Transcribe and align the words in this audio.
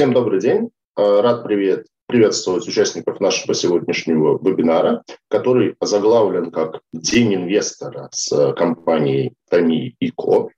Всем 0.00 0.14
добрый 0.14 0.40
день. 0.40 0.70
Э, 0.96 1.20
рад 1.20 1.44
привет, 1.44 1.86
приветствовать 2.06 2.66
участников 2.66 3.20
нашего 3.20 3.52
сегодняшнего 3.52 4.38
вебинара, 4.42 5.02
который 5.28 5.76
озаглавлен 5.78 6.50
как 6.50 6.80
«День 6.94 7.34
инвестора» 7.34 8.08
с 8.10 8.54
компанией 8.54 9.34
Томи 9.50 9.94
и 10.00 10.10
Ко. 10.10 10.48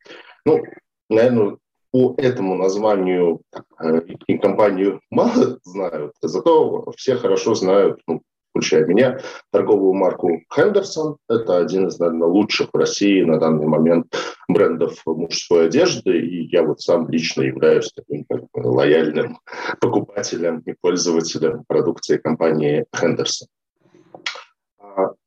Ну, 0.44 0.62
наверное, 1.10 1.56
по 1.90 2.14
этому 2.18 2.54
названию 2.54 3.40
э, 3.80 4.02
и 4.28 4.38
компанию 4.38 5.01
мало 5.10 5.59
знают, 5.65 6.13
зато 6.22 6.93
все 6.97 7.17
хорошо 7.17 7.56
знают, 7.56 8.01
ну, 8.06 8.22
включая 8.53 8.84
меня, 8.87 9.19
торговую 9.50 9.94
марку 9.94 10.42
Хендерсон. 10.54 11.16
Это 11.28 11.58
один 11.58 11.88
из, 11.88 11.98
наверное, 11.98 12.28
лучших 12.28 12.68
в 12.72 12.76
России 12.76 13.22
на 13.22 13.38
данный 13.38 13.67
момент 13.67 14.14
брендов 14.48 15.00
мужской 15.06 15.67
одежды. 15.67 16.18
И 16.20 16.48
я 16.50 16.62
вот 16.62 16.80
сам 16.80 17.09
лично 17.09 17.42
являюсь 17.42 17.91
таким 17.95 18.24
как 18.24 18.42
лояльным 18.54 19.38
покупателем 19.80 20.60
и 20.66 20.74
пользователем 20.80 21.64
продукции 21.66 22.18
компании 22.18 22.84
Хендерсон. 22.94 23.48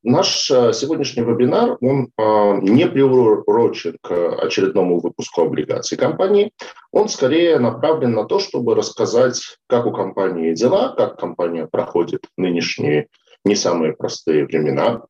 Наш 0.04 0.52
э, 0.52 0.72
сегодняшний 0.74 1.24
вебинар, 1.24 1.78
он 1.82 2.10
э, 2.18 2.60
не 2.62 2.88
приурочен 2.88 3.98
к 4.02 4.12
очередному 4.44 5.00
выпуску 5.00 5.42
облигаций 5.42 5.98
компании. 5.98 6.52
Он 6.92 7.10
скорее 7.10 7.58
направлен 7.60 8.12
на 8.12 8.26
то, 8.26 8.40
чтобы 8.40 8.76
рассказать, 8.76 9.42
как 9.68 9.86
у 9.88 9.92
компании 9.92 10.54
дела, 10.54 10.94
как 10.96 11.20
компания 11.20 11.68
проходит 11.68 12.26
нынешние 12.38 13.08
не 13.44 13.56
самые 13.56 13.94
простые 13.94 14.46
времена. 14.46 15.04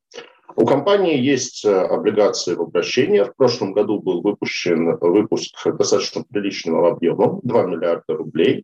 У 0.57 0.65
компании 0.65 1.19
есть 1.19 1.65
э, 1.65 1.69
облигации 1.69 2.55
в 2.55 2.61
обращении. 2.61 3.23
В 3.23 3.35
прошлом 3.35 3.73
году 3.73 3.99
был 3.99 4.21
выпущен 4.21 4.97
выпуск 4.99 5.53
достаточно 5.77 6.23
приличного 6.23 6.91
объема, 6.91 7.39
2 7.43 7.63
миллиарда 7.63 8.15
рублей. 8.15 8.63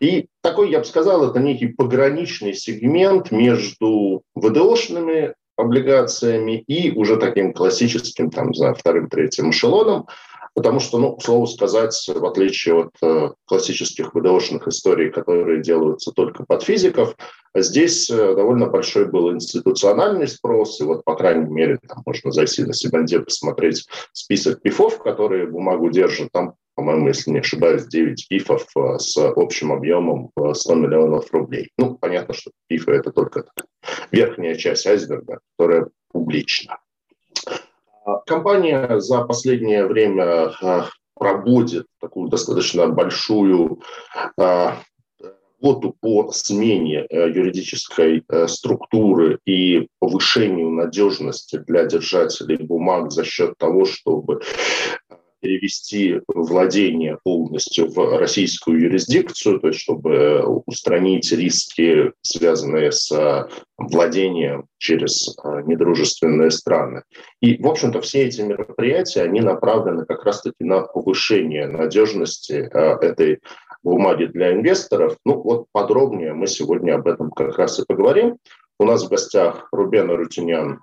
И 0.00 0.26
такой, 0.42 0.70
я 0.70 0.80
бы 0.80 0.84
сказал, 0.84 1.30
это 1.30 1.38
некий 1.38 1.68
пограничный 1.68 2.52
сегмент 2.54 3.30
между 3.30 4.22
ВДОшными 4.34 5.34
облигациями 5.56 6.64
и 6.66 6.90
уже 6.90 7.16
таким 7.16 7.52
классическим, 7.52 8.30
там, 8.30 8.52
за 8.52 8.74
вторым, 8.74 9.08
третьим 9.08 9.50
эшелоном, 9.50 10.06
потому 10.54 10.80
что, 10.80 10.98
ну, 10.98 11.16
к 11.16 11.22
слову 11.22 11.46
сказать, 11.46 11.94
в 12.12 12.24
отличие 12.24 12.80
от 12.80 12.90
э, 13.02 13.30
классических 13.44 14.14
ВДОшных 14.14 14.66
историй, 14.66 15.10
которые 15.10 15.62
делаются 15.62 16.10
только 16.10 16.44
под 16.44 16.62
физиков, 16.62 17.14
здесь 17.54 18.10
э, 18.10 18.34
довольно 18.34 18.66
большой 18.66 19.06
был 19.06 19.32
институциональный 19.32 20.28
спрос, 20.28 20.80
и 20.80 20.84
вот, 20.84 21.04
по 21.04 21.16
крайней 21.16 21.50
мере, 21.50 21.78
там 21.86 22.02
можно 22.06 22.30
зайти 22.30 22.64
на 22.64 22.72
Сибанде, 22.72 23.20
посмотреть 23.20 23.86
список 24.12 24.62
пифов, 24.62 24.98
которые 24.98 25.46
бумагу 25.46 25.90
держат, 25.90 26.30
там 26.32 26.54
по-моему, 26.80 27.08
если 27.08 27.30
не 27.30 27.40
ошибаюсь, 27.40 27.86
9 27.86 28.28
пифов 28.28 28.66
э, 28.74 28.98
с 28.98 29.16
общим 29.18 29.72
объемом 29.72 30.30
в 30.34 30.54
100 30.54 30.74
миллионов 30.76 31.30
рублей. 31.32 31.70
Ну, 31.76 31.98
понятно, 31.98 32.32
что 32.32 32.52
пифы– 32.68 32.90
это 32.92 33.12
только 33.12 33.44
верхняя 34.10 34.54
часть 34.54 34.86
айсберга, 34.86 35.40
которая 35.58 35.88
публична. 36.10 36.78
А, 38.06 38.20
компания 38.20 38.98
за 38.98 39.24
последнее 39.24 39.86
время 39.86 40.52
э, 40.62 40.82
проводит 41.14 41.86
такую 42.00 42.30
достаточно 42.30 42.88
большую 42.88 43.82
работу 45.60 45.94
по 46.00 46.30
смене 46.32 47.06
юридической 47.10 48.24
структуры 48.46 49.38
и 49.46 49.88
повышению 49.98 50.70
надежности 50.70 51.62
для 51.66 51.84
держателей 51.84 52.56
бумаг 52.56 53.12
за 53.12 53.24
счет 53.24 53.54
того, 53.58 53.84
чтобы 53.84 54.40
перевести 55.40 56.20
владение 56.28 57.18
полностью 57.24 57.88
в 57.88 58.18
российскую 58.18 58.78
юрисдикцию, 58.78 59.58
то 59.58 59.68
есть 59.68 59.80
чтобы 59.80 60.42
устранить 60.66 61.32
риски, 61.32 62.12
связанные 62.20 62.92
с 62.92 63.48
владением 63.78 64.66
через 64.76 65.34
недружественные 65.64 66.50
страны. 66.50 67.04
И, 67.40 67.56
в 67.56 67.66
общем-то, 67.66 68.02
все 68.02 68.26
эти 68.26 68.42
мероприятия, 68.42 69.22
они 69.22 69.40
направлены 69.40 70.04
как 70.04 70.26
раз-таки 70.26 70.62
на 70.62 70.82
повышение 70.82 71.66
надежности 71.66 72.68
этой 73.02 73.38
бумаги 73.82 74.26
для 74.26 74.52
инвесторов. 74.52 75.16
Ну 75.24 75.40
вот 75.42 75.66
подробнее 75.72 76.32
мы 76.34 76.46
сегодня 76.46 76.94
об 76.94 77.06
этом 77.06 77.30
как 77.30 77.58
раз 77.58 77.78
и 77.78 77.84
поговорим. 77.86 78.36
У 78.78 78.84
нас 78.84 79.04
в 79.04 79.10
гостях 79.10 79.68
Рубен 79.72 80.10
Рутинян, 80.10 80.80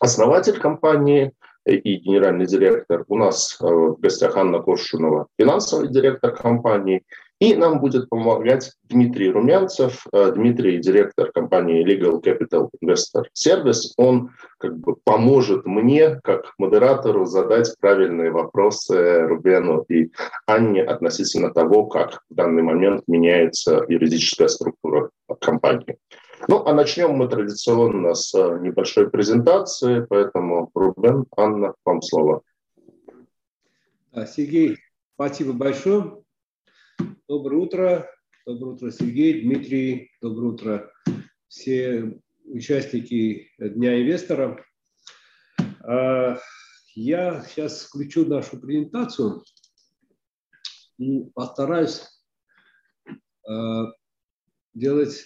основатель 0.00 0.58
компании, 0.58 1.32
и 1.66 1.96
генеральный 1.96 2.46
директор. 2.46 3.04
У 3.08 3.16
нас 3.16 3.56
э, 3.60 3.64
в 3.64 3.98
гостях 3.98 4.36
Анна 4.36 4.60
Коршунова, 4.60 5.28
финансовый 5.38 5.88
директор 5.88 6.34
компании. 6.34 7.02
И 7.40 7.54
нам 7.56 7.80
будет 7.80 8.08
помогать 8.08 8.72
Дмитрий 8.84 9.30
Румянцев. 9.30 10.06
Э, 10.12 10.32
Дмитрий– 10.32 10.78
директор 10.80 11.32
компании 11.32 11.84
Legal 11.84 12.22
Capital 12.22 12.70
Investor 12.82 13.24
Service. 13.36 13.92
Он 13.96 14.30
как 14.58 14.78
бы 14.78 14.94
поможет 15.02 15.66
мне, 15.66 16.20
как 16.22 16.54
модератору, 16.58 17.24
задать 17.24 17.74
правильные 17.80 18.30
вопросы 18.30 19.22
Рубену 19.22 19.84
и 19.88 20.12
Анне 20.46 20.84
относительно 20.84 21.52
того, 21.52 21.86
как 21.86 22.22
в 22.30 22.34
данный 22.34 22.62
момент 22.62 23.02
меняется 23.08 23.84
юридическая 23.88 24.48
структура 24.48 25.10
компании. 25.40 25.98
Ну, 26.46 26.64
а 26.64 26.72
начнем 26.72 27.12
мы 27.12 27.28
традиционно 27.28 28.14
с 28.14 28.32
э, 28.34 28.58
небольшой 28.60 29.10
презентации, 29.10 30.06
поэтому, 30.08 30.70
Рубен, 30.74 31.26
Анна, 31.36 31.74
вам 31.84 32.00
слово. 32.00 32.42
Сергей, 34.26 34.78
спасибо 35.16 35.52
большое. 35.52 36.23
Доброе 37.26 37.56
утро. 37.56 38.10
Доброе 38.44 38.74
утро, 38.74 38.90
Сергей, 38.90 39.40
Дмитрий. 39.40 40.10
Доброе 40.20 40.52
утро, 40.52 40.92
все 41.48 42.20
участники 42.44 43.50
Дня 43.58 43.98
инвестора. 44.02 44.62
А, 45.82 46.38
я 46.94 47.42
сейчас 47.44 47.86
включу 47.86 48.26
нашу 48.26 48.60
презентацию 48.60 49.42
и 50.98 51.24
постараюсь 51.34 52.02
а, 53.48 53.86
делать 54.74 55.24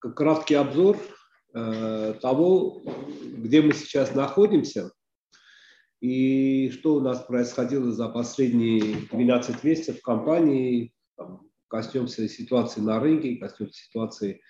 краткий 0.00 0.56
обзор 0.56 0.98
э, 1.54 2.14
того, 2.20 2.82
где 3.38 3.62
мы 3.62 3.72
сейчас 3.72 4.14
находимся 4.14 4.92
и 6.04 6.70
что 6.70 6.96
у 6.96 7.00
нас 7.00 7.20
происходило 7.20 7.90
за 7.92 8.08
последние 8.08 8.96
12 9.10 9.64
месяцев 9.64 9.98
в 9.98 10.02
компании. 10.02 10.92
Там, 11.16 11.42
коснемся 11.68 12.28
ситуации 12.28 12.80
на 12.80 13.00
рынке, 13.00 13.36
коснемся 13.36 13.84
ситуации 13.84 14.40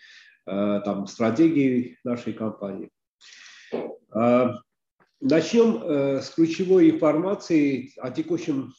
э, 0.46 0.80
там, 0.84 1.06
стратегии 1.06 1.98
нашей 2.04 2.32
компании. 2.32 2.90
Э, 4.14 4.48
начнем 5.20 5.82
э, 5.82 6.20
с 6.22 6.30
ключевой 6.30 6.90
информации 6.90 7.92
о 7.98 8.10
текущем 8.10 8.72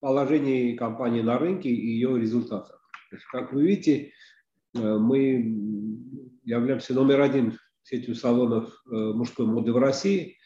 положении 0.00 0.76
компании 0.76 1.22
на 1.22 1.38
рынке 1.38 1.68
и 1.68 1.94
ее 1.94 2.18
результатах. 2.18 2.80
Как 3.32 3.52
вы 3.52 3.66
видите, 3.66 4.12
Э, 4.74 4.98
мы 4.98 5.56
являемся 6.44 6.94
номер 6.94 7.20
один 7.20 7.58
сетью 7.82 8.14
салонов 8.14 8.70
э, 8.86 8.94
мужской 8.94 9.46
моды 9.46 9.72
в 9.72 9.78
России. 9.78 10.36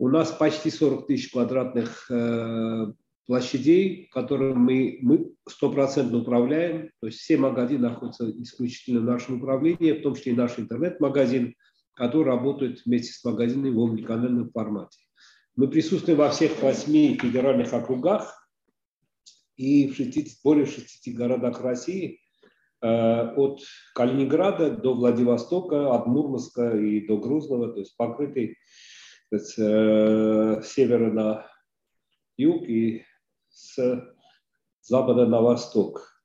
У 0.00 0.08
нас 0.08 0.32
почти 0.32 0.70
40 0.70 1.08
тысяч 1.08 1.30
квадратных 1.30 2.10
э, 2.10 2.86
площадей, 3.26 4.08
которые 4.10 4.54
мы, 4.54 4.98
мы 5.02 5.34
стопроцентно 5.46 6.20
управляем. 6.20 6.90
То 7.02 7.08
есть 7.08 7.18
все 7.18 7.36
магазины 7.36 7.90
находятся 7.90 8.30
исключительно 8.30 9.00
в 9.00 9.04
нашем 9.04 9.42
управлении, 9.42 9.92
в 9.92 10.00
том 10.00 10.14
числе 10.14 10.32
и 10.32 10.36
наш 10.36 10.58
интернет-магазин, 10.58 11.54
который 11.92 12.28
работает 12.28 12.80
вместе 12.86 13.12
с 13.12 13.22
магазинами 13.22 13.74
в 13.74 13.78
омниканальном 13.78 14.50
формате. 14.50 15.00
Мы 15.54 15.68
присутствуем 15.68 16.16
во 16.16 16.30
всех 16.30 16.62
восьми 16.62 17.18
федеральных 17.20 17.74
округах 17.74 18.48
и 19.56 19.86
в 19.88 19.96
60, 19.96 20.38
более 20.42 20.64
60 20.64 21.14
городах 21.14 21.60
России– 21.60 22.20
Э, 22.82 23.34
от 23.36 23.60
Калининграда 23.94 24.70
до 24.70 24.94
Владивостока, 24.94 25.94
от 25.94 26.06
Мурманска 26.06 26.78
и 26.78 27.06
до 27.06 27.18
Грузного, 27.18 27.72
то 27.72 27.80
есть 27.80 27.94
покрытый 27.96 28.56
с 29.38 29.54
э, 29.58 30.62
севера 30.64 31.10
на 31.12 31.46
юг 32.36 32.62
и 32.62 33.04
с 33.48 34.04
запада 34.82 35.26
на 35.26 35.40
восток. 35.40 36.24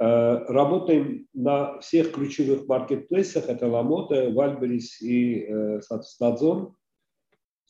Э, 0.00 0.44
работаем 0.48 1.28
на 1.32 1.80
всех 1.80 2.12
ключевых 2.12 2.66
маркетплейсах, 2.66 3.48
это 3.48 3.66
Ламота, 3.66 4.30
Вальберис 4.30 5.00
и, 5.00 5.48
соответственно, 5.80 6.32
Озон. 6.32 6.76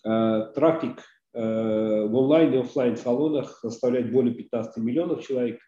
Трафик 0.05 1.01
в 1.33 1.39
онлайн 1.39 2.53
и 2.55 2.57
офлайн 2.59 2.97
салонах 2.97 3.61
составляет 3.61 4.11
более 4.11 4.35
15 4.35 4.79
миллионов 4.79 5.25
человек. 5.25 5.61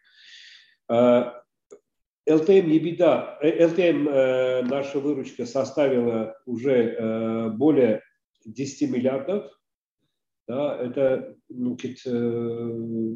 ЛТМ 2.27 2.67
не 2.67 2.79
беда. 2.79 3.37
ЛТМ 3.41 4.07
э, 4.09 4.61
наша 4.63 4.99
выручка 4.99 5.45
составила 5.45 6.35
уже 6.45 6.95
э, 6.97 7.49
более 7.51 8.01
10 8.45 8.89
миллиардов. 8.89 9.51
Да, 10.47 10.77
это 10.77 11.35
ну, 11.49 11.75
э, 11.75 13.15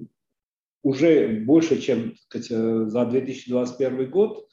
уже 0.81 1.40
больше, 1.46 1.80
чем 1.80 2.16
сказать, 2.16 2.48
за 2.48 3.06
2021 3.06 4.10
год, 4.10 4.48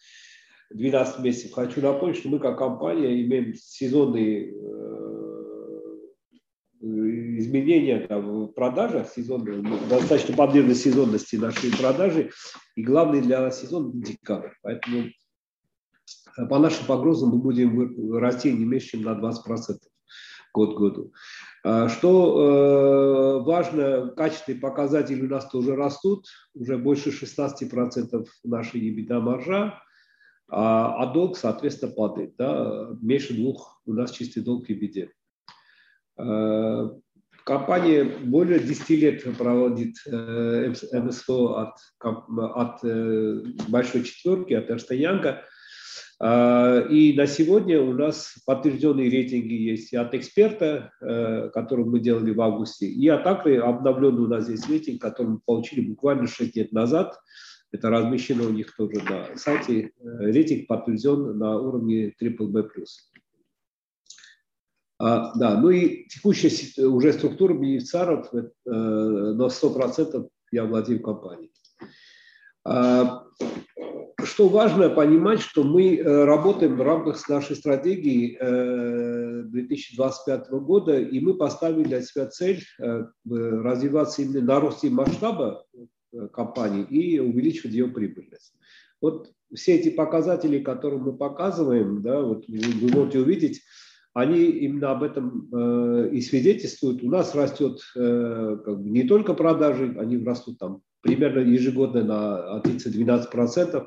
12 0.71 1.21
месяцев. 1.21 1.53
Хочу 1.53 1.81
напомнить, 1.81 2.19
что 2.19 2.29
мы 2.29 2.39
как 2.39 2.59
компания 2.59 3.23
имеем 3.23 3.55
сезонные 3.55 4.53
изменения 7.39 8.07
там, 8.07 8.47
в 8.47 8.49
продажах, 8.49 9.09
сезонные, 9.09 9.63
достаточно 9.89 10.37
подвержены 10.37 10.75
сезонности 10.75 11.37
нашей 11.37 11.71
продажи, 11.77 12.31
и 12.75 12.83
главный 12.83 13.21
для 13.21 13.41
нас 13.41 13.61
сезон– 13.61 13.93
декабрь. 14.01 14.51
Поэтому 14.63 15.09
по 16.49 16.59
нашим 16.59 16.87
прогнозам 16.87 17.31
мы 17.31 17.39
будем 17.39 18.17
расти 18.17 18.53
не 18.53 18.65
меньше, 18.65 18.91
чем 18.91 19.03
на 19.03 19.19
20% 19.19 19.79
год 20.57 20.75
к 20.75 20.79
году. 20.79 21.13
А, 21.63 21.89
что 21.89 23.41
э, 23.41 23.45
важно, 23.45 24.09
качественные 24.17 24.61
показатели 24.61 25.27
у 25.27 25.29
нас 25.29 25.49
тоже 25.49 25.77
растут, 25.77 26.27
уже 26.55 26.79
больше 26.79 27.11
16% 27.11 28.27
нашей 28.45 28.81
EBITDA 28.81 29.21
маржа, 29.21 29.83
а, 30.49 31.03
а 31.03 31.13
долг, 31.13 31.37
соответственно, 31.37 31.93
падает. 31.93 32.35
Да? 32.39 32.89
Меньше 33.03 33.35
двух 33.35 33.83
у 33.85 33.93
нас 33.93 34.11
чистый 34.13 34.43
долг 34.43 34.67
в 34.67 34.71
EBITDA. 34.71 35.09
А, 36.19 36.91
компания 37.45 38.05
более 38.05 38.59
10 38.59 38.91
лет 38.91 39.37
проводит 39.37 39.97
э, 40.07 40.73
МСФО 40.93 41.59
от, 41.59 41.75
от 42.01 42.85
э, 42.85 43.43
большой 43.69 44.05
четверки, 44.05 44.55
от 44.55 44.71
Эрста 44.71 44.95
Янга– 44.95 45.43
а, 45.51 45.56
и 46.19 47.15
на 47.15 47.27
сегодня 47.27 47.83
у 47.83 47.93
нас 47.93 48.37
подтвержденные 48.47 49.11
рейтинги 49.11 49.53
есть 49.53 49.93
и 49.93 49.97
от 49.97 50.15
эксперта, 50.15 50.93
э, 51.03 51.51
который 51.51 51.85
мы 51.85 52.01
делали 52.01 52.33
в 52.33 52.41
августе, 52.41 52.87
и 52.87 53.07
от 53.09 53.27
Акры 53.27 53.59
обновленный 53.59 54.23
у 54.23 54.27
нас 54.27 54.49
есть 54.49 54.67
рейтинг, 54.67 55.03
который 55.03 55.33
мы 55.33 55.41
получили 55.45 55.83
буквально 55.83 56.27
6 56.27 56.57
лет 56.57 56.73
назад. 56.73 57.19
Это 57.71 57.91
размещено 57.91 58.45
у 58.45 58.51
них 58.51 58.75
тоже 58.75 59.03
на 59.03 59.37
сайте. 59.37 59.91
Э, 60.01 60.31
рейтинг 60.31 60.67
подтвержден 60.69 61.37
на 61.37 61.59
уровне 61.59 62.15
BBB+. 62.19 62.65
А, 64.99 65.35
да, 65.35 65.61
ну 65.61 65.69
и 65.69 66.09
текущая 66.09 66.87
уже 66.87 67.13
структура 67.13 67.53
бенефициаров 67.53 68.33
э, 68.33 68.41
на 68.65 69.49
100% 69.49 70.29
я 70.53 70.65
владею 70.65 71.03
компанией. 71.03 71.53
А, 72.65 73.25
что 74.27 74.49
важно 74.49 74.91
понимать, 74.91 75.41
что 75.41 75.63
мы 75.63 75.97
э, 75.97 76.25
работаем 76.25 76.77
в 76.77 76.83
рамках 76.83 77.27
нашей 77.29 77.57
стратегии 77.57 78.37
2025 79.45 80.47
э, 80.51 80.59
года, 80.59 80.99
и 80.99 81.21
мы 81.21 81.35
поставили 81.35 81.85
для 81.85 82.03
себя 82.03 82.27
цель 82.27 82.63
э, 82.79 83.05
развиваться 83.25 84.23
именно 84.23 84.43
на 84.43 84.61
росте 84.61 84.91
масштаба 84.91 85.65
компании 86.33 86.85
и 86.85 87.19
увеличивать 87.19 87.73
ее 87.73 87.89
прибыльность. 87.89 88.55
Вот 89.01 89.31
все 89.55 89.77
эти 89.77 89.91
показатели, 89.91 90.59
которые 90.59 91.01
мы 91.01 91.17
показываем, 91.17 92.03
да, 92.03 92.21
вот 92.21 92.45
вы 92.49 92.89
можете 92.93 93.21
увидеть, 93.21 93.63
они 94.15 94.45
именно 94.45 94.93
об 94.93 95.03
этом 95.03 96.09
и 96.11 96.21
свидетельствуют. 96.23 97.03
У 97.03 97.11
нас 97.11 97.35
растет 97.35 97.81
как 97.95 98.81
бы 98.81 98.89
не 98.89 99.03
только 99.03 99.35
продажи, 99.35 99.95
они 99.99 100.25
растут 100.25 100.59
там 100.59 100.81
примерно 101.07 101.41
ежегодно 101.41 102.05
на 102.05 102.61
30-12%. 102.65 103.87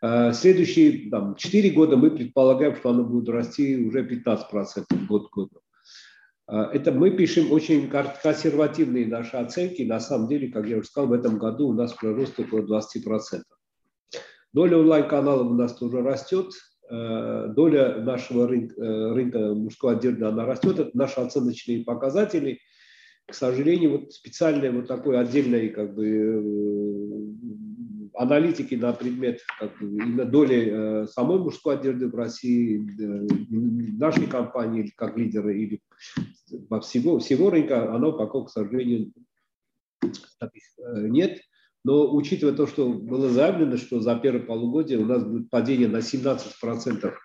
Э, 0.00 0.32
следующие 0.32 1.10
там, 1.10 1.34
4 1.36 1.70
года 1.70 1.96
мы 1.96 2.10
предполагаем, 2.10 2.76
что 2.76 2.90
оно 2.90 3.04
будет 3.04 3.28
расти 3.28 3.76
уже 3.76 4.02
15% 4.02 5.06
год 5.08 5.30
к 5.30 5.34
году. 5.34 5.60
Э, 6.48 6.70
это 6.72 6.92
мы 6.92 7.10
пишем 7.10 7.52
очень 7.52 7.88
консервативные 7.88 9.06
наши 9.06 9.36
оценки. 9.36 9.82
На 9.82 10.00
самом 10.00 10.28
деле, 10.28 10.48
как 10.48 10.66
я 10.66 10.78
уже 10.78 10.88
сказал, 10.88 11.08
в 11.08 11.12
этом 11.12 11.38
году 11.38 11.68
у 11.68 11.74
нас 11.74 11.92
прирост 11.92 12.38
около 12.40 12.60
20%. 12.60 13.42
Доля 14.52 14.78
онлайн-каналов 14.78 15.48
у 15.48 15.54
нас 15.54 15.74
тоже 15.74 16.02
растет. 16.02 16.52
Э, 16.90 17.48
доля 17.54 18.00
нашего 18.00 18.48
рынка, 18.48 18.74
рынка 19.14 19.38
мужской 19.54 19.92
одежды, 19.96 20.24
она 20.24 20.46
растет. 20.46 20.78
Это 20.78 20.90
наши 20.94 21.20
оценочные 21.20 21.84
показатели– 21.84 22.60
к 23.28 23.34
сожалению, 23.34 23.90
вот 23.98 24.12
специальной 24.12 24.70
вот 24.70 24.88
такой 24.88 25.20
отдельной 25.20 25.68
как 25.68 25.94
бы 25.94 26.06
э, 26.06 26.42
аналитики 28.14 28.74
на 28.74 28.94
предмет 28.94 29.42
как 29.60 29.78
бы, 29.78 29.86
именно 29.86 30.24
доли 30.24 30.70
э, 30.70 31.06
самой 31.08 31.38
мужской 31.38 31.74
одежды 31.74 32.08
в 32.08 32.14
России, 32.14 32.80
э, 32.98 33.26
нашей 33.98 34.26
компании 34.26 34.90
как 34.96 35.18
лидера 35.18 35.52
или 35.54 35.82
всего, 36.80 37.18
всего 37.18 37.50
рынка, 37.50 37.94
оно 37.94 38.12
пока, 38.12 38.44
к 38.44 38.50
сожалению, 38.50 39.12
таких 40.38 40.62
нет. 40.78 41.38
Но 41.84 42.14
учитывая 42.14 42.54
то, 42.54 42.66
что 42.66 42.88
было 42.92 43.28
заявлено, 43.28 43.76
что 43.76 44.00
за 44.00 44.16
первое 44.16 44.42
полугодие 44.42 44.98
у 44.98 45.04
нас 45.04 45.22
будет 45.22 45.50
падение 45.50 45.88
на 45.88 46.00
17 46.00 46.58
процентов 46.60 47.14
а, 47.14 47.18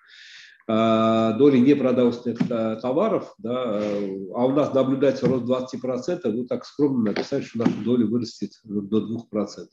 доли 0.68 1.58
непродовольственных 1.58 2.40
э, 2.50 2.80
товаров, 2.82 3.34
да, 3.38 3.82
а 4.34 4.46
у 4.46 4.52
нас 4.52 4.74
наблюдается 4.74 5.28
рост 5.28 5.44
20%, 5.44 6.32
вы 6.32 6.46
так 6.48 6.66
скромно 6.66 7.12
написали, 7.12 7.42
что 7.42 7.60
наша 7.60 7.74
доля 7.84 8.06
вырастет 8.06 8.52
до 8.64 9.00
2%. 9.00 9.68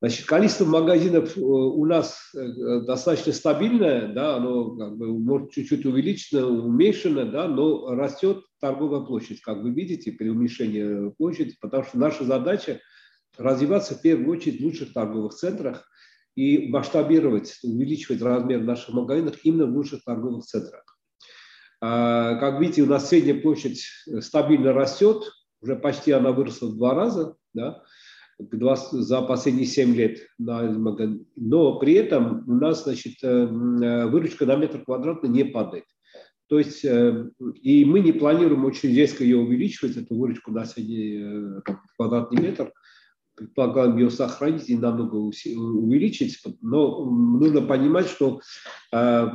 Значит, 0.00 0.26
количество 0.26 0.66
магазинов 0.66 1.36
э, 1.36 1.40
у 1.40 1.84
нас 1.86 2.30
э, 2.34 2.80
достаточно 2.86 3.32
стабильное, 3.32 4.08
да, 4.12 4.36
оно 4.36 4.76
как 4.76 4.96
бы 4.96 5.18
может 5.18 5.52
чуть-чуть 5.52 5.86
увеличено, 5.86 6.46
уменьшено, 6.46 7.24
да, 7.24 7.48
но 7.48 7.94
растет 7.94 8.44
торговая 8.60 9.00
площадь, 9.00 9.40
как 9.40 9.62
вы 9.62 9.70
видите, 9.70 10.12
при 10.12 10.28
уменьшении 10.28 11.10
площади, 11.10 11.56
потому 11.60 11.84
что 11.84 11.98
наша 11.98 12.24
задача 12.24 12.80
развиваться 13.38 13.94
в 13.94 14.02
первую 14.02 14.36
очередь 14.36 14.60
в 14.60 14.64
лучших 14.64 14.92
торговых 14.92 15.34
центрах, 15.34 15.88
и 16.36 16.68
масштабировать, 16.68 17.58
увеличивать 17.62 18.22
размер 18.22 18.62
наших 18.62 18.94
магазинов 18.94 19.36
именно 19.44 19.66
в 19.66 19.74
лучших 19.74 20.02
торговых 20.04 20.44
центрах. 20.44 20.84
А, 21.80 22.36
как 22.36 22.60
видите, 22.60 22.82
у 22.82 22.86
нас 22.86 23.08
средняя 23.08 23.40
площадь 23.40 23.82
стабильно 24.20 24.72
растет, 24.72 25.22
уже 25.60 25.76
почти 25.76 26.12
она 26.12 26.32
выросла 26.32 26.68
в 26.68 26.76
два 26.76 26.94
раза 26.94 27.36
да, 27.52 27.82
за 28.38 29.22
последние 29.22 29.66
7 29.66 29.94
лет. 29.94 30.20
Но 30.38 31.78
при 31.78 31.94
этом 31.94 32.48
у 32.48 32.54
нас 32.54 32.84
значит, 32.84 33.14
э, 33.22 33.46
выручка 34.06 34.44
на 34.46 34.56
метр 34.56 34.82
квадратный 34.84 35.30
не 35.30 35.44
падает. 35.44 35.84
То 36.48 36.58
есть, 36.58 36.84
э, 36.84 37.30
и 37.62 37.84
мы 37.84 38.00
не 38.00 38.12
планируем 38.12 38.64
очень 38.64 38.94
резко 38.94 39.24
ее 39.24 39.38
увеличивать, 39.38 39.96
эту 39.96 40.16
выручку 40.18 40.50
на 40.50 40.64
средний 40.64 41.20
э, 41.22 41.60
квадратный 41.96 42.42
метр– 42.42 42.72
предполагаем 43.34 43.96
ее 43.96 44.10
сохранить 44.10 44.68
и 44.68 44.76
намного 44.76 45.16
увеличить, 45.16 46.40
но 46.60 47.04
нужно 47.04 47.62
понимать, 47.62 48.06
что 48.06 48.40
э, 48.92 49.26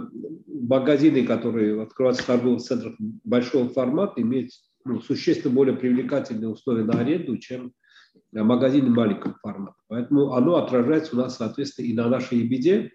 магазины, 0.47 1.25
которые 1.25 1.81
открываются 1.81 2.23
в 2.23 2.27
торговых 2.27 2.61
центрах 2.61 2.95
большого 2.97 3.69
формата, 3.69 4.21
имеют 4.21 4.51
ну, 4.85 5.01
существенно 5.01 5.53
более 5.53 5.75
привлекательные 5.75 6.49
условия 6.49 6.83
на 6.83 6.99
аренду, 6.99 7.37
чем 7.37 7.73
магазины 8.31 8.89
маленького 8.89 9.35
формата. 9.41 9.77
Поэтому 9.87 10.33
оно 10.33 10.55
отражается 10.55 11.15
у 11.15 11.19
нас, 11.19 11.37
соответственно, 11.37 11.87
и 11.87 11.93
на 11.93 12.07
нашей 12.09 12.47
EBD, 12.47 12.89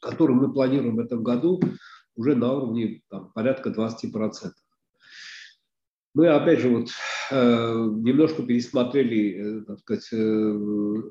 которую 0.00 0.40
мы 0.40 0.52
планируем 0.52 0.96
в 0.96 1.00
этом 1.00 1.22
году 1.22 1.60
уже 2.14 2.34
на 2.34 2.52
уровне 2.52 3.02
там, 3.08 3.32
порядка 3.32 3.70
20%. 3.70 4.50
Мы, 6.14 6.28
опять 6.28 6.60
же, 6.60 6.68
вот 6.68 6.90
э, 7.30 7.74
немножко 8.02 8.42
пересмотрели, 8.42 9.60
э, 9.60 9.64
так 9.64 9.78
сказать, 9.78 10.08
э, 10.12 11.02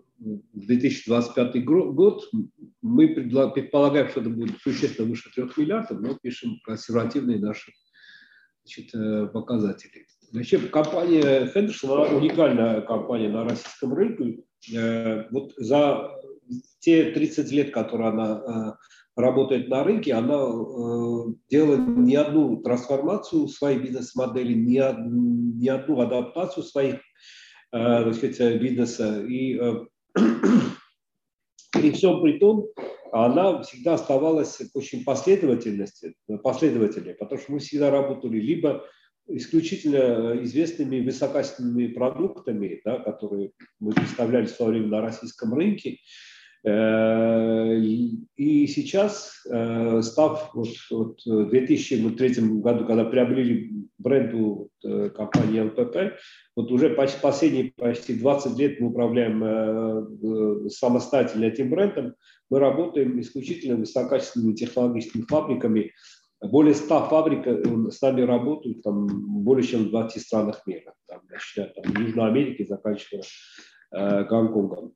2025 0.53 1.65
год. 1.65 2.29
Мы 2.83 3.07
предполагаем, 3.07 4.09
что 4.09 4.21
это 4.21 4.29
будет 4.29 4.59
существенно 4.61 5.09
выше 5.09 5.31
3 5.33 5.45
миллиардов, 5.57 5.99
но 5.99 6.17
пишем 6.21 6.59
консервативные 6.63 7.39
наши 7.39 7.71
значит, 8.63 8.93
э, 8.93 9.27
показатели. 9.27 10.05
Вообще, 10.31 10.59
компания 10.59 11.51
Henderson, 11.53 11.93
она 11.93 12.15
уникальная 12.15 12.81
компания 12.81 13.29
на 13.29 13.43
российском 13.43 13.93
рынке. 13.93 14.43
Э, 14.73 15.27
вот 15.31 15.53
за 15.57 16.11
те 16.79 17.11
30 17.11 17.51
лет, 17.51 17.73
которые 17.73 18.09
она 18.09 18.41
э, 18.45 18.73
работает 19.15 19.67
на 19.69 19.83
рынке, 19.83 20.13
она 20.13 20.35
э, 20.35 21.33
делает 21.49 21.87
не 21.87 22.15
одну 22.15 22.57
трансформацию 22.61 23.47
своей 23.47 23.79
бизнес-модели, 23.79 24.53
не, 24.53 24.81
не 25.59 25.69
одну 25.69 25.99
адаптацию 26.01 26.63
своих 26.63 26.95
э, 27.73 28.13
сказать, 28.13 28.61
бизнеса. 28.61 29.23
И 29.25 29.59
э, 29.59 29.85
при 31.71 31.91
всем 31.91 32.21
при 32.21 32.39
том, 32.39 32.67
она 33.11 33.61
всегда 33.63 33.95
оставалась 33.95 34.61
очень 34.73 35.03
последовательности, 35.03 36.15
последовательной, 36.43 37.13
потому 37.13 37.41
что 37.41 37.51
мы 37.51 37.59
всегда 37.59 37.91
работали 37.91 38.39
либо 38.39 38.85
исключительно 39.27 40.41
известными 40.43 41.01
высококачественными 41.01 41.87
продуктами, 41.87 42.81
да, 42.83 42.99
которые 42.99 43.51
мы 43.79 43.91
представляли 43.91 44.45
в 44.45 44.51
свое 44.51 44.71
время 44.71 44.87
на 44.87 45.01
российском 45.01 45.53
рынке, 45.53 45.99
И 46.63 48.67
сейчас, 48.67 49.41
став 50.01 50.51
вот, 50.53 50.67
вот 50.91 51.19
в 51.25 51.49
2003 51.49 52.59
году, 52.59 52.85
когда 52.85 53.03
приобрели 53.03 53.71
бренду 53.97 54.69
компании 55.15 55.61
ЛПП, 55.61 56.19
вот 56.55 56.71
уже 56.71 56.91
почти, 56.91 57.19
последние 57.19 57.73
почти 57.75 58.13
20 58.13 58.59
лет 58.59 58.79
мы 58.79 58.89
управляем 58.89 60.69
самостоятельно 60.69 61.45
этим 61.45 61.71
брендом, 61.71 62.13
мы 62.51 62.59
работаем 62.59 63.19
исключительно 63.19 63.77
высококачественными 63.77 64.53
технологическими 64.53 65.23
фабриками, 65.23 65.93
более 66.41 66.73
100 66.73 67.07
фабрик 67.07 67.47
э, 67.47 67.91
с 67.91 68.01
нами 68.01 68.21
работают 68.21 68.81
там, 68.81 69.07
более 69.43 69.65
чем 69.65 69.85
в 69.85 69.89
20 69.91 70.21
странах 70.21 70.61
мира, 70.65 70.93
там, 71.07 71.21
начиная 71.29 71.69
там, 71.69 72.03
Южной 72.03 72.27
Америки, 72.27 72.65
заканчивая 72.67 73.23
э, 73.91 74.23
Гонконгом. 74.25 74.93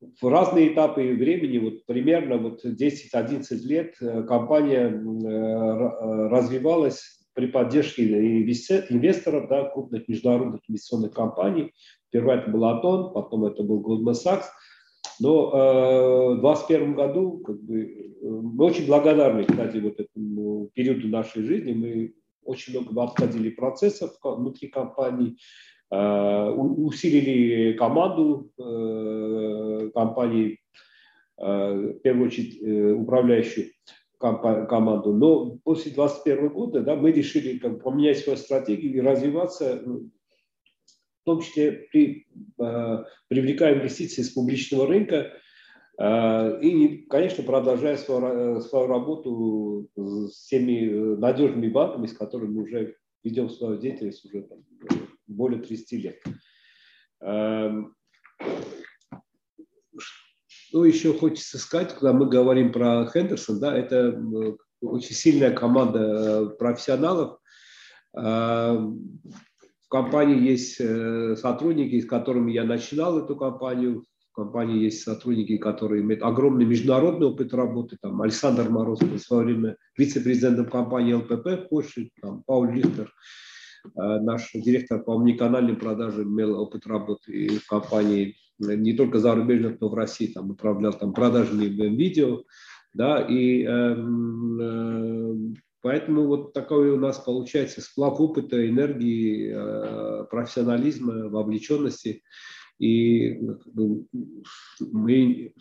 Э, 0.00 0.06
в 0.20 0.28
разные 0.28 0.72
этапы 0.72 1.14
времени, 1.14 1.58
вот 1.58 1.86
примерно 1.86 2.38
вот 2.38 2.64
10-11 2.64 3.56
лет, 3.66 3.94
э, 4.00 4.22
компания 4.24 4.88
э, 4.88 6.28
развивалась 6.28 7.26
при 7.34 7.46
поддержке 7.46 8.04
инвесторов, 8.04 9.48
да, 9.48 9.64
крупных 9.70 10.08
международных 10.08 10.60
инвестиционных 10.68 11.12
компаний. 11.12 11.72
Сперва 12.08 12.36
это 12.36 12.50
был 12.50 12.64
Атон, 12.64 13.12
потом 13.12 13.44
это 13.44 13.62
был 13.62 13.80
Goldman 13.80 14.14
Sachs– 14.14 14.44
но 15.20 15.50
э, 15.52 16.34
в 16.36 16.40
2021 16.40 16.94
году 16.94 17.38
как 17.44 17.62
бы, 17.62 17.82
э, 17.82 18.16
мы 18.22 18.64
очень 18.64 18.86
благодарны, 18.86 19.44
кстати, 19.44 19.76
вот 19.76 20.00
этому 20.00 20.70
периоду 20.72 21.08
нашей 21.08 21.42
жизни. 21.42 21.72
Мы 21.72 22.14
очень 22.42 22.72
много 22.78 23.02
обходили 23.02 23.50
процессов 23.50 24.12
внутри 24.22 24.68
компании, 24.68 25.32
э, 25.32 25.36
усилили 25.90 27.72
команду 27.72 28.52
э, 28.58 29.90
компании, 29.92 30.60
э, 31.36 31.74
в 31.74 32.00
первую 32.00 32.28
очередь 32.28 32.62
э, 32.62 32.92
управляющую 32.92 33.70
команду. 34.18 35.14
Но 35.14 35.58
после 35.64 35.92
2021 35.92 36.48
года 36.50 36.82
да, 36.82 36.94
мы 36.94 37.10
решили 37.10 37.58
как, 37.58 37.82
поменять 37.82 38.18
свою 38.18 38.36
стратегию 38.36 38.94
и 38.94 39.00
развиваться 39.00 39.82
в 41.22 41.24
том 41.24 41.40
числе 41.40 41.72
при, 41.90 42.26
э, 42.60 43.04
привлекая 43.28 43.74
инвестиции 43.74 44.22
с 44.22 44.30
публичного 44.30 44.86
рынка 44.86 45.32
э, 45.98 46.60
и, 46.62 47.06
конечно, 47.08 47.44
продолжая 47.44 47.96
свою, 47.96 48.58
э, 48.58 48.60
свою 48.60 48.86
работу 48.86 49.88
с 49.96 50.46
теми 50.46 51.16
надежными 51.16 51.68
банками, 51.68 52.06
с 52.06 52.12
которыми 52.12 52.52
мы 52.52 52.62
уже 52.62 52.96
ведем 53.22 53.50
свою 53.50 53.78
деятельность 53.78 54.24
уже 54.24 54.46
более 55.30 55.60
30 55.62 55.92
лет. 55.92 56.22
Эм, 57.22 57.94
что 60.46 60.84
еще 60.84 61.12
хочется 61.12 61.58
сказать, 61.58 61.94
когда 61.94 62.12
мы 62.12 62.28
говорим 62.28 62.72
про 62.72 63.06
Хендерсон, 63.06 63.60
да, 63.60 63.76
это 63.76 64.22
очень 64.80 65.14
сильная 65.14 65.52
команда 65.52 66.46
профессионалов, 66.58 67.38
эм, 68.16 69.20
компании 69.90 70.40
есть 70.40 70.76
э, 70.78 71.36
сотрудники, 71.36 72.00
с 72.00 72.06
которыми 72.06 72.52
я 72.52 72.64
начинал 72.64 73.18
эту 73.18 73.36
компанию. 73.36 74.04
В 74.30 74.34
компании 74.34 74.84
есть 74.84 75.02
сотрудники, 75.02 75.58
которые 75.58 76.02
имеют 76.02 76.22
огромный 76.22 76.64
международный 76.64 77.26
опыт 77.26 77.52
работы. 77.52 77.98
Там 78.00 78.22
Александр 78.22 78.70
Мороз 78.70 79.00
в 79.00 79.18
свое 79.18 79.44
время 79.44 79.76
вице-президентом 79.98 80.66
компании 80.66 81.14
ЛПП 81.14 81.46
в 81.46 81.68
Польше, 81.68 82.10
там 82.22 82.44
Пауль 82.44 82.76
Лихтер, 82.76 83.06
э, 83.06 83.10
наш 83.94 84.50
директор 84.54 85.02
по 85.02 85.16
омниканальным 85.16 85.76
продажам, 85.76 86.24
имел 86.24 86.60
опыт 86.60 86.86
работы 86.86 87.58
в 87.58 87.66
компании 87.66 88.36
не 88.58 88.92
только 88.92 89.18
зарубежных, 89.18 89.80
но 89.80 89.88
в 89.88 89.94
России, 89.94 90.26
там 90.26 90.50
управлял 90.50 90.92
там 90.92 91.12
продажами 91.12 91.64
видео, 91.64 92.42
да, 92.92 93.20
и 93.22 93.62
эм, 93.62 94.60
э, 94.60 94.64
э, 94.64 95.54
Поэтому 95.82 96.26
вот 96.26 96.52
такой 96.52 96.90
у 96.90 96.98
нас 96.98 97.18
получается 97.18 97.80
сплав 97.80 98.20
опыта, 98.20 98.68
энергии, 98.68 99.50
э, 99.50 100.24
профессионализма, 100.30 101.28
вовлеченности. 101.28 102.22
И 102.78 103.40
мы, 104.92 105.54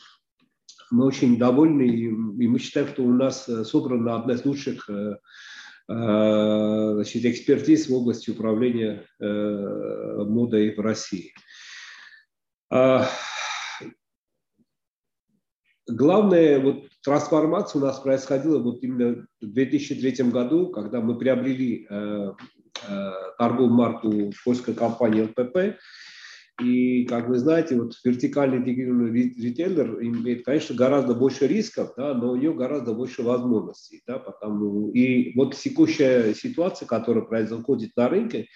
мы 0.92 1.06
очень 1.06 1.38
довольны, 1.38 1.84
и 1.84 2.10
мы 2.10 2.60
считаем, 2.60 2.90
что 2.90 3.04
у 3.04 3.14
нас 3.14 3.46
собрана 3.46 4.16
одна 4.16 4.34
из 4.34 4.44
лучших 4.44 4.90
э, 4.90 4.94
э, 4.94 5.16
значит, 5.90 7.26
экспертиз 7.26 7.90
в 7.90 7.94
области 7.96 8.30
управления 8.30 9.06
модой 9.20 10.76
в 10.76 10.80
России. 10.80 11.34
А, 12.72 13.10
главное, 15.88 16.60
вот 16.60 16.88
трансформация 17.04 17.82
у 17.82 17.86
нас 17.86 18.00
происходила 18.00 18.60
вот 18.60 18.84
именно 18.84 19.26
в 19.42 19.48
2003 19.48 20.30
году, 20.30 20.70
когда 20.70 21.02
мы 21.02 21.18
приобрели 21.18 21.88
э, 21.90 22.32
э, 22.88 23.12
торговую 23.38 23.74
марку 23.74 24.32
польской 24.44 24.74
компании 24.74 25.22
ЛПП. 25.22 25.80
И, 26.60 27.06
как 27.06 27.30
вы 27.30 27.38
знаете, 27.38 27.80
вот 27.80 27.94
вертикальный 28.04 28.58
интегрированный 28.58 29.12
ритейлер 29.12 30.02
имеет, 30.02 30.44
конечно, 30.44 30.76
гораздо 30.76 31.14
больше 31.14 31.48
рисков, 31.48 31.94
да, 31.96 32.14
но 32.14 32.32
у 32.32 32.36
него 32.36 32.54
гораздо 32.54 32.94
больше 32.94 33.24
возможностей. 33.24 34.02
Да, 34.06 34.20
потому, 34.20 34.92
и 34.92 35.34
вот 35.36 35.56
текущая 35.56 36.34
ситуация, 36.34 36.86
которая 36.86 37.24
происходит 37.24 37.92
на 37.96 38.10
рынке, 38.10 38.48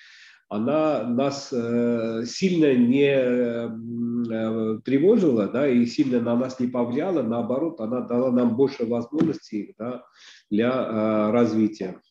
она 0.49 1.03
нас 1.03 1.49
э, 1.51 2.25
сильно 2.27 2.75
не 2.75 3.09
э, 3.09 4.79
тревожила, 4.83 5.47
да, 5.47 5.67
и 5.67 5.85
сильно 5.85 6.19
на 6.19 6.35
нас 6.35 6.59
не 6.59 6.67
повлияла, 6.67 7.23
наоборот, 7.23 7.79
она 7.81 8.01
дала 8.01 8.31
нам 8.31 8.55
больше 8.55 8.85
возможностей 8.85 9.73
да, 9.79 10.03
для 10.51 10.69
э, 10.69 11.31
развития. 11.31 12.01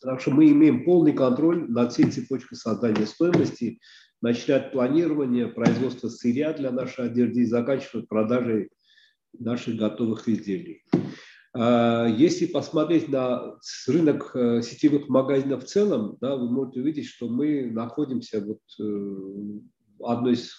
Потому 0.00 0.18
что 0.18 0.30
мы 0.30 0.48
имеем 0.50 0.84
полный 0.84 1.12
контроль 1.12 1.70
над 1.70 1.92
всей 1.92 2.10
цепочкой 2.10 2.56
создания 2.56 3.06
стоимости, 3.06 3.78
начиная 4.20 4.60
от 4.60 4.72
планирования, 4.72 5.48
производства 5.48 6.08
сырья 6.08 6.52
для 6.52 6.70
нашей 6.70 7.06
одежды 7.06 7.42
и 7.42 7.46
заканчивая 7.46 8.04
продажей 8.04 8.70
наших 9.38 9.76
готовых 9.76 10.28
изделий. 10.28 10.84
А, 11.54 12.06
если 12.06 12.46
посмотреть 12.46 13.08
на 13.08 13.56
рынок 13.86 14.32
э, 14.34 14.62
сетевых 14.62 15.08
магазинов 15.08 15.64
в 15.64 15.66
целом, 15.66 16.16
да, 16.20 16.36
вы 16.36 16.50
можете 16.50 16.80
увидеть, 16.80 17.06
что 17.06 17.28
мы 17.28 17.70
находимся 17.70 18.44
вот 18.44 18.60
э, 18.80 19.16
одной 20.04 20.34
из 20.34 20.52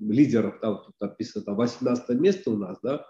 лидеров, 0.00 0.58
там 0.60 0.82
тут 0.84 0.94
написано 1.00 1.44
там 1.44 1.56
18 1.56 2.08
место 2.20 2.50
у 2.50 2.56
нас, 2.56 2.78
да, 2.82 3.04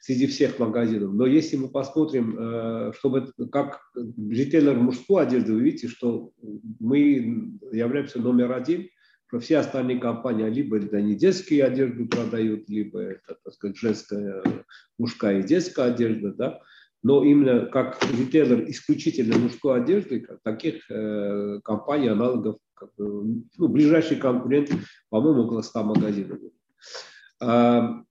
среди 0.00 0.26
всех 0.26 0.58
магазинов. 0.58 1.12
Но 1.12 1.26
если 1.26 1.56
мы 1.56 1.68
посмотрим, 1.68 2.36
э, 2.38 2.92
чтобы 2.96 3.32
как 3.52 3.80
ритейлер 3.94 4.74
мужской 4.74 5.22
одежды, 5.22 5.52
вы 5.52 5.60
видите, 5.60 5.88
что 5.88 6.32
мы 6.80 7.50
являемся 7.70 8.18
номер 8.18 8.52
один, 8.52 8.88
что 9.28 9.40
все 9.40 9.58
остальные 9.58 10.00
компании 10.00 10.48
либо 10.48 10.78
это 10.78 11.00
не 11.00 11.14
детские 11.14 11.64
одежды 11.64 12.06
продают, 12.06 12.68
либо 12.68 13.00
это, 13.00 13.36
так 13.44 13.54
сказать, 13.54 13.76
женская, 13.76 14.42
мужская 14.98 15.40
и 15.40 15.42
детская 15.42 15.92
одежда, 15.92 16.32
да, 16.32 16.60
но 17.02 17.22
именно 17.22 17.66
как 17.66 17.98
ритейлер 18.10 18.68
исключительно 18.70 19.38
мужской 19.38 19.80
одежды, 19.80 20.26
таких 20.42 20.90
э, 20.90 21.60
компаний, 21.62 22.08
аналогов, 22.08 22.56
как 22.74 22.90
ну, 22.96 23.44
ближайший 23.68 24.16
конкурент, 24.16 24.70
по-моему, 25.10 25.44
около 25.44 25.62
100 25.62 25.84
магазинов. 25.84 26.38
А, 27.40 28.02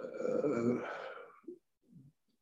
э, 0.00 0.78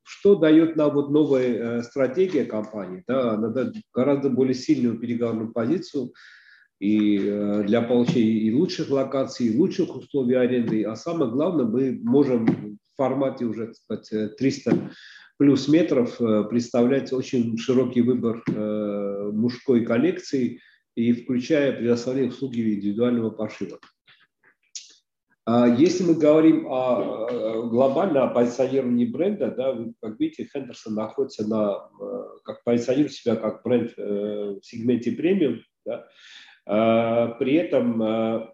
что 0.03 0.37
дает 0.37 0.77
нам 0.77 0.95
вот 0.95 1.11
новая 1.11 1.79
э, 1.79 1.83
стратегия 1.83 2.45
компании? 2.45 3.03
Да, 3.07 3.33
она 3.33 3.49
дает 3.49 3.75
гораздо 3.93 4.31
более 4.31 4.55
сильную 4.55 4.99
переговорную 4.99 5.53
позицию 5.53 6.13
и 6.81 7.19
э, 7.23 7.63
для 7.67 7.83
получения 7.83 8.41
и 8.41 8.53
лучших 8.53 8.91
локаций, 8.91 9.47
и 9.47 9.57
лучших 9.57 9.95
условий 9.95 10.35
аренды. 10.35 10.83
А 10.85 10.97
самое 10.97 11.31
главное, 11.31 11.67
мы 11.67 12.01
можем 12.03 12.47
в 12.47 12.97
формате 12.97 13.45
уже 13.45 13.67
так 13.67 13.77
сказать, 13.77 14.37
300 14.37 14.91
плюс 15.41 15.69
метров 15.69 16.21
э, 16.21 16.45
представлять 16.45 17.13
очень 17.13 17.57
широкий 17.59 18.01
выбор 18.01 18.43
э, 18.47 19.31
мужской 19.33 19.85
коллекции 19.85 20.61
и 20.95 21.13
включая 21.13 21.73
предоставление 21.73 22.31
услуги 22.31 22.75
индивидуального 22.75 23.31
пошива. 23.31 23.79
А 25.47 25.67
если 25.67 26.05
мы 26.05 26.15
говорим 26.15 26.67
о 26.67 27.69
глобальном 27.71 28.33
позиционировании 28.35 29.07
бренда, 29.07 29.51
да, 29.51 29.73
вы, 29.73 29.95
как 30.01 30.21
видите, 30.21 30.49
Хендерсон 30.51 30.95
находится 30.95 31.47
на, 31.47 31.89
э, 32.01 32.23
как 32.45 32.65
позиционирует 32.65 33.13
себя 33.13 33.37
как 33.37 33.63
бренд 33.63 33.97
в 33.97 34.61
сегменте 34.63 35.13
премиум, 35.13 35.61
да, 35.85 36.07
при 36.71 37.55
этом 37.55 38.53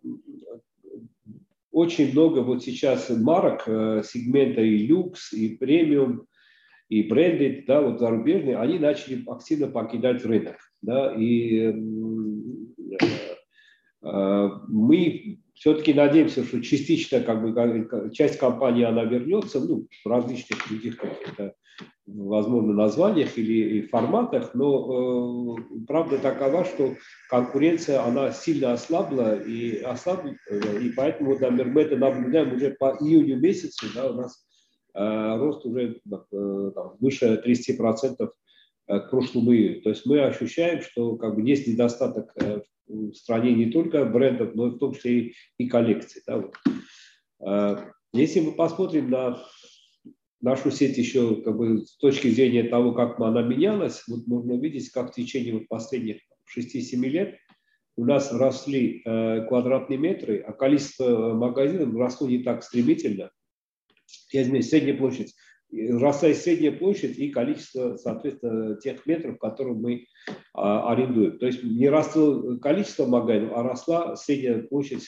очень 1.70 2.12
много 2.12 2.40
вот 2.40 2.64
сейчас 2.64 3.11
марок 3.11 3.62
сегмента 3.66 4.62
и 4.62 4.87
люкс, 4.87 5.35
и 5.35 5.56
премиум, 5.56 6.26
и 6.88 7.02
бренды, 7.02 7.64
да, 7.66 7.80
вот 7.80 7.99
зарубежные, 7.99 8.58
они 8.58 8.78
начали 8.78 9.23
активно 9.26 9.68
покидать 9.68 10.25
рынок. 10.25 10.56
Да, 10.82 11.14
и 11.16 11.58
э, 11.58 11.73
э, 14.02 14.50
мы 14.68 15.40
все-таки 15.56 15.94
надеемся, 15.94 16.44
что 16.44 16.62
частично 16.62 17.20
как 17.20 17.42
бы, 17.42 18.12
часть 18.12 18.38
компании 18.38 18.84
она 18.84 19.04
вернется, 19.04 19.58
ну, 19.58 19.86
в 20.04 20.08
различных 20.08 20.68
других 20.68 20.98
каких-то, 20.98 21.54
возможно, 22.06 22.75
названиях 22.75 23.38
или 23.38 23.86
форматах, 23.86 24.54
но 24.54 25.56
э, 25.56 25.82
правда 25.86 26.18
такова, 26.18 26.66
что 26.66 26.94
конкуренция, 27.30 28.04
она 28.04 28.32
сильно 28.32 28.75
ослабла, 28.75 29.42
и, 29.42 29.78
ослабла, 29.78 30.34
и 30.50 30.90
поэтому, 30.90 31.32
например, 31.32 31.66
мы 31.68 31.80
это 31.82 31.96
наблюдаем 31.96 32.54
уже 32.54 32.76
по 32.78 32.94
июню 33.00 33.40
месяцу, 33.40 33.86
да, 33.94 34.10
у 34.10 34.14
нас 34.14 34.46
э, 34.94 35.36
рост 35.38 35.64
уже 35.64 36.00
э, 36.04 36.70
там, 36.75 36.96
выше 37.00 37.42
30% 37.44 38.28
к 38.87 39.11
прошлому 39.11 39.52
июню. 39.52 39.83
То 39.83 39.90
есть 39.90 40.07
мы 40.07 40.21
ощущаем, 40.21 40.81
что 40.81 41.16
как 41.16 41.35
бы, 41.35 41.43
есть 41.43 41.66
недостаток 41.66 42.33
э, 42.37 42.61
в 42.87 43.14
стране 43.14 43.52
не 43.52 43.66
только 43.66 44.05
брендов, 44.05 44.55
но 44.55 44.66
в 44.66 44.78
том 44.78 44.95
числе 44.95 45.19
и, 45.19 45.35
и 45.59 45.69
коллекций. 45.69 46.23
Да, 46.26 46.38
вот. 46.38 46.55
А, 47.40 47.90
если 48.12 48.40
мы 48.40 48.52
посмотрим 48.52 49.11
на 49.11 49.43
нашу 50.40 50.71
сеть 50.71 50.97
еще 50.97 51.43
как 51.43 51.57
бы, 51.57 51.78
с 51.85 51.97
точки 51.97 52.28
зрения 52.28 52.64
того, 52.64 52.93
как 52.93 53.19
она 53.21 53.43
менялась, 53.43 54.05
вот 54.07 54.26
можно 54.26 54.55
увидеть, 54.55 54.90
как 54.90 55.11
в 55.11 55.14
течение 55.14 55.55
вот 55.55 55.69
последних 55.69 56.19
6-7 56.57 57.00
лет 57.07 57.37
у 57.97 58.05
нас 58.05 58.31
росли 58.31 59.02
э, 59.05 59.47
квадратные 59.49 59.99
метры, 59.99 60.38
а 60.47 60.52
количество 60.52 61.35
магазинов 61.35 61.95
росло 61.95 62.28
не 62.28 62.43
так 62.43 62.62
стремительно. 62.62 63.31
Я 64.33 64.43
извиняюсь, 64.43 64.69
средняя 64.69 64.97
площадь 64.97 65.35
росла 65.73 66.28
и 66.28 66.35
средняя 66.35 66.73
площадь 66.73 67.18
и 67.18 67.30
количество, 67.30 67.96
соответственно, 67.96 68.76
тех 68.76 69.04
метров, 69.06 69.38
которые 69.38 69.76
мы 69.76 70.06
а, 70.54 70.92
арендуем. 70.92 71.38
То 71.38 71.46
есть 71.46 71.62
не 71.62 71.88
росло 71.88 72.56
количество 72.58 73.06
магазинов, 73.06 73.52
а 73.56 73.62
росла 73.62 74.16
средняя 74.16 74.62
площадь 74.62 75.04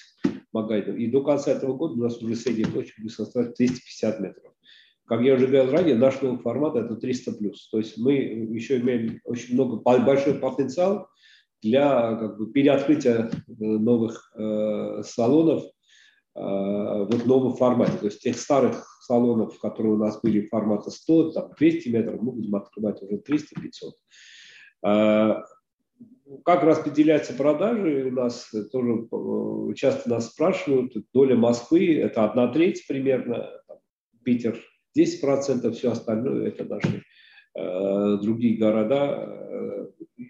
магазинов. 0.53 0.99
И 0.99 1.07
до 1.07 1.23
конца 1.23 1.53
этого 1.53 1.75
года 1.75 1.95
у 1.95 2.03
нас 2.03 2.21
уже 2.21 2.37
средняя 2.37 2.71
площадь 2.71 2.99
будет 2.99 3.13
составлять 3.13 3.57
250 3.57 4.21
метров. 4.21 4.53
Как 5.07 5.23
я 5.23 5.35
уже 5.35 5.47
говорил 5.47 5.73
ранее, 5.73 5.95
наш 5.95 6.21
новый 6.21 6.39
формат 6.39 6.77
это 6.77 6.95
300 6.95 7.33
плюс. 7.33 7.69
То 7.71 7.79
есть 7.79 7.97
мы 7.97 8.13
еще 8.13 8.79
имеем 8.79 9.21
очень 9.25 9.55
много, 9.55 9.77
большой 9.77 10.35
потенциал 10.35 11.09
для 11.63 12.17
как 12.17 12.37
бы, 12.37 12.53
переоткрытия 12.53 13.31
э, 13.31 13.55
новых 13.59 14.31
э, 14.37 15.03
салонов 15.05 15.65
э, 15.65 16.41
в 16.41 17.27
новом 17.27 17.57
формате. 17.57 17.93
То 17.99 18.07
есть 18.07 18.21
тех 18.21 18.39
старых 18.39 18.87
салонов, 19.09 19.59
которые 19.59 19.95
у 19.95 19.97
нас 19.97 20.21
были 20.21 20.47
формата 20.47 20.91
100, 20.91 21.33
там 21.33 21.53
200 21.59 21.89
метров, 21.89 22.21
мы 22.21 22.33
будем 22.33 22.55
открывать 22.55 23.03
уже 23.03 23.17
300-500. 23.17 23.91
А, 24.85 25.43
как 26.45 26.63
распределяются 26.63 27.33
продажи 27.33 28.05
у 28.05 28.13
нас, 28.13 28.51
тоже 28.71 29.09
э, 29.11 29.75
часто 29.75 30.11
нас 30.11 30.29
спрашивают, 30.29 30.93
доля 31.15 31.37
Москвы 31.37 31.97
это 31.97 32.25
одна 32.25 32.53
треть 32.53 32.87
примерно, 32.87 33.51
Питер 34.25 34.63
10%, 34.97 35.71
все 35.73 35.91
остальное 35.91 36.49
это 36.49 36.65
наши 36.65 37.03
э, 37.55 38.19
другие 38.21 38.59
города, 38.59 39.25
э, 39.25 39.87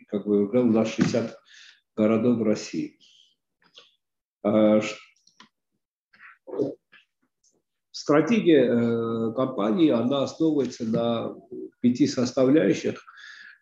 как 0.07 0.25
бы 0.25 0.49
у 0.49 0.73
нас 0.73 0.89
60 0.95 1.37
городов 1.97 2.41
России. 2.43 2.97
А, 4.45 4.81
Стратегия 8.09 8.65
э, 8.65 9.33
компании, 9.37 9.91
она 9.91 10.23
основывается 10.23 10.87
на 10.87 11.37
пяти 11.81 12.07
составляющих. 12.07 13.05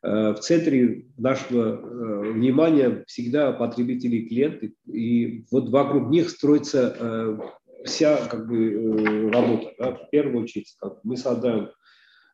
Э, 0.05 0.35
в 0.35 0.39
центре 0.39 1.07
нашего 1.19 1.65
э, 1.65 2.33
внимания 2.33 3.03
всегда 3.09 3.51
потребители 3.51 4.19
и 4.19 4.29
клиенты. 4.29 4.75
И 4.87 5.47
вот 5.51 5.69
вокруг 5.71 6.11
них 6.11 6.31
строится 6.31 7.41
вся 7.85 8.25
как 8.29 8.47
бы, 8.47 9.33
работа. 9.33 9.75
Да. 9.81 9.91
В 9.97 10.11
первую 10.11 10.45
очередь 10.45 10.73
мы 11.03 11.17
создаем 11.17 11.71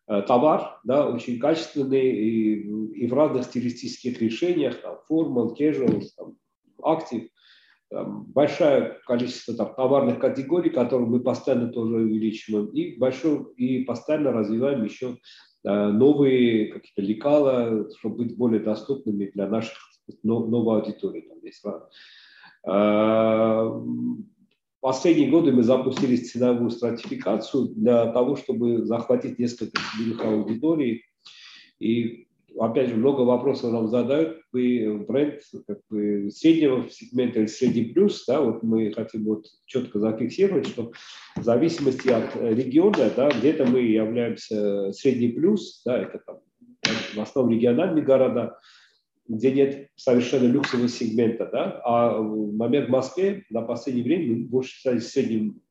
товар, 0.06 0.80
да, 0.84 1.08
очень 1.08 1.38
качественный 1.38 2.10
и, 2.10 3.04
и 3.04 3.06
в 3.06 3.14
разных 3.14 3.44
стилистических 3.44 4.20
решениях, 4.20 4.82
там, 4.82 4.98
formal, 5.10 5.56
casual, 5.58 6.02
там, 6.18 6.36
большое 7.94 8.98
количество 9.06 9.54
там, 9.54 9.74
товарных 9.74 10.18
категорий, 10.18 10.70
которые 10.70 11.08
мы 11.08 11.20
постоянно 11.20 11.68
тоже 11.68 11.96
увеличиваем, 11.96 12.66
и 12.66 12.96
большое, 12.96 13.46
и 13.56 13.84
постоянно 13.84 14.32
развиваем 14.32 14.84
еще 14.84 15.18
э, 15.64 15.88
новые 15.88 16.72
какие-то 16.72 17.02
лекала, 17.02 17.88
чтобы 17.98 18.24
быть 18.24 18.36
более 18.36 18.60
доступными 18.60 19.30
для 19.34 19.46
наших 19.46 19.76
новой 20.22 20.80
аудитории. 20.80 21.22
Там 21.22 21.38
есть, 21.42 21.64
э, 22.66 23.82
Последние 24.80 25.30
годы 25.30 25.52
мы 25.52 25.62
запустили 25.62 26.16
ценовую 26.16 26.70
стратификацию 26.70 27.68
для 27.68 28.06
того, 28.06 28.34
чтобы 28.34 28.84
захватить 28.84 29.38
несколько 29.38 29.80
целевых 29.94 30.24
аудиторий 30.24 31.04
и 31.78 32.26
опять 32.58 32.88
же, 32.88 32.96
много 32.96 33.22
вопросов 33.22 33.72
нам 33.72 33.88
задают. 33.88 34.41
Вы 34.52 35.04
бренд 35.08 35.40
как 35.66 35.80
бы, 35.88 36.30
среднего 36.30 36.88
сегмента 36.90 37.40
или 37.40 37.46
средний 37.46 37.84
плюс, 37.86 38.24
да, 38.26 38.40
вот 38.40 38.62
мы 38.62 38.92
хотим 38.92 39.24
вот 39.24 39.46
четко 39.66 39.98
зафиксировать, 39.98 40.66
что 40.66 40.92
в 41.36 41.42
зависимости 41.42 42.08
от 42.08 42.36
региона, 42.36 43.10
да, 43.16 43.30
где-то 43.30 43.64
мы 43.64 43.80
являемся 43.80 44.92
средний 44.92 45.28
плюс, 45.28 45.82
да, 45.84 46.02
это 46.02 46.20
там 46.26 46.40
в 47.14 47.18
основном 47.18 47.54
региональные 47.54 48.04
города, 48.04 48.58
где 49.28 49.52
нет 49.52 49.88
совершенно 49.96 50.46
люксового 50.46 50.88
сегмента, 50.88 51.48
да, 51.50 51.80
а 51.84 52.18
в 52.18 52.54
момент 52.54 52.88
в 52.88 52.92
Москве 52.92 53.44
на 53.50 53.62
последнее 53.62 54.04
время 54.04 54.36
мы 54.36 54.44
больше 54.44 54.78
стали 54.80 54.98
средним 54.98 55.62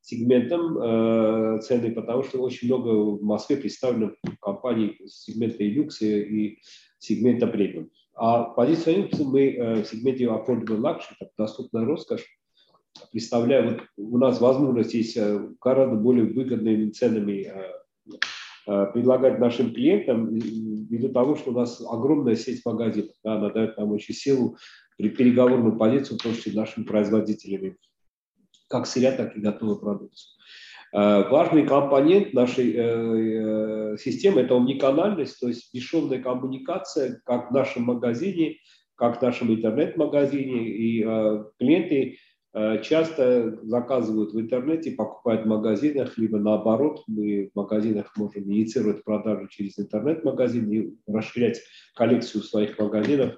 сегментом 0.00 0.78
э, 0.78 1.60
цены, 1.60 1.92
потому 1.92 2.22
что 2.22 2.40
очень 2.40 2.68
много 2.68 2.88
в 2.88 3.22
Москве 3.22 3.56
представлено 3.56 4.12
компаний 4.40 4.98
сегмента 5.06 5.62
люкс 5.62 6.00
и 6.02 6.58
сегмента 7.00 7.46
премиум. 7.46 7.90
А 8.14 8.44
позиционируемся 8.44 9.24
мы 9.24 9.54
э, 9.54 9.82
в 9.82 9.86
сегменте 9.86 10.24
affordable 10.24 10.78
luxury, 10.78 11.16
как 11.18 11.30
доступная 11.36 11.84
роскошь, 11.84 12.24
представляя, 13.10 13.70
вот 13.70 13.80
у 13.96 14.18
нас 14.18 14.40
возможность 14.40 14.94
есть 14.94 15.16
э, 15.16 15.48
гораздо 15.60 15.96
более 15.96 16.26
выгодными 16.26 16.90
ценами 16.90 17.50
э, 18.66 18.86
предлагать 18.92 19.40
нашим 19.40 19.72
клиентам, 19.72 20.32
ввиду 20.34 21.08
того, 21.08 21.34
что 21.34 21.50
у 21.50 21.54
нас 21.54 21.80
огромная 21.80 22.36
сеть 22.36 22.64
магазинов, 22.64 23.16
да, 23.24 23.34
она 23.34 23.50
дает 23.50 23.76
нам 23.78 23.90
очень 23.90 24.14
силу 24.14 24.58
при 24.96 25.08
переговорную 25.08 25.76
позицию 25.76 26.18
против 26.18 26.54
нашими 26.54 26.84
производителями 26.84 27.78
как 28.68 28.86
сырья, 28.86 29.12
так 29.12 29.36
и 29.36 29.40
готовую 29.40 29.80
продукцию. 29.80 30.30
Э, 30.92 31.28
важный 31.28 31.66
компонент 31.66 32.32
нашей 32.32 32.72
э, 32.74 33.94
э, 33.94 33.96
системы– 33.98 34.40
это 34.42 34.56
уникальность, 34.56 35.38
то 35.38 35.48
есть 35.48 35.72
бесшовная 35.72 36.20
коммуникация 36.20 37.20
как 37.24 37.50
в 37.50 37.54
нашем 37.54 37.84
магазине, 37.84 38.56
как 38.96 39.18
в 39.18 39.22
нашем 39.22 39.54
интернет-магазине. 39.54 40.68
И 40.68 41.02
клиенты 41.58 42.18
часто 42.82 43.60
заказывают 43.62 44.32
в 44.32 44.40
интернете, 44.40 44.90
покупают 44.90 45.44
в 45.44 45.48
магазинах, 45.48 46.18
либо 46.18 46.38
наоборот, 46.38 47.04
мы 47.06 47.50
в 47.52 47.56
магазинах 47.56 48.12
можем 48.16 48.42
инициировать 48.52 49.04
продажи 49.04 49.46
через 49.48 49.78
интернет-магазин 49.78 50.70
и 50.70 50.90
расширять 51.06 51.60
коллекцию 51.94 52.42
своих 52.42 52.76
магазинов 52.78 53.36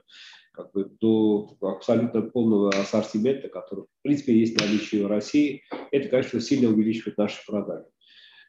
как 0.52 0.72
бы 0.72 0.84
до 1.00 1.56
абсолютно 1.60 2.22
полного 2.22 2.70
ассортимента, 2.70 3.48
который, 3.48 3.84
в 3.84 4.02
принципе, 4.02 4.38
есть 4.38 4.60
наличие 4.60 5.06
в 5.06 5.10
России. 5.10 5.62
Это, 5.90 6.08
конечно, 6.08 6.40
сильно 6.40 6.68
увеличивает 6.68 7.18
наши 7.18 7.44
продажи. 7.46 7.86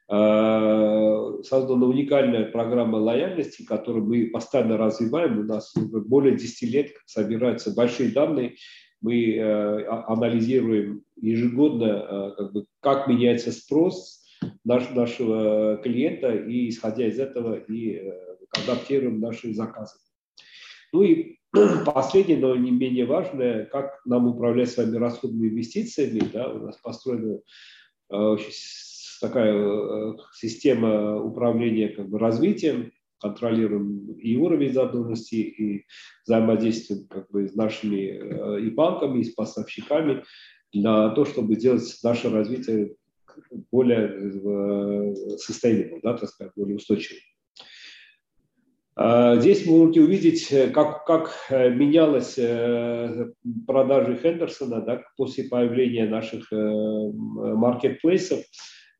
А, 0.09 1.41
создана 1.43 1.87
уникальная 1.87 2.45
программа 2.45 2.97
лояльности, 2.97 3.63
которую 3.63 4.05
мы 4.05 4.27
постоянно 4.27 4.77
развиваем. 4.77 5.39
У 5.39 5.43
нас 5.43 5.73
уже 5.75 6.01
более 6.01 6.37
10 6.37 6.69
лет 6.69 6.91
собираются 7.05 7.73
большие 7.73 8.11
данные. 8.11 8.55
Мы 9.01 9.35
э, 9.35 9.41
а, 9.41 10.05
анализируем 10.13 11.03
ежегодно, 11.19 11.85
э, 11.85 12.31
как, 12.37 12.53
бы, 12.53 12.65
как 12.79 13.07
меняется 13.07 13.51
спрос 13.51 14.23
наш, 14.63 14.89
нашего 14.91 15.77
клиента, 15.77 16.33
и 16.33 16.69
исходя 16.69 17.07
из 17.07 17.19
этого 17.19 17.55
и 17.55 17.95
э, 17.95 18.11
адаптируем 18.51 19.19
наши 19.19 19.53
заказы. 19.53 19.95
Ну 20.93 21.01
и 21.01 21.37
Последнее, 21.85 22.39
но 22.39 22.55
не 22.55 22.71
менее 22.71 23.05
важное, 23.05 23.65
как 23.65 24.01
нам 24.05 24.27
управлять 24.27 24.71
своими 24.71 24.97
расходными 24.97 25.49
инвестициями. 25.49 26.21
Да, 26.33 26.49
у 26.51 26.65
нас 26.65 26.77
построена 26.77 27.39
э, 28.11 28.37
такая 29.21 29.53
э, 29.53 30.13
система 30.33 31.21
управления 31.21 31.89
как 31.89 32.09
бы, 32.09 32.17
развитием, 32.17 32.91
контролируем 33.19 34.13
и 34.13 34.35
уровень 34.35 34.73
задолженности, 34.73 35.35
и 35.35 35.85
взаимодействуем 36.25 37.07
как 37.07 37.29
бы, 37.29 37.47
с 37.47 37.53
нашими 37.53 38.57
э, 38.57 38.61
и 38.61 38.71
банками, 38.71 39.19
и 39.19 39.23
с 39.23 39.33
поставщиками 39.33 40.23
для 40.73 41.09
того, 41.09 41.25
чтобы 41.25 41.53
сделать 41.53 41.99
наше 42.03 42.31
развитие 42.31 42.95
более 43.71 44.31
sustainable, 45.37 45.99
да, 46.01 46.17
так 46.17 46.29
сказать, 46.29 46.53
более 46.55 46.77
устойчивым. 46.77 47.21
А, 48.95 49.37
здесь 49.37 49.65
вы 49.65 49.77
можете 49.77 50.01
увидеть, 50.01 50.51
э, 50.51 50.69
как, 50.69 51.05
как 51.05 51.31
э, 51.49 51.69
менялась 51.69 52.35
э, 52.37 53.31
продажи 53.65 54.19
Хендерсона 54.21 54.81
да, 54.81 55.01
после 55.17 55.45
появления 55.45 56.05
наших 56.05 56.51
маркетплейсов. 56.51 58.41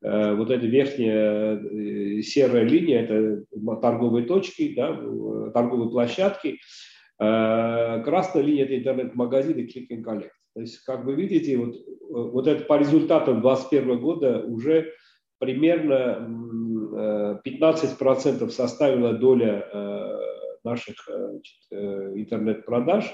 Вот 0.02 0.50
эта 0.50 0.66
верхняя 0.66 1.58
серая 2.20 2.64
линия– 2.64 3.00
это 3.04 3.44
торговые 3.80 4.26
точки, 4.26 4.74
да, 4.74 4.88
торговые 5.54 5.88
площадки. 5.88 6.58
Красная 7.16 8.42
линия– 8.42 8.64
это 8.66 8.76
интернет-магазины 8.76 9.60
Click 9.60 9.86
and 9.90 10.04
Collect. 10.04 10.28
То 10.54 10.60
есть, 10.60 10.80
как 10.84 11.06
вы 11.06 11.14
видите, 11.14 11.56
вот, 11.56 11.76
вот 12.10 12.46
это 12.46 12.64
по 12.66 12.78
результатам 12.78 13.40
2021 13.40 13.98
года 13.98 14.44
уже 14.46 14.92
примерно 15.38 16.28
15% 16.94 18.50
составила 18.50 19.12
доля 19.12 19.68
э, 19.72 20.18
наших 20.62 20.96
э, 21.08 22.12
интернет-продаж, 22.14 23.12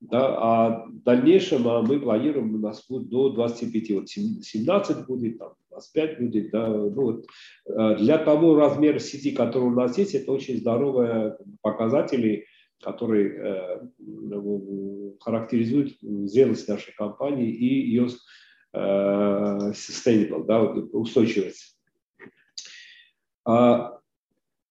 да, 0.00 0.36
а 0.38 0.86
в 0.86 1.02
дальнейшем 1.02 1.68
а 1.68 1.82
мы 1.82 2.00
планируем, 2.00 2.54
у 2.54 2.58
нас 2.58 2.84
будет 2.88 3.08
до 3.08 3.28
25, 3.30 3.90
вот 3.92 4.08
17 4.08 5.06
будет, 5.06 5.38
там, 5.38 5.52
25 5.70 6.20
будет. 6.20 6.50
Да, 6.50 6.68
ну 6.68 6.90
вот, 6.90 7.26
э, 7.66 7.96
для 7.98 8.18
того 8.18 8.56
размера 8.56 8.98
сети, 8.98 9.32
который 9.32 9.68
у 9.68 9.74
нас 9.74 9.98
есть, 9.98 10.14
это 10.14 10.32
очень 10.32 10.58
здоровые 10.58 11.36
показатели, 11.60 12.46
которые 12.82 13.80
характеризуют 15.20 15.96
зрелость 16.00 16.66
нашей 16.66 16.92
компании 16.94 17.48
и 17.48 17.90
ее 17.90 18.08
sustainable, 18.74 20.44
да, 20.44 20.64
устойчивость. 20.64 21.76
А 23.44 23.98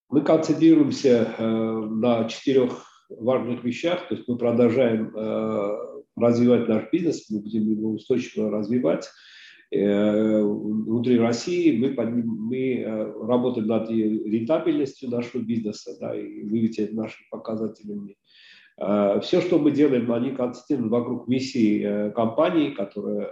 мы 0.08 0.22
концентрируемся 0.22 1.34
э, 1.38 1.44
на 1.44 2.28
четырех 2.28 2.84
важных 3.08 3.64
вещах, 3.64 4.08
то 4.08 4.14
есть 4.14 4.26
мы 4.28 4.36
продолжаем 4.36 5.10
э, 5.14 5.76
развивать 6.16 6.68
наш 6.68 6.90
бизнес, 6.90 7.28
мы 7.30 7.40
будем 7.40 7.70
его 7.70 7.92
устойчиво 7.92 8.50
развивать. 8.50 9.08
Э, 9.70 10.42
внутри 10.42 11.18
России 11.18 11.78
мы, 11.78 11.94
мы 12.14 12.84
работаем 13.26 13.68
над 13.68 13.90
рентабельностью 13.90 15.10
нашего 15.10 15.42
бизнеса 15.42 15.96
да, 16.00 16.14
и 16.14 16.42
выведем 16.42 16.94
нашими 16.94 17.26
показателями. 17.30 18.16
Все, 19.22 19.42
что 19.42 19.58
мы 19.58 19.70
делаем, 19.70 20.10
они 20.12 20.30
концентрируют 20.30 20.90
вокруг 20.90 21.28
миссии 21.28 22.10
компании, 22.12 22.70
которая 22.70 23.30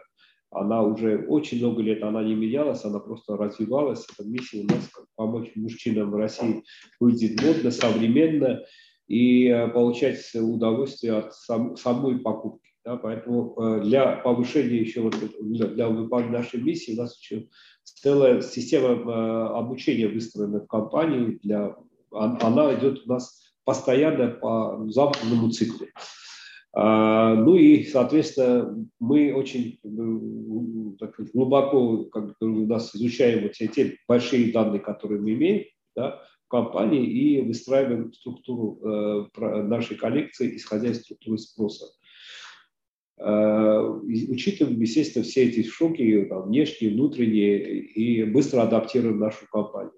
она 0.50 0.82
уже 0.82 1.24
очень 1.28 1.58
много 1.58 1.82
лет 1.82 2.02
она 2.02 2.22
не 2.22 2.34
менялась, 2.34 2.84
она 2.84 2.98
просто 2.98 3.36
развивалась. 3.36 4.06
Эта 4.12 4.28
миссия 4.28 4.62
у 4.62 4.64
нас 4.64 4.88
как 4.92 5.06
помочь 5.20 5.52
мужчинам 5.54 6.10
в 6.10 6.16
России 6.16 6.64
выйдет 6.98 7.42
модно, 7.42 7.70
современно 7.70 8.64
и 9.06 9.48
э, 9.48 9.68
получать 9.68 10.34
удовольствие 10.34 11.12
от 11.18 11.34
сам, 11.34 11.76
самой 11.76 12.20
покупки. 12.20 12.70
Да, 12.86 12.96
поэтому 12.96 13.54
э, 13.60 13.82
для 13.82 14.16
повышения 14.16 14.78
еще 14.78 15.02
вот, 15.02 15.14
для, 15.42 15.88
выполнения 15.88 16.38
нашей 16.38 16.62
миссии 16.62 16.94
у 16.94 17.02
нас 17.02 17.20
еще 17.20 17.48
целая 17.84 18.40
система 18.40 18.88
э, 18.88 19.58
обучения 19.58 20.08
выстроена 20.08 20.60
в 20.60 20.66
компании. 20.66 21.38
Для, 21.42 21.76
она 22.12 22.74
идет 22.78 23.02
у 23.04 23.08
нас 23.10 23.52
постоянно 23.64 24.28
по 24.28 24.86
западному 24.88 25.50
циклу. 25.50 25.86
А, 26.72 27.34
ну 27.34 27.56
и, 27.56 27.84
соответственно, 27.84 28.86
мы 29.00 29.34
очень 29.34 29.80
так, 30.98 31.18
глубоко 31.32 32.04
как 32.04 32.36
у 32.40 32.66
нас 32.66 32.94
изучаем 32.94 33.42
вот 33.42 33.52
те, 33.52 33.66
те 33.66 33.96
большие 34.06 34.52
данные, 34.52 34.80
которые 34.80 35.20
мы 35.20 35.32
имеем 35.32 35.64
да, 35.96 36.22
в 36.46 36.48
компании, 36.48 37.04
и 37.06 37.40
выстраиваем 37.42 38.12
структуру 38.12 38.80
э, 38.84 39.62
нашей 39.62 39.96
коллекции, 39.96 40.56
исходя 40.56 40.90
из 40.90 41.00
структуры 41.00 41.38
спроса. 41.38 41.86
Э, 43.18 43.80
учитываем, 43.80 44.80
естественно, 44.80 45.24
все 45.24 45.48
эти 45.48 45.66
шоки, 45.66 46.26
там, 46.26 46.48
внешние, 46.48 46.92
внутренние, 46.92 47.80
и 47.80 48.24
быстро 48.24 48.62
адаптируем 48.62 49.18
нашу 49.18 49.46
компанию. 49.50 49.92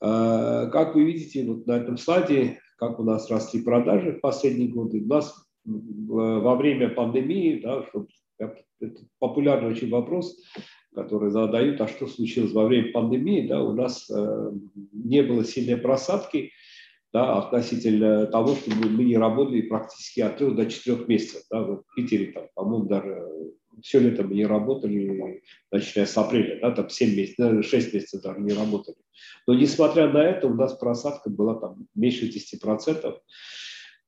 Э, 0.00 0.70
как 0.70 0.94
вы 0.94 1.04
видите 1.04 1.44
вот 1.44 1.66
на 1.66 1.72
этом 1.78 1.98
слайде, 1.98 2.60
как 2.80 2.98
у 2.98 3.04
нас 3.04 3.30
росли 3.30 3.60
продажи 3.60 4.12
в 4.12 4.20
последние 4.20 4.68
годы. 4.68 5.02
У 5.02 5.06
нас 5.06 5.34
во 5.64 6.56
время 6.56 6.88
пандемии, 6.88 7.60
да, 7.62 7.84
это 8.38 9.02
популярный 9.18 9.70
очень 9.70 9.90
вопрос, 9.90 10.42
который 10.94 11.30
задают, 11.30 11.78
а 11.82 11.86
что 11.86 12.06
случилось 12.06 12.52
во 12.52 12.64
время 12.64 12.90
пандемии, 12.90 13.46
да, 13.46 13.62
у 13.62 13.74
нас 13.74 14.10
э, 14.10 14.52
не 14.92 15.22
было 15.22 15.44
сильной 15.44 15.76
просадки 15.76 16.52
да, 17.12 17.38
относительно 17.38 18.26
того, 18.26 18.54
что 18.54 18.70
мы, 18.74 19.04
не 19.04 19.16
работали 19.16 19.62
практически 19.62 20.20
от 20.20 20.38
трех 20.38 20.54
до 20.54 20.66
четырех 20.66 21.08
месяцев. 21.08 21.42
Да, 21.50 21.62
вот 21.62 21.82
в 21.86 21.94
Питере, 21.94 22.32
там, 22.32 22.44
по-моему, 22.54 22.86
даже 22.86 23.26
все 23.82 23.98
лето 23.98 24.22
мы 24.22 24.34
не 24.34 24.46
работали, 24.46 25.42
начиная 25.72 26.06
с 26.06 26.16
апреля, 26.16 26.60
да, 26.60 26.70
там 26.70 26.88
7 26.88 27.16
месяцев, 27.16 27.66
6 27.66 27.94
месяцев 27.94 28.22
даже 28.22 28.40
не 28.40 28.52
работали. 28.52 28.96
Но 29.46 29.54
несмотря 29.54 30.08
на 30.08 30.22
это, 30.22 30.46
у 30.46 30.54
нас 30.54 30.74
просадка 30.74 31.30
была 31.30 31.54
там 31.54 31.86
меньше 31.94 32.28
10%. 32.28 33.16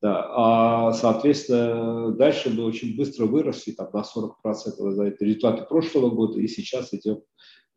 Да, 0.02 0.26
а, 0.30 0.92
соответственно, 0.94 2.10
дальше 2.10 2.50
мы 2.50 2.64
очень 2.64 2.96
быстро 2.96 3.26
выросли 3.26 3.70
там, 3.70 3.88
на 3.92 4.02
40% 4.02 4.90
за 4.90 5.04
это 5.04 5.24
результаты 5.24 5.64
прошлого 5.64 6.10
года, 6.10 6.40
и 6.40 6.48
сейчас 6.48 6.92
идем 6.92 7.22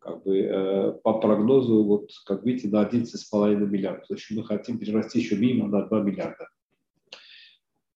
как 0.06 0.22
бы, 0.22 0.38
э, 0.38 0.92
по 1.02 1.14
прогнозу, 1.14 1.82
вот, 1.82 2.10
как 2.26 2.44
видите, 2.44 2.68
на 2.68 2.82
11,5 2.82 3.66
миллиардов. 3.66 4.06
То 4.06 4.14
есть 4.14 4.30
мы 4.30 4.44
хотим 4.44 4.78
перерасти 4.78 5.18
еще 5.18 5.36
минимум 5.36 5.72
на 5.72 5.82
2 5.82 6.00
миллиарда. 6.02 6.48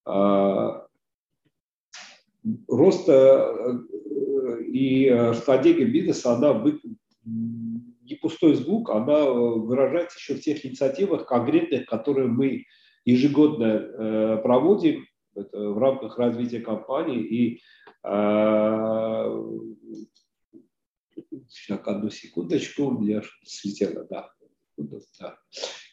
А, 0.05 0.87
рост 2.67 3.09
э, 3.09 3.79
и 4.67 5.07
э, 5.07 5.35
стратегия 5.35 5.85
бизнеса, 5.85 6.33
она 6.33 6.65
не 7.25 8.15
пустой 8.17 8.55
звук, 8.55 8.91
она 8.91 9.27
выражается 9.27 10.19
еще 10.19 10.35
в 10.35 10.41
тех 10.41 10.67
инициативах 10.67 11.27
конкретных, 11.27 11.87
которые 11.87 12.27
мы 12.27 12.65
ежегодно 13.05 14.41
проводим 14.43 15.07
в 15.35 15.79
рамках 15.79 16.19
развития 16.19 16.61
компании. 16.61 17.21
И 17.21 17.61
так, 21.69 21.87
одну 21.89 22.11
секундочку, 22.11 22.85
у 22.87 23.01
меня 23.01 23.23
слетело, 23.45 24.07
да. 24.09 24.31
да. 24.77 25.37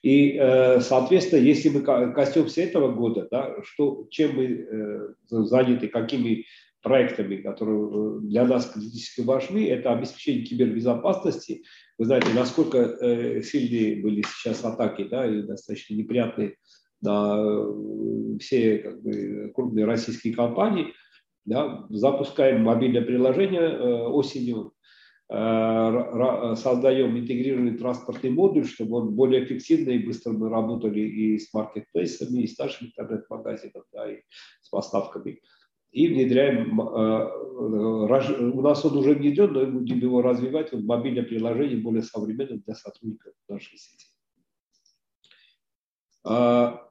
И, 0.03 0.37
э, 0.39 0.79
соответственно, 0.81 1.41
если 1.41 1.69
мы 1.69 1.81
коснемся 1.81 2.61
этого 2.61 2.91
года, 2.91 3.27
да, 3.29 3.55
что, 3.63 4.07
чем 4.09 4.35
мы 4.35 4.45
э, 4.45 5.13
заняты, 5.29 5.87
какими 5.87 6.45
проектами, 6.81 7.37
которые 7.37 7.89
э, 7.89 8.19
для 8.21 8.45
нас 8.45 8.67
критически 8.67 9.21
важны, 9.21 9.67
это 9.67 9.91
обеспечение 9.91 10.45
кибербезопасности. 10.45 11.63
Вы 11.97 12.05
знаете, 12.05 12.27
насколько 12.33 13.41
сильные 13.43 14.01
были 14.01 14.21
сейчас 14.21 14.63
атаки, 14.63 15.03
да, 15.09 15.25
и 15.25 15.41
достаточно 15.41 15.95
неприятные 15.95 16.55
на 17.01 17.65
все 18.39 18.77
как 18.77 19.01
бы, 19.01 19.51
крупные 19.53 19.85
российские 19.85 20.35
компании. 20.35 20.93
Да, 21.45 21.85
запускаем 21.89 22.61
мобильное 22.61 23.01
приложение 23.01 23.79
осенью, 24.09 24.73
создаем 25.29 27.17
интегрированный 27.17 27.77
транспортный 27.77 28.29
модуль, 28.29 28.65
чтобы 28.65 28.97
он 28.97 29.13
более 29.13 29.43
эффективно 29.43 29.91
и 29.91 30.05
быстро 30.05 30.31
мы 30.31 30.49
работали 30.49 31.01
и 31.01 31.37
с 31.37 31.53
маркетплейсами, 31.53 32.43
и 32.43 32.47
с 32.47 32.57
нашими 32.57 32.87
интернет-магазинами, 32.87 33.83
да, 33.91 34.11
и 34.11 34.21
с 34.61 34.69
поставками. 34.69 35.41
И 35.91 36.07
внедряем, 36.07 36.79
э, 36.79 37.29
у 38.51 38.61
нас 38.61 38.85
он 38.85 38.97
уже 38.97 39.15
внедрен, 39.15 39.51
но 39.51 39.65
будем 39.65 39.99
его 39.99 40.21
развивать 40.21 40.71
в 40.71 40.85
мобильное 40.85 41.23
приложение 41.23 41.77
более 41.77 42.03
современное 42.03 42.61
для 42.65 42.75
сотрудников 42.75 43.33
нашей 43.49 43.77
сети. 43.77 44.07
А, 46.23 46.89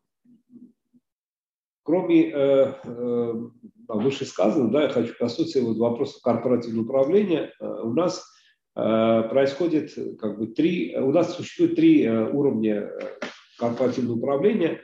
кроме 3.87 4.03
э, 4.03 4.05
вышесказанного, 4.05 4.71
да, 4.71 4.83
я 4.85 4.89
хочу 4.89 5.15
коснуться 5.19 5.63
вот 5.63 5.77
вопроса 5.77 6.19
корпоративного 6.23 6.85
управления. 6.85 7.53
Э, 7.61 7.67
у 7.83 7.93
нас 7.93 8.25
э, 8.77 9.23
происходит 9.31 9.93
как 10.19 10.39
бы 10.39 10.49
три, 10.49 10.97
у 10.97 11.13
нас 11.13 11.35
существует 11.35 11.77
три 11.77 12.05
э, 12.05 12.31
уровня 12.31 12.91
корпоративного 13.59 14.19
управления. 14.19 14.81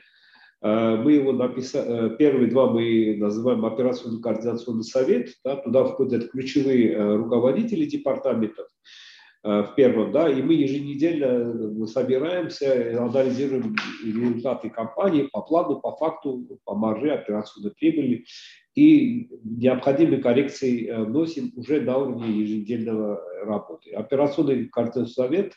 Мы 0.64 1.14
его 1.14 1.32
написали, 1.32 2.14
первые 2.14 2.48
два 2.48 2.70
мы 2.70 3.16
называем 3.16 3.66
операционный 3.66 4.22
координационный 4.22 4.84
совет, 4.84 5.30
да, 5.44 5.56
туда 5.56 5.82
входят 5.82 6.30
ключевые 6.30 7.16
руководители 7.16 7.84
департаментов, 7.84 8.68
в 9.42 9.72
первом, 9.74 10.12
да, 10.12 10.30
и 10.30 10.40
мы 10.40 10.54
еженедельно 10.54 11.86
собираемся, 11.88 12.96
анализируем 13.02 13.74
результаты 14.04 14.70
компании 14.70 15.28
по 15.32 15.42
плану, 15.42 15.80
по 15.80 15.96
факту, 15.96 16.60
по 16.64 16.76
марже 16.76 17.10
операционной 17.10 17.72
прибыли 17.72 18.24
и 18.76 19.28
необходимые 19.42 20.22
коррекции 20.22 20.86
э, 20.86 21.02
вносим 21.02 21.52
уже 21.56 21.80
на 21.80 21.98
уровне 21.98 22.30
еженедельного 22.30 23.20
работы. 23.44 23.90
Операционный 23.90 24.68
координационный 24.68 25.10
совет 25.10 25.52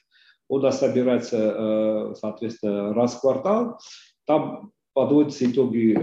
у 0.50 0.60
нас 0.60 0.80
собирается, 0.80 2.14
соответственно, 2.20 2.94
раз 2.94 3.16
в 3.16 3.22
квартал. 3.22 3.80
Там 4.26 4.72
подводятся 4.94 5.46
итоги 5.50 5.96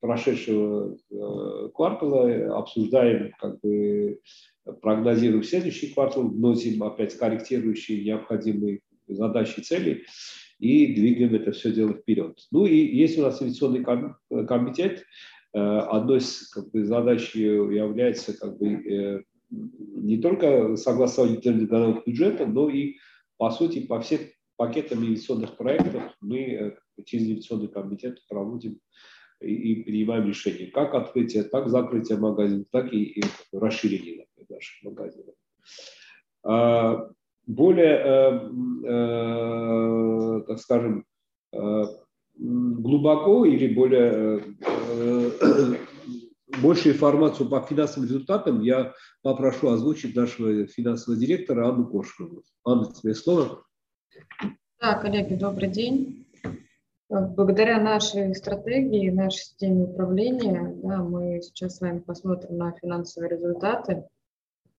прошедшего 0.00 0.96
квартала, 1.74 2.58
обсуждаем, 2.58 3.32
как 3.38 3.60
бы, 3.60 4.20
прогнозируем 4.82 5.42
следующий 5.42 5.92
квартал, 5.92 6.28
вносим 6.28 6.82
опять 6.82 7.16
корректирующие 7.16 8.04
необходимые 8.04 8.80
задачи 9.08 9.60
и 9.60 9.62
цели 9.62 10.04
и 10.58 10.94
двигаем 10.94 11.34
это 11.34 11.52
все 11.52 11.72
дело 11.72 11.92
вперед. 11.92 12.38
Ну 12.50 12.66
и 12.66 12.76
есть 12.76 13.18
у 13.18 13.22
нас 13.22 13.42
инвестиционный 13.42 13.84
комитет. 14.46 15.04
Э, 15.52 15.58
одной 15.58 16.18
из 16.18 16.48
как 16.48 16.70
бы, 16.70 16.84
задач 16.84 17.34
является 17.34 18.36
как 18.36 18.58
бы, 18.58 18.68
э, 18.68 19.22
не 19.50 20.18
только 20.18 20.76
согласование 20.76 21.40
годовых 21.40 22.06
бюджета, 22.06 22.46
но 22.46 22.68
и, 22.68 22.96
по 23.36 23.50
сути, 23.50 23.86
по 23.86 24.00
всем 24.00 24.20
пакетам 24.56 25.04
инвестиционных 25.04 25.56
проектов 25.56 26.02
мы 26.20 26.38
э, 26.38 26.76
через 27.04 27.26
инвестиционный 27.26 27.68
комитет 27.68 28.18
проводим 28.28 28.80
и, 29.40 29.82
принимаем 29.82 30.26
решения. 30.26 30.66
Как 30.66 30.94
открытие, 30.94 31.44
так 31.44 31.68
закрытие 31.68 32.18
магазинов, 32.18 32.66
так 32.70 32.92
и, 32.92 33.02
и 33.02 33.22
расширение 33.52 34.26
наших 34.48 34.82
магазинов. 34.82 35.34
А, 36.44 37.10
более, 37.46 37.96
э, 37.96 38.50
э, 38.88 40.42
так 40.46 40.58
скажем, 40.58 41.04
э, 41.52 41.82
глубоко 42.36 43.44
или 43.44 43.72
более 43.72 44.42
больше 46.60 46.90
информацию 46.90 47.48
по 47.48 47.60
финансовым 47.60 48.08
результатам 48.08 48.62
я 48.62 48.92
попрошу 49.22 49.68
озвучить 49.70 50.14
нашего 50.14 50.66
финансового 50.66 51.20
директора 51.20 51.68
Анну 51.68 51.86
Кошкову. 51.86 52.42
Анна, 52.64 52.92
тебе 52.92 53.14
слово. 53.14 53.64
Да, 54.80 54.94
коллеги, 54.98 55.34
добрый 55.34 55.68
день. 55.68 56.25
Благодаря 57.08 57.80
нашей 57.80 58.34
стратегии, 58.34 59.10
нашей 59.10 59.38
системе 59.38 59.84
управления, 59.84 60.74
да, 60.82 60.98
мы 60.98 61.40
сейчас 61.42 61.76
с 61.76 61.80
вами 61.80 62.00
посмотрим 62.00 62.56
на 62.56 62.72
финансовые 62.72 63.30
результаты 63.30 64.04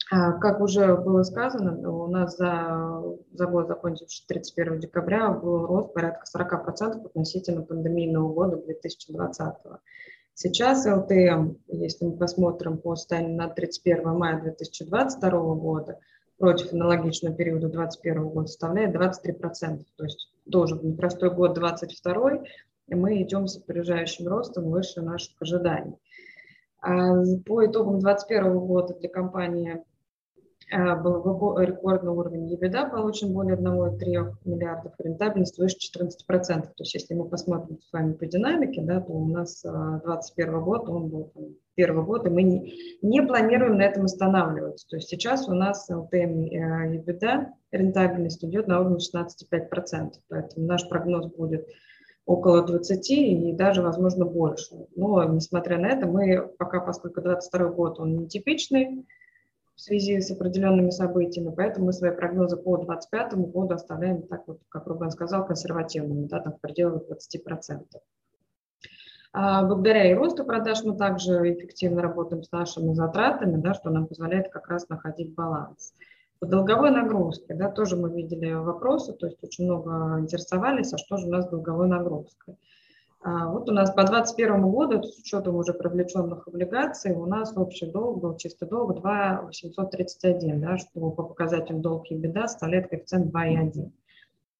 а, 0.09 0.33
как 0.33 0.61
уже 0.61 0.95
было 0.95 1.23
сказано, 1.23 1.91
у 1.91 2.07
нас 2.07 2.37
за, 2.37 3.01
за 3.33 3.45
год, 3.45 3.67
закончивший 3.67 4.25
31 4.27 4.79
декабря, 4.79 5.31
был 5.31 5.65
рост 5.65 5.93
порядка 5.93 6.23
40% 6.33 7.07
относительно 7.07 7.61
пандемийного 7.61 8.33
года 8.33 8.57
2020. 8.57 9.55
Сейчас 10.33 10.85
ЛТМ, 10.85 11.55
если 11.67 12.05
мы 12.05 12.17
посмотрим 12.17 12.77
по 12.77 12.95
состоянию 12.95 13.35
на 13.35 13.49
31 13.49 14.09
мая 14.13 14.39
2022 14.39 15.29
года, 15.55 15.99
против 16.37 16.71
аналогичного 16.71 17.35
периода 17.35 17.67
2021 17.67 18.29
года 18.29 18.47
составляет 18.47 18.95
23%. 18.95 19.83
То 19.97 20.03
есть 20.03 20.31
тоже 20.51 20.75
в 20.75 20.83
непростой 20.83 21.33
год 21.33 21.53
2022 21.53 22.43
мы 22.87 23.21
идем 23.21 23.47
с 23.47 23.57
опережающим 23.57 24.27
ростом 24.27 24.69
выше 24.69 25.01
наших 25.01 25.41
ожиданий. 25.41 25.95
А 26.79 27.23
по 27.45 27.65
итогам 27.65 27.99
2021 27.99 28.59
года 28.59 28.93
для 28.93 29.09
компании 29.09 29.83
был 30.71 31.57
рекордный 31.59 32.11
уровень 32.11 32.53
EBITDA, 32.53 32.89
получен 32.89 33.33
более 33.33 33.55
1,3 33.55 34.35
миллиардов, 34.45 34.93
рентабельность 34.99 35.57
выше 35.57 35.77
14%. 35.77 36.09
То 36.27 36.71
есть 36.79 36.93
если 36.93 37.13
мы 37.13 37.29
посмотрим 37.29 37.79
с 37.81 37.91
вами 37.93 38.13
по 38.13 38.25
динамике, 38.25 38.81
да, 38.81 38.99
то 38.99 39.13
у 39.13 39.27
нас 39.27 39.61
2021 39.61 40.53
э, 40.53 40.61
год, 40.61 40.89
он 40.89 41.07
был 41.07 41.31
там, 41.33 41.45
первый 41.75 42.03
год, 42.03 42.25
и 42.25 42.29
мы 42.29 42.43
не, 42.43 42.73
не 43.01 43.21
планируем 43.21 43.77
на 43.77 43.83
этом 43.83 44.05
останавливаться. 44.05 44.87
То 44.89 44.97
есть 44.97 45.07
сейчас 45.07 45.47
у 45.47 45.53
нас 45.53 45.89
LTM 45.89 46.49
э, 46.49 46.97
EBITDA, 46.97 47.45
рентабельность 47.71 48.43
идет 48.43 48.67
на 48.67 48.81
уровне 48.81 48.97
16,5%, 48.97 50.11
поэтому 50.27 50.65
наш 50.65 50.87
прогноз 50.89 51.27
будет 51.27 51.65
около 52.25 52.61
20 52.65 53.09
и 53.11 53.53
даже, 53.53 53.81
возможно, 53.81 54.25
больше. 54.25 54.75
Но, 54.97 55.23
несмотря 55.23 55.77
на 55.77 55.87
это, 55.87 56.07
мы 56.07 56.45
пока, 56.57 56.81
поскольку 56.81 57.21
2022 57.21 57.69
год, 57.69 57.99
он 58.01 58.17
нетипичный, 58.17 59.05
в 59.77 59.81
связи 59.81 60.19
с 60.19 60.31
определенными 60.31 60.89
событиями, 60.89 61.53
поэтому 61.55 61.85
мы 61.85 61.93
свои 61.93 62.11
прогнозы 62.11 62.57
по 62.57 62.77
2025 62.77 63.33
году 63.51 63.75
оставляем, 63.75 64.23
так 64.23 64.47
вот, 64.47 64.59
как 64.69 64.87
Рубен 64.87 65.11
сказал, 65.11 65.45
консервативными, 65.45 66.25
да, 66.25 66.39
там 66.39 66.53
в 66.53 66.59
пределах 66.59 67.03
20%. 67.03 67.85
А 69.33 69.63
благодаря 69.63 70.09
и 70.09 70.15
росту 70.15 70.45
продаж 70.45 70.83
мы 70.83 70.97
также 70.97 71.53
эффективно 71.53 72.01
работаем 72.01 72.41
с 72.41 72.51
нашими 72.51 72.93
затратами, 72.93 73.61
да, 73.61 73.75
что 73.75 73.91
нам 73.91 74.07
позволяет 74.07 74.49
как 74.49 74.67
раз 74.67 74.89
находить 74.89 75.35
баланс. 75.35 75.93
По 76.39 76.47
долговой 76.47 76.89
нагрузке 76.89 77.53
да, 77.53 77.69
тоже 77.69 77.97
мы 77.97 78.11
видели 78.11 78.51
вопросы, 78.53 79.13
то 79.13 79.27
есть 79.27 79.43
очень 79.43 79.65
много 79.65 80.19
интересовались, 80.19 80.91
а 80.91 80.97
что 80.97 81.17
же 81.17 81.27
у 81.27 81.29
нас 81.29 81.45
с 81.45 81.49
долговой 81.49 81.87
нагрузкой. 81.87 82.57
А, 83.19 83.47
вот 83.49 83.69
у 83.69 83.73
нас 83.73 83.89
по 83.89 84.03
2021 84.03 84.61
году, 84.69 85.03
с 85.03 85.19
учетом 85.19 85.55
уже 85.55 85.73
привлеченных 85.73 86.47
облигаций, 86.47 87.13
у 87.13 87.25
нас 87.25 87.55
общий 87.57 87.91
долг 87.91 88.21
был, 88.21 88.37
чистый 88.37 88.69
долг 88.69 88.99
2,831, 89.01 90.61
да, 90.61 90.77
что 90.77 91.09
по 91.11 91.23
показателям 91.23 91.81
долг 91.81 92.11
и 92.11 92.15
беда 92.15 92.47
составляет 92.47 92.89
коэффициент 92.89 93.33
2,1. 93.33 93.91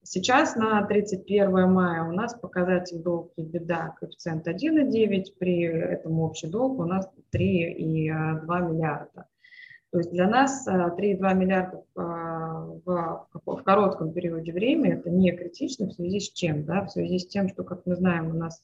Сейчас 0.04 0.56
на 0.56 0.86
31 0.86 1.70
мая 1.72 2.04
у 2.04 2.14
нас 2.14 2.34
показатель 2.34 3.02
долг 3.04 3.34
и 3.36 3.44
беда 3.44 3.94
коэффициент 4.00 4.48
1,9, 4.48 5.34
при 5.38 5.64
этом 5.64 6.20
общий 6.22 6.48
долг 6.48 6.80
у 6.80 6.86
нас 6.86 7.08
3,2 7.36 8.72
миллиарда. 8.72 9.26
То 9.92 10.00
есть 10.00 10.12
для 10.12 10.28
нас 10.28 10.68
3,2 10.68 11.34
миллиарда 11.34 11.84
в, 11.96 13.28
в 13.46 13.64
коротком 13.64 14.12
периоде 14.12 14.52
времени, 14.52 14.94
это 14.94 15.10
не 15.10 15.32
критично 15.32 15.88
в 15.88 15.94
связи 15.94 16.20
с 16.20 16.32
чем? 16.32 16.66
Да? 16.66 16.86
В 16.86 16.92
связи 16.92 17.20
с 17.20 17.28
тем, 17.28 17.48
что, 17.50 17.64
как 17.64 17.86
мы 17.86 17.96
знаем, 17.96 18.30
у 18.30 18.34
нас 18.34 18.62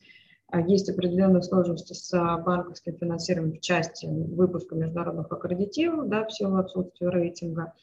а, 0.47 0.59
есть 0.59 0.89
определенные 0.89 1.41
сложности 1.41 1.93
с 1.93 2.11
банковским 2.45 2.97
финансированием 2.97 3.57
в 3.57 3.61
части 3.61 4.05
выпуска 4.05 4.75
международных 4.75 5.31
аккредитивов 5.31 6.09
да, 6.09 6.25
в 6.25 6.33
силу 6.33 6.57
отсутствия 6.57 7.09
рейтинга 7.09 7.73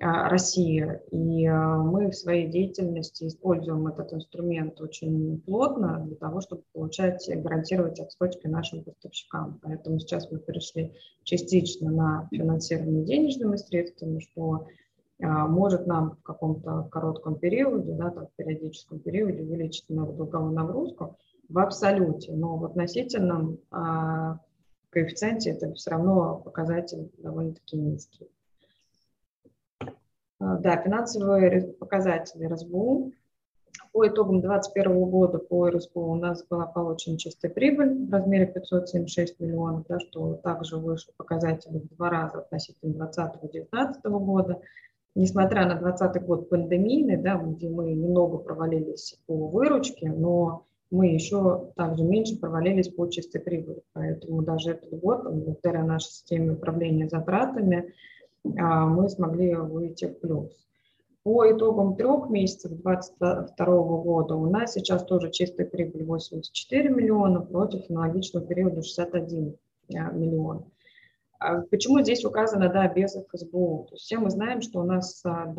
России. 0.00 1.00
И 1.10 1.48
мы 1.48 2.10
в 2.10 2.14
своей 2.14 2.48
деятельности 2.48 3.26
используем 3.26 3.88
этот 3.88 4.12
инструмент 4.12 4.80
очень 4.80 5.40
плотно 5.40 6.04
для 6.06 6.14
того, 6.14 6.40
чтобы 6.40 6.62
получать 6.72 7.28
гарантировать 7.28 7.98
отсрочки 7.98 8.46
нашим 8.46 8.84
поставщикам. 8.84 9.58
Поэтому 9.62 9.98
сейчас 9.98 10.30
мы 10.30 10.38
перешли 10.38 10.94
частично 11.24 11.90
на 11.90 12.28
финансирование 12.30 13.04
денежными 13.04 13.56
средствами, 13.56 14.20
что 14.20 14.68
а, 15.20 15.48
может 15.48 15.86
нам 15.86 16.16
в 16.16 16.22
каком-то 16.22 16.88
коротком 16.92 17.36
периоде, 17.36 17.92
да, 17.94 18.10
там, 18.10 18.28
в 18.28 18.32
периодическом 18.36 19.00
периоде 19.00 19.42
увеличить 19.42 19.86
долговую 19.88 20.52
нагрузку 20.52 21.16
в 21.48 21.58
абсолюте, 21.58 22.32
но 22.32 22.56
в 22.56 22.64
относительном 22.64 23.58
а, 23.70 24.38
коэффициенте 24.90 25.50
это 25.50 25.72
все 25.74 25.90
равно 25.90 26.40
показатель 26.44 27.10
довольно-таки 27.18 27.76
низкий. 27.76 28.28
А, 30.48 30.56
да, 30.56 30.76
финансовые 30.82 31.74
показатели 31.78 32.46
РСБУ. 32.46 33.12
По 33.92 34.06
итогам 34.06 34.40
2021 34.40 35.10
года 35.10 35.38
по 35.38 35.68
РСБУ 35.68 36.12
у 36.12 36.14
нас 36.14 36.44
была 36.48 36.66
получена 36.66 37.18
чистая 37.18 37.50
прибыль 37.50 38.06
в 38.06 38.12
размере 38.12 38.46
576 38.46 39.40
миллионов, 39.40 39.84
да, 39.88 39.98
что 40.00 40.34
также 40.34 40.76
выше 40.76 41.08
показателей 41.16 41.80
в 41.80 41.96
два 41.96 42.10
раза 42.10 42.38
относительно 42.38 43.10
2020-2019 43.72 43.92
года 44.04 44.60
несмотря 45.14 45.66
на 45.66 45.74
2020 45.74 46.22
год 46.24 46.48
пандемийный, 46.48 47.16
да, 47.16 47.36
где 47.36 47.68
мы 47.68 47.92
немного 47.92 48.38
провалились 48.38 49.18
по 49.26 49.48
выручке, 49.48 50.10
но 50.10 50.66
мы 50.90 51.08
еще 51.08 51.72
также 51.76 52.04
меньше 52.04 52.38
провалились 52.38 52.88
по 52.88 53.08
чистой 53.08 53.40
прибыли. 53.40 53.82
Поэтому 53.94 54.42
даже 54.42 54.72
этот 54.72 54.90
год, 55.00 55.24
благодаря 55.24 55.82
нашей 55.82 56.10
системе 56.10 56.52
управления 56.52 57.08
затратами, 57.08 57.92
мы 58.56 59.08
смогли 59.08 59.54
выйти 59.54 60.06
в 60.06 60.20
плюс. 60.20 60.50
По 61.24 61.50
итогам 61.50 61.96
трех 61.96 62.30
месяцев 62.30 62.70
2022 62.70 63.66
года 63.66 64.34
у 64.34 64.48
нас 64.48 64.72
сейчас 64.72 65.04
тоже 65.04 65.30
чистая 65.30 65.66
прибыль 65.66 66.04
84 66.04 66.88
миллиона 66.88 67.40
против 67.40 67.90
аналогичного 67.90 68.46
периода 68.46 68.82
61 68.82 69.56
а, 69.94 70.10
миллиона. 70.12 70.64
А 71.38 71.60
почему 71.70 72.00
здесь 72.00 72.24
указано, 72.24 72.68
да, 72.68 72.88
без 72.88 73.14
ФСБУ? 73.14 73.86
То 73.88 73.94
есть 73.94 74.04
все 74.04 74.18
мы 74.18 74.30
знаем, 74.30 74.62
что 74.62 74.80
у 74.80 74.84
нас 74.84 75.20
с 75.20 75.54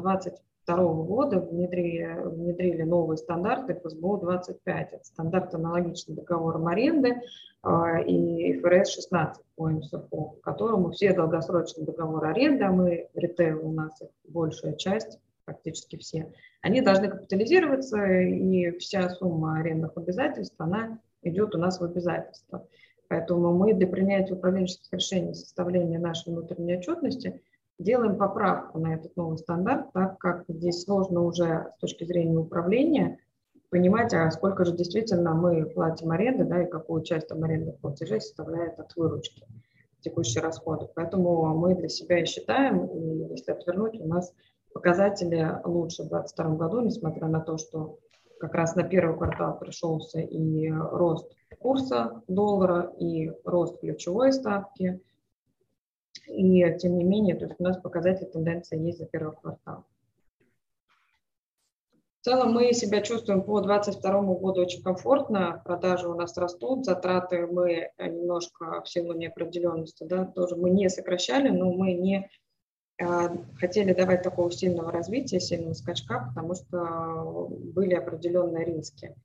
2022 0.75 1.03
года 1.03 1.39
внедрили, 1.39 2.17
внедрили 2.25 2.83
новые 2.83 3.17
стандарты 3.17 3.73
ФСБУ 3.73 4.17
25. 4.17 4.93
Это 4.93 5.03
стандарт 5.03 5.53
аналогичный 5.53 6.15
договорам 6.15 6.67
аренды 6.67 7.21
а, 7.63 7.99
и 7.99 8.59
ФРС 8.59 8.89
16 8.89 9.43
по 9.55 9.69
МСФО, 9.69 10.07
по 10.07 10.25
которому 10.41 10.91
все 10.91 11.13
долгосрочные 11.13 11.85
договоры 11.85 12.29
аренды, 12.29 12.63
а 12.63 12.71
мы 12.71 13.09
ритейл 13.15 13.67
у 13.67 13.71
нас 13.71 13.99
их 14.01 14.09
большая 14.27 14.73
часть, 14.73 15.19
практически 15.45 15.97
все, 15.97 16.31
они 16.61 16.81
должны 16.81 17.09
капитализироваться, 17.09 18.05
и 18.05 18.77
вся 18.77 19.09
сумма 19.09 19.59
арендных 19.59 19.97
обязательств, 19.97 20.55
она 20.59 20.99
идет 21.23 21.55
у 21.55 21.57
нас 21.57 21.79
в 21.79 21.83
обязательства. 21.83 22.67
Поэтому 23.07 23.53
мы 23.53 23.73
для 23.73 23.87
принятия 23.87 24.35
управленческих 24.35 24.93
решений, 24.93 25.33
составления 25.33 25.97
нашей 25.97 26.31
внутренней 26.31 26.77
отчетности 26.77 27.41
делаем 27.79 28.17
поправку 28.17 28.79
на 28.79 28.95
этот 28.95 29.15
новый 29.15 29.37
стандарт, 29.37 29.91
так 29.93 30.19
как 30.19 30.43
здесь 30.47 30.83
сложно 30.83 31.21
уже 31.21 31.71
с 31.75 31.79
точки 31.79 32.03
зрения 32.03 32.37
управления 32.37 33.19
понимать, 33.69 34.13
а 34.13 34.29
сколько 34.31 34.65
же 34.65 34.75
действительно 34.75 35.33
мы 35.33 35.65
платим 35.65 36.11
аренды, 36.11 36.43
да, 36.43 36.63
и 36.63 36.69
какую 36.69 37.03
часть 37.03 37.27
там 37.27 37.43
арендных 37.43 37.79
платежей 37.79 38.19
составляет 38.19 38.79
от 38.79 38.95
выручки 38.95 39.45
текущие 40.01 40.43
расходы. 40.43 40.87
Поэтому 40.95 41.45
мы 41.57 41.75
для 41.75 41.89
себя 41.89 42.21
и 42.21 42.25
считаем, 42.25 42.85
и 42.85 43.31
если 43.31 43.51
отвернуть, 43.51 43.99
у 43.99 44.07
нас 44.07 44.33
показатели 44.73 45.59
лучше 45.65 46.03
в 46.03 46.09
2022 46.09 46.55
году, 46.55 46.81
несмотря 46.81 47.27
на 47.27 47.41
то, 47.41 47.57
что 47.57 47.99
как 48.39 48.53
раз 48.53 48.75
на 48.75 48.83
первый 48.83 49.17
квартал 49.17 49.59
пришелся 49.59 50.19
и 50.19 50.69
рост 50.69 51.29
курса 51.59 52.21
доллара, 52.27 52.93
и 52.99 53.31
рост 53.43 53.79
ключевой 53.79 54.31
ставки. 54.31 55.01
И 56.29 56.77
тем 56.77 56.97
не 56.97 57.03
менее, 57.03 57.35
то 57.35 57.45
есть 57.45 57.59
у 57.59 57.63
нас 57.63 57.77
показатель 57.77 58.27
тенденция 58.27 58.79
есть 58.79 58.99
за 58.99 59.05
первый 59.05 59.35
квартал. 59.35 59.85
В 62.21 62.25
целом 62.25 62.51
мы 62.51 62.73
себя 62.73 63.01
чувствуем 63.01 63.43
по 63.43 63.61
2022 63.61 64.21
году 64.35 64.61
очень 64.61 64.83
комфортно, 64.83 65.61
продажи 65.63 66.07
у 66.09 66.15
нас 66.15 66.37
растут, 66.37 66.85
затраты 66.85 67.47
мы 67.47 67.91
немножко 67.97 68.81
в 68.81 68.89
силу 68.89 69.13
неопределенности, 69.13 70.03
да, 70.03 70.25
тоже 70.25 70.57
мы 70.57 70.69
не 70.69 70.89
сокращали, 70.89 71.47
но 71.47 71.71
мы 71.71 71.93
не 71.93 72.29
э, 73.01 73.05
хотели 73.57 73.93
давать 73.93 74.23
такого 74.23 74.51
сильного 74.51 74.91
развития, 74.91 75.39
сильного 75.39 75.73
скачка, 75.73 76.25
потому 76.27 76.55
что 76.55 77.47
были 77.49 77.93
определенные 77.93 78.65
риски. 78.65 79.15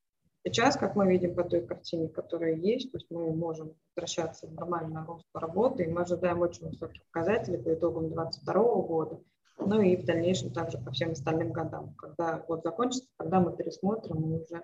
Сейчас, 0.46 0.76
как 0.76 0.94
мы 0.94 1.08
видим 1.08 1.34
по 1.34 1.42
той 1.42 1.62
картине, 1.62 2.08
которая 2.08 2.54
есть, 2.54 2.92
то 2.92 2.98
есть 2.98 3.10
мы 3.10 3.32
можем 3.32 3.74
возвращаться 3.96 4.46
в 4.46 4.52
нормальный 4.52 5.02
рост 5.04 5.24
работы, 5.32 5.84
и 5.84 5.88
мы 5.88 6.02
ожидаем 6.02 6.40
очень 6.40 6.68
высоких 6.68 7.02
показателей 7.06 7.58
по 7.58 7.72
итогам 7.72 8.08
2022 8.08 8.54
года– 8.82 9.20
ну 9.58 9.80
и 9.80 9.96
в 9.96 10.04
дальнейшем 10.04 10.52
также 10.52 10.78
по 10.78 10.90
всем 10.90 11.12
остальным 11.12 11.52
годам. 11.52 11.94
Когда 11.94 12.38
год 12.38 12.62
закончится, 12.62 13.08
когда 13.16 13.40
мы 13.40 13.56
пересмотрим, 13.56 14.16
мы 14.16 14.42
уже 14.42 14.62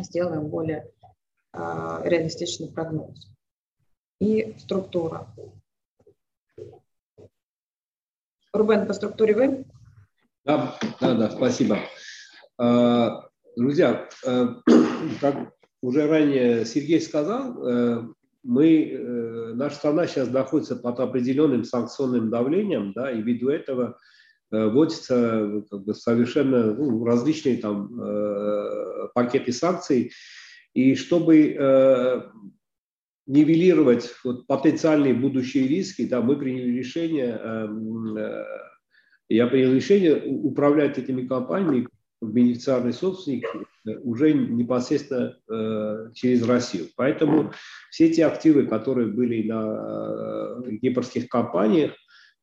сделаем 0.00 0.48
более 0.48 0.90
э, 1.52 2.00
реалистичный 2.04 2.70
прогноз. 2.70 3.30
И 4.20 4.56
структура. 4.58 5.26
Рубен, 8.52 8.86
по 8.86 8.92
структуре 8.92 9.34
вы? 9.34 9.64
Да, 10.44 10.76
да, 11.00 11.14
да, 11.14 11.30
спасибо. 11.30 11.78
Друзья, 13.58 14.08
э, 14.24 14.46
как 15.20 15.52
уже 15.82 16.06
ранее 16.06 16.64
Сергей 16.64 17.00
сказал, 17.00 17.66
э, 17.66 18.04
мы, 18.44 18.84
э, 18.84 19.54
наша 19.54 19.74
страна 19.74 20.06
сейчас 20.06 20.30
находится 20.30 20.76
под 20.76 21.00
определенным 21.00 21.64
санкционным 21.64 22.30
давлением, 22.30 22.92
да, 22.94 23.10
и 23.10 23.20
ввиду 23.20 23.48
этого 23.48 23.98
вводятся 24.50 25.64
как 25.70 25.84
бы, 25.84 25.92
совершенно 25.92 26.72
ну, 26.72 27.04
различные 27.04 27.58
там 27.58 29.10
пакеты 29.12 29.52
санкций. 29.52 30.12
И 30.72 30.94
чтобы 30.94 32.32
нивелировать 33.26 34.14
вот, 34.24 34.46
потенциальные 34.46 35.12
будущие 35.12 35.68
риски, 35.68 36.06
да, 36.06 36.22
мы 36.22 36.38
приняли 36.38 36.70
решение, 36.70 37.38
эм, 37.44 38.16
я 39.28 39.48
принял 39.48 39.74
решение 39.74 40.22
управлять 40.24 40.96
этими 40.96 41.26
компаниями 41.26 41.88
бенефициарный 42.20 42.92
собственник 42.92 43.46
э, 43.86 43.96
уже 44.02 44.32
непосредственно 44.32 45.36
э, 45.48 46.10
через 46.14 46.46
Россию. 46.46 46.86
Поэтому 46.96 47.52
все 47.90 48.10
те 48.10 48.26
активы, 48.26 48.66
которые 48.66 49.08
были 49.08 49.46
на 49.46 50.64
э, 50.64 50.76
кипрских 50.78 51.28
компаниях, 51.28 51.92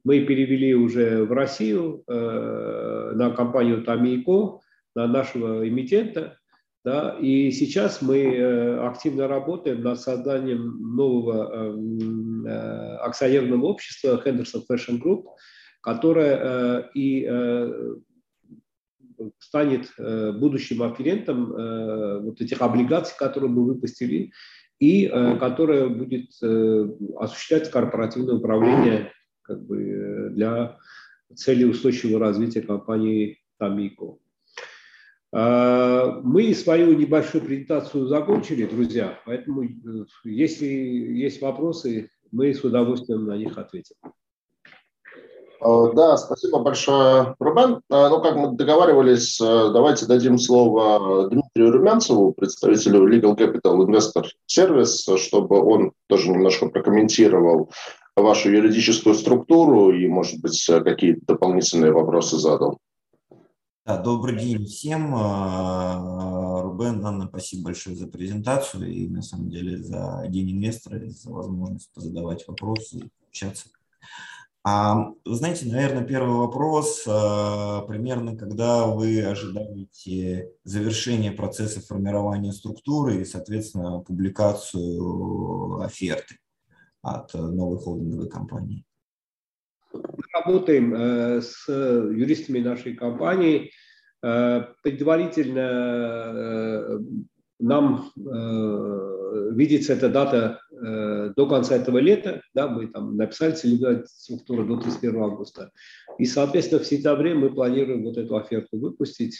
мы 0.03 0.21
перевели 0.21 0.75
уже 0.75 1.25
в 1.25 1.31
Россию 1.31 2.03
э, 2.07 3.11
на 3.15 3.31
компанию 3.31 3.83
Тамико, 3.83 4.59
на 4.95 5.07
нашего 5.07 5.67
эмитента. 5.67 6.37
Да, 6.85 7.17
и 7.19 7.49
сейчас 7.49 8.03
мы 8.03 8.19
э, 8.19 8.77
активно 8.87 9.27
работаем 9.27 9.81
над 9.81 9.99
созданием 9.99 10.95
нового 10.95 11.49
э, 11.51 12.47
э, 12.47 12.95
акционерного 12.97 13.65
общества 13.65 14.21
Henderson 14.23 14.61
Fashion 14.69 15.01
Group, 15.01 15.23
которое 15.81 16.37
э, 16.37 16.83
и 16.93 17.27
станет 19.39 19.91
э, 19.97 20.31
будущим 20.33 20.83
афферентом 20.83 21.53
э, 21.53 22.19
вот 22.19 22.41
этих 22.41 22.61
облигаций, 22.61 23.15
которые 23.17 23.49
мы 23.49 23.65
выпустили, 23.65 24.31
и 24.79 25.05
э, 25.05 25.37
которая 25.37 25.87
будет 25.87 26.31
осуществлять 27.17 27.69
корпоративное 27.71 28.35
управление 28.35 29.11
как 29.41 29.65
бы, 29.65 30.29
для 30.31 30.77
цели 31.33 31.63
устойчивого 31.63 32.19
развития 32.19 32.61
компании 32.61 33.39
Тамико. 33.57 34.17
Мы 35.31 36.53
свою 36.53 36.93
небольшую 36.97 37.43
презентацию 37.43 38.07
закончили, 38.07 38.65
друзья, 38.65 39.19
поэтому 39.25 39.67
если 40.23 40.65
есть 40.65 41.41
вопросы, 41.41 42.09
мы 42.31 42.53
с 42.53 42.63
удовольствием 42.63 43.25
на 43.25 43.35
них 43.35 43.57
ответим. 43.57 43.95
Э, 45.61 45.91
да, 45.95 46.17
спасибо 46.17 46.59
большое, 46.59 47.35
Рубен. 47.39 47.81
Э, 47.89 48.09
ну, 48.09 48.21
как 48.21 48.35
мы 48.35 48.51
договаривались, 48.55 49.39
э, 49.39 49.71
давайте 49.71 50.05
дадим 50.05 50.37
слово 50.37 51.29
Дмитрию 51.29 51.71
Румянцеву, 51.71 52.33
представителю 52.33 53.07
Legal 53.07 53.37
Capital 53.37 53.77
Investor 53.85 54.25
Service, 54.47 55.17
чтобы 55.17 55.61
он 55.61 55.93
тоже 56.07 56.29
немножко 56.29 56.67
прокомментировал 56.67 57.71
вашу 58.15 58.49
юридическую 58.49 59.15
структуру 59.15 59.91
и, 59.91 60.07
может 60.07 60.41
быть, 60.41 60.65
какие-то 60.65 61.21
дополнительные 61.25 61.91
вопросы 61.91 62.37
задал. 62.37 62.77
Да, 63.85 63.97
добрый 63.97 64.39
день 64.39 64.65
всем. 64.65 65.13
Рубен, 65.13 67.05
Анна, 67.05 67.27
спасибо 67.27 67.65
большое 67.65 67.95
за 67.95 68.07
презентацию 68.07 68.87
и, 68.87 69.07
на 69.07 69.21
самом 69.21 69.49
деле, 69.49 69.77
за 69.77 70.23
День 70.29 70.53
инвестора, 70.53 71.01
за 71.07 71.29
возможность 71.29 71.91
задавать 71.95 72.47
вопросы 72.47 73.09
общаться. 73.27 73.67
Вы 74.65 75.35
знаете, 75.35 75.67
наверное, 75.67 76.03
первый 76.03 76.37
вопрос, 76.37 77.03
а, 77.07 77.83
примерно 77.83 78.35
когда 78.35 78.87
вы 78.87 79.21
ожидаете 79.21 80.49
завершения 80.63 81.31
процесса 81.31 81.81
формирования 81.81 82.51
структуры 82.51 83.17
и, 83.17 83.25
соответственно, 83.25 83.99
публикацию 83.99 85.81
оферты 85.81 86.39
от 87.03 87.31
новой 87.35 87.77
холдинговой 87.77 88.27
компании? 88.27 88.83
Мы 89.93 90.23
работаем 90.33 90.95
э, 90.95 91.41
с 91.41 91.67
юристами 91.67 92.57
нашей 92.57 92.95
компании. 92.95 93.71
Э, 94.23 94.63
предварительно 94.81 95.59
э, 95.59 96.99
нам 97.59 98.11
видится 99.51 99.93
эта 99.93 100.09
дата 100.09 100.59
до 100.81 101.47
конца 101.47 101.75
этого 101.75 101.99
лета, 101.99 102.41
да, 102.53 102.67
мы 102.67 102.87
там 102.87 103.15
написали 103.15 103.53
целевая 103.53 104.03
структура 104.07 104.65
до 104.65 104.77
31 104.77 105.21
августа, 105.21 105.71
и, 106.17 106.25
соответственно, 106.25 106.81
в 106.81 106.87
сентябре 106.87 107.33
мы 107.33 107.49
планируем 107.53 108.03
вот 108.03 108.17
эту 108.17 108.35
оферту 108.35 108.77
выпустить 108.77 109.37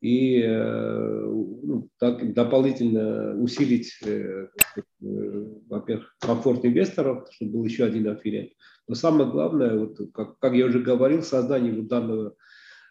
и 0.00 0.40
э, 0.42 1.24
ну, 1.24 1.88
так, 1.98 2.32
дополнительно 2.32 3.34
усилить, 3.40 3.96
э, 4.04 4.46
э, 4.46 5.44
во-первых, 5.68 6.14
комфорт 6.20 6.64
инвесторов, 6.64 7.26
чтобы 7.32 7.52
был 7.52 7.64
еще 7.64 7.84
один 7.84 8.08
аффилиат. 8.08 8.50
Но 8.86 8.94
самое 8.94 9.28
главное, 9.28 9.76
вот, 9.76 9.98
как, 10.14 10.38
как 10.38 10.54
я 10.54 10.66
уже 10.66 10.80
говорил, 10.80 11.22
создание 11.22 11.72
вот 11.72 11.88
данного 11.88 12.28
Э, 12.28 12.34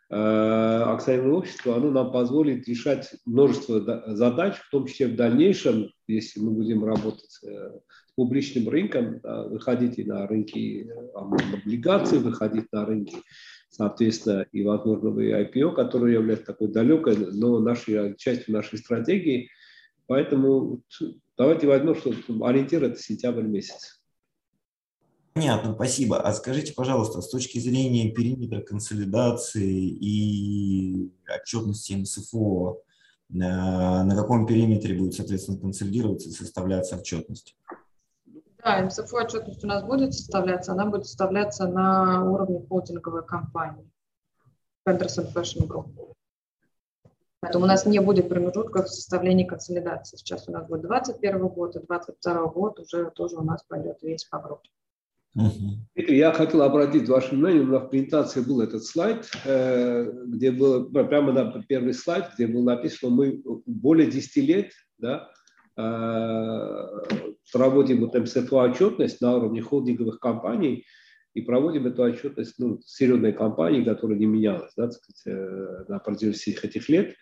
акционерное 0.09 1.33
общество, 1.33 1.75
оно 1.75 1.91
нам 1.91 2.11
позволит 2.11 2.67
решать 2.67 3.13
множество 3.25 3.81
задач, 4.15 4.55
в 4.55 4.69
том 4.69 4.85
числе 4.85 5.07
в 5.07 5.15
дальнейшем, 5.15 5.91
если 6.07 6.39
мы 6.39 6.51
будем 6.51 6.85
работать 6.85 7.39
э, 7.43 7.71
с 8.07 8.13
публичным 8.15 8.69
рынком, 8.69 9.19
выходить 9.23 9.99
и 9.99 10.05
на 10.05 10.25
рынки 10.25 10.89
э, 10.89 11.09
облигаций, 11.13 12.19
выходить 12.19 12.71
на 12.71 12.85
рынки, 12.85 13.17
соответственно, 13.69 14.45
и, 14.53 14.63
возможно, 14.63 15.19
и 15.19 15.31
IPO, 15.31 15.73
которое 15.75 16.13
является 16.13 16.45
такой 16.45 16.69
далекой, 16.69 17.17
но 17.17 17.59
нашей, 17.59 18.15
частью 18.15 18.53
нашей 18.53 18.79
стратегии. 18.79 19.49
Поэтому 20.07 20.81
давайте 21.37 21.67
возьмем, 21.67 21.95
что 21.95 22.13
ориентир– 22.45 22.83
это 22.85 22.97
сентябрь 22.97 23.43
месяц. 23.43 23.96
Понятно, 25.37 25.75
спасибо. 25.75 26.19
А 26.19 26.33
скажите, 26.33 26.73
пожалуйста, 26.73 27.21
с 27.21 27.29
точки 27.29 27.59
зрения 27.59 28.09
периметра 28.09 28.59
консолидации 28.59 29.87
и 29.87 31.13
отчетности 31.29 31.93
МСФО, 31.93 32.81
на, 33.29 34.03
на 34.03 34.15
каком 34.15 34.47
периметре 34.47 34.97
будет, 34.97 35.13
соответственно, 35.13 35.59
консолидироваться 35.59 36.29
и 36.29 36.31
составляться 36.31 36.95
отчетность? 36.95 37.55
Да, 38.63 38.81
МСФО 38.81 39.17
отчетность 39.17 39.63
у 39.63 39.67
нас 39.67 39.83
будет 39.83 40.15
составляться, 40.15 40.71
она 40.71 40.87
будет 40.87 41.05
составляться 41.05 41.67
на 41.67 42.27
уровне 42.27 42.65
холдинговой 42.67 43.23
компании 43.23 43.87
Henderson 44.89 45.31
Fashion 45.31 45.67
Group. 45.67 46.15
Поэтому 47.41 47.65
у 47.65 47.67
нас 47.67 47.85
не 47.85 47.99
будет 47.99 48.27
промежутков 48.27 48.87
в 48.87 48.89
составлении 48.91 49.43
консолидации. 49.43 50.17
Сейчас 50.17 50.49
у 50.49 50.51
нас 50.51 50.67
будет 50.67 50.81
21 50.81 51.47
год, 51.47 51.75
и 51.75 51.79
22 51.79 52.47
год 52.47 52.79
уже 52.79 53.11
тоже 53.11 53.35
у 53.35 53.43
нас 53.43 53.61
пойдет 53.67 54.01
весь 54.01 54.25
по 54.25 54.39
группе. 54.39 54.71
Я 55.95 56.31
хотел 56.31 56.63
обратить 56.63 57.07
ваше 57.07 57.35
внимание, 57.35 57.61
у 57.61 57.67
нас 57.67 57.83
в 57.83 57.89
презентации 57.89 58.41
был 58.41 58.61
этот 58.61 58.83
слайд, 58.83 59.29
э, 59.45 60.11
где 60.25 60.51
был, 60.51 60.89
прямо 60.89 61.31
на 61.31 61.63
первый 61.67 61.93
слайд, 61.93 62.25
где 62.35 62.47
было 62.47 62.63
написано, 62.63 63.13
мы 63.13 63.43
более 63.65 64.09
10 64.09 64.35
лет 64.37 64.71
да, 64.97 65.29
э, 65.77 67.17
проводим 67.53 68.01
вот 68.01 68.15
МСФО 68.15 68.63
отчетность 68.63 69.21
на 69.21 69.35
уровне 69.35 69.61
холдинговых 69.61 70.19
компаний 70.19 70.85
и 71.35 71.41
проводим 71.41 71.85
эту 71.85 72.01
отчетность 72.01 72.55
ну, 72.57 72.79
серьезной 72.83 73.33
компании, 73.33 73.83
которая 73.83 74.17
не 74.17 74.25
менялась 74.25 74.73
да, 74.75 74.89
сказать, 74.89 75.21
э, 75.27 75.85
на 75.87 75.99
протяжении 75.99 76.65
этих 76.65 76.89
лет. 76.89 77.13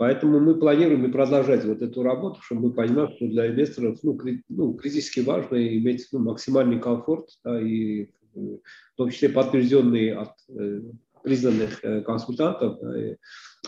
Поэтому 0.00 0.40
мы 0.40 0.58
планируем 0.58 1.04
и 1.04 1.12
продолжать 1.12 1.62
вот 1.66 1.82
эту 1.82 2.02
работу, 2.02 2.40
чтобы 2.40 2.68
мы 2.68 2.72
понимали, 2.72 3.14
что 3.16 3.28
для 3.28 3.48
инвесторов 3.48 3.98
ну, 4.02 4.14
кри, 4.14 4.42
ну, 4.48 4.72
критически 4.72 5.20
важно 5.20 5.56
иметь 5.76 6.08
ну, 6.10 6.20
максимальный 6.20 6.80
комфорт 6.80 7.28
да, 7.44 7.60
и 7.60 8.06
в 8.34 8.60
том 8.96 9.10
числе 9.10 9.28
подтвержденные 9.28 10.16
от 10.16 10.32
э, 10.48 10.80
признанных 11.22 11.84
э, 11.84 12.00
консультантов, 12.00 12.82
и 12.96 13.18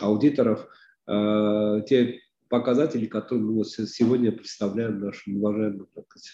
аудиторов, 0.01 0.67
э, 1.05 1.81
те 1.87 2.19
показатели, 2.49 3.05
которые 3.05 3.43
мы 3.43 3.63
сегодня 3.63 4.31
представляем 4.31 5.01
нашим 5.01 5.37
уважаемым 5.37 5.87
так 5.93 6.05
сказать, 6.09 6.31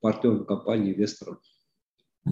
партнерам 0.00 0.46
компании, 0.46 0.94
инвесторам. 0.94 1.40
А, 2.24 2.30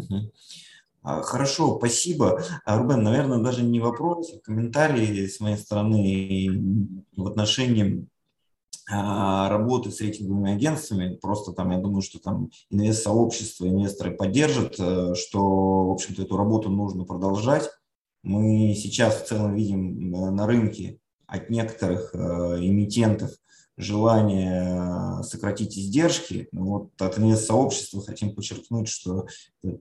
хорошо, 1.03 1.78
спасибо. 1.78 2.42
А, 2.64 2.78
Рубен, 2.78 3.03
наверное, 3.03 3.38
даже 3.38 3.62
не 3.62 3.80
вопрос, 3.80 4.32
а 4.34 4.38
комментарий 4.40 5.28
с 5.28 5.40
моей 5.40 5.57
стороны 5.57 6.51
в 7.16 7.26
отношении 7.26 8.07
а, 8.90 9.48
работы 9.48 9.90
с 9.90 10.01
рейтинговыми 10.01 10.53
агентствами. 10.53 11.16
Просто 11.16 11.53
там, 11.53 11.70
я 11.70 11.78
думаю, 11.78 12.03
что 12.03 12.18
там 12.18 12.51
инвест-сообщество, 12.70 13.66
инвесторы 13.66 14.11
поддержат, 14.11 14.74
э, 14.78 15.14
что, 15.14 15.86
в 15.86 15.92
общем-то, 15.92 16.22
эту 16.22 16.36
работу 16.36 16.70
нужно 16.70 17.05
продолжать. 17.05 17.70
Мы 18.22 18.74
сейчас 18.74 19.22
в 19.22 19.26
целом 19.26 19.55
видим 19.55 20.14
э, 20.14 20.30
на 20.30 20.46
рынке 20.46 20.98
от 21.26 21.51
некоторых 21.51 22.14
э, 22.14 22.18
эмитентов– 22.18 23.30
желание 23.80 25.22
сократить 25.22 25.76
издержки. 25.78 26.48
Но 26.52 26.64
вот 26.64 26.90
от 26.98 27.18
инвест-сообщества 27.18 28.02
хотим 28.02 28.34
подчеркнуть, 28.34 28.88
что 28.88 29.26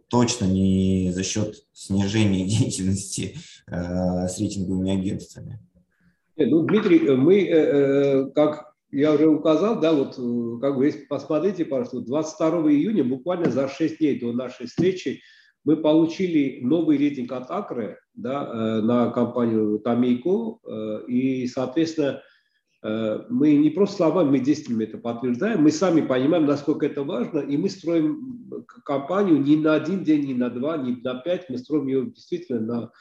точно 0.07 0.45
не 0.45 1.11
за 1.11 1.23
счет 1.23 1.55
снижения 1.73 2.45
деятельности 2.47 3.37
э, 3.67 4.27
с 4.27 4.39
рейтинговыми 4.39 4.91
агентствами. 4.91 5.59
Ну, 6.37 6.63
Дмитрий, 6.63 6.99
мы, 7.15 7.43
э, 7.43 7.51
э, 7.51 8.31
как 8.33 8.73
я 8.91 9.13
уже 9.13 9.27
указал, 9.27 9.79
да, 9.79 9.93
вот 9.93 10.15
как 10.61 10.77
бы 10.77 10.85
если 10.85 11.05
посмотрите, 11.05 11.65
пожалуйста, 11.65 11.99
22 11.99 12.71
июня, 12.71 13.03
буквально 13.03 13.51
за 13.51 13.67
6 13.67 13.99
дней 13.99 14.19
до 14.19 14.31
нашей 14.31 14.67
встречи, 14.67 15.21
мы 15.65 15.75
получили 15.77 16.59
новый 16.61 16.97
рейтинг 16.97 17.31
от 17.33 17.51
Акры 17.51 17.99
да, 18.15 18.81
на 18.81 19.11
компанию 19.11 19.77
Тамейко, 19.79 20.57
и, 21.07 21.45
соответственно, 21.47 22.13
Э, 22.13 22.28
мы 22.81 23.55
не 23.55 23.69
просто 23.71 23.97
словами, 23.97 24.29
мы 24.29 24.39
действиями 24.39 24.85
это 24.85 24.97
подтверждаем, 24.97 25.63
мы 25.63 25.71
сами 25.71 26.01
понимаем, 26.01 26.45
насколько 26.45 26.85
это 26.85 27.03
важно, 27.03 27.39
и 27.39 27.57
мы 27.57 27.69
строим 27.69 28.63
компанию 28.85 29.37
не 29.41 29.57
на 29.57 29.73
один 29.73 30.03
день, 30.03 30.25
не 30.25 30.33
на 30.33 30.49
два, 30.49 30.77
не 30.77 30.95
на 30.95 31.15
пять, 31.15 31.49
мы 31.49 31.57
строим 31.57 31.87
ее 31.87 32.05
действительно 32.05 32.59
на 32.61 32.91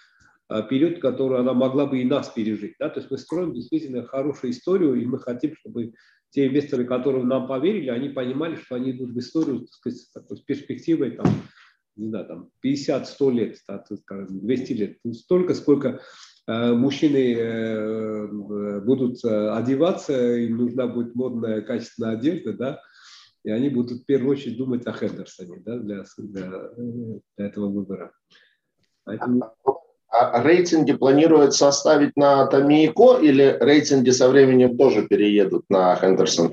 э, 0.50 0.68
период, 0.68 1.00
который 1.00 1.38
она 1.38 1.52
могла 1.54 1.86
бы 1.86 2.00
и 2.00 2.04
нас 2.04 2.28
пережить. 2.28 2.74
Да? 2.80 2.88
То 2.88 2.98
есть 2.98 3.10
мы 3.10 3.18
строим 3.18 3.54
действительно 3.54 4.04
хорошую 4.04 4.50
историю, 4.50 4.94
и 4.94 5.06
мы 5.06 5.20
хотим, 5.20 5.54
чтобы 5.54 5.94
те 6.30 6.48
инвесторы, 6.48 6.84
которые 6.84 7.24
нам 7.24 7.46
поверили, 7.46 7.90
они 7.90 8.08
понимали, 8.08 8.56
что 8.56 8.74
они 8.74 8.90
идут 8.90 9.10
в 9.10 9.18
историю 9.18 9.60
так 9.60 9.72
сказать, 9.72 10.08
такой, 10.12 10.36
с 10.38 10.40
перспективой 10.40 11.12
там, 11.12 11.26
не 11.94 12.08
знаю, 12.08 12.26
там 12.26 12.50
50-100 12.64 13.32
лет, 13.32 13.56
да, 13.68 13.84
200 14.28 14.72
лет, 14.72 14.98
столько, 15.14 15.54
сколько 15.54 16.00
Э, 16.37 16.37
мужчины 16.48 17.34
э, 17.34 18.26
будут 18.80 19.22
э, 19.22 19.50
одеваться, 19.50 20.36
им 20.36 20.56
нужна 20.56 20.86
будет 20.86 21.14
модная, 21.14 21.60
качественная 21.60 22.14
одежда, 22.14 22.54
да, 22.54 22.80
и 23.44 23.50
они 23.50 23.68
будут 23.68 24.00
в 24.00 24.04
первую 24.06 24.32
очередь 24.32 24.56
думать 24.56 24.86
о 24.86 24.92
Хендерсоне 24.92 25.62
да, 25.64 25.76
для, 25.76 26.04
для, 26.16 26.70
для 27.36 27.46
этого 27.46 27.68
выбора. 27.68 28.12
Поэтому... 29.04 29.44
А 30.10 30.42
рейтинги 30.42 30.94
планируется 30.94 31.68
оставить 31.68 32.16
на 32.16 32.46
Томейко 32.46 33.18
или 33.20 33.58
рейтинги 33.60 34.08
со 34.08 34.30
временем 34.30 34.78
тоже 34.78 35.06
переедут 35.06 35.66
на 35.68 35.94
Хендерсон? 35.96 36.50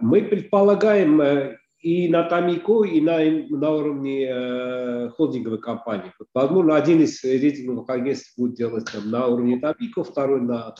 Мы 0.00 0.22
предполагаем 0.22 1.56
и 1.84 2.08
на 2.08 2.22
Тамико, 2.22 2.84
и 2.84 2.98
на, 3.02 3.18
на 3.50 3.70
уровне 3.70 4.26
э, 4.26 5.10
холдинговой 5.10 5.60
компании. 5.60 6.10
Возможно, 6.32 6.76
один 6.76 7.02
из 7.02 7.22
рейтинговых 7.22 7.90
агентств 7.90 8.38
будет 8.38 8.54
делать 8.54 8.90
там, 8.90 9.10
на 9.10 9.26
уровне 9.26 9.60
Тамико, 9.60 10.02
второй 10.02 10.40
на, 10.40 10.74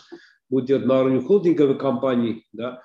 будет 0.48 0.64
делать 0.64 0.86
на 0.86 1.02
уровне 1.02 1.20
холдинговой 1.20 1.76
компании. 1.76 2.46
Да? 2.54 2.82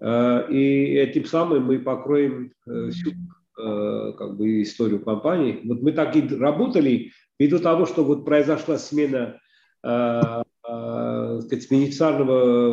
Э, 0.00 0.48
и 0.48 0.94
этим 0.94 1.24
самым 1.24 1.64
мы 1.64 1.80
покроем 1.80 2.52
э, 2.68 2.90
всю 2.90 3.10
э, 3.10 4.12
как 4.16 4.36
бы 4.36 4.62
историю 4.62 5.00
компании. 5.04 5.60
Вот 5.64 5.82
мы 5.82 5.90
так 5.90 6.14
и 6.14 6.22
работали 6.36 7.10
ввиду 7.36 7.58
того, 7.58 7.84
что 7.86 8.04
вот 8.04 8.24
произошла 8.24 8.78
смена 8.78 9.40
э, 9.82 10.20
э, 10.68 11.40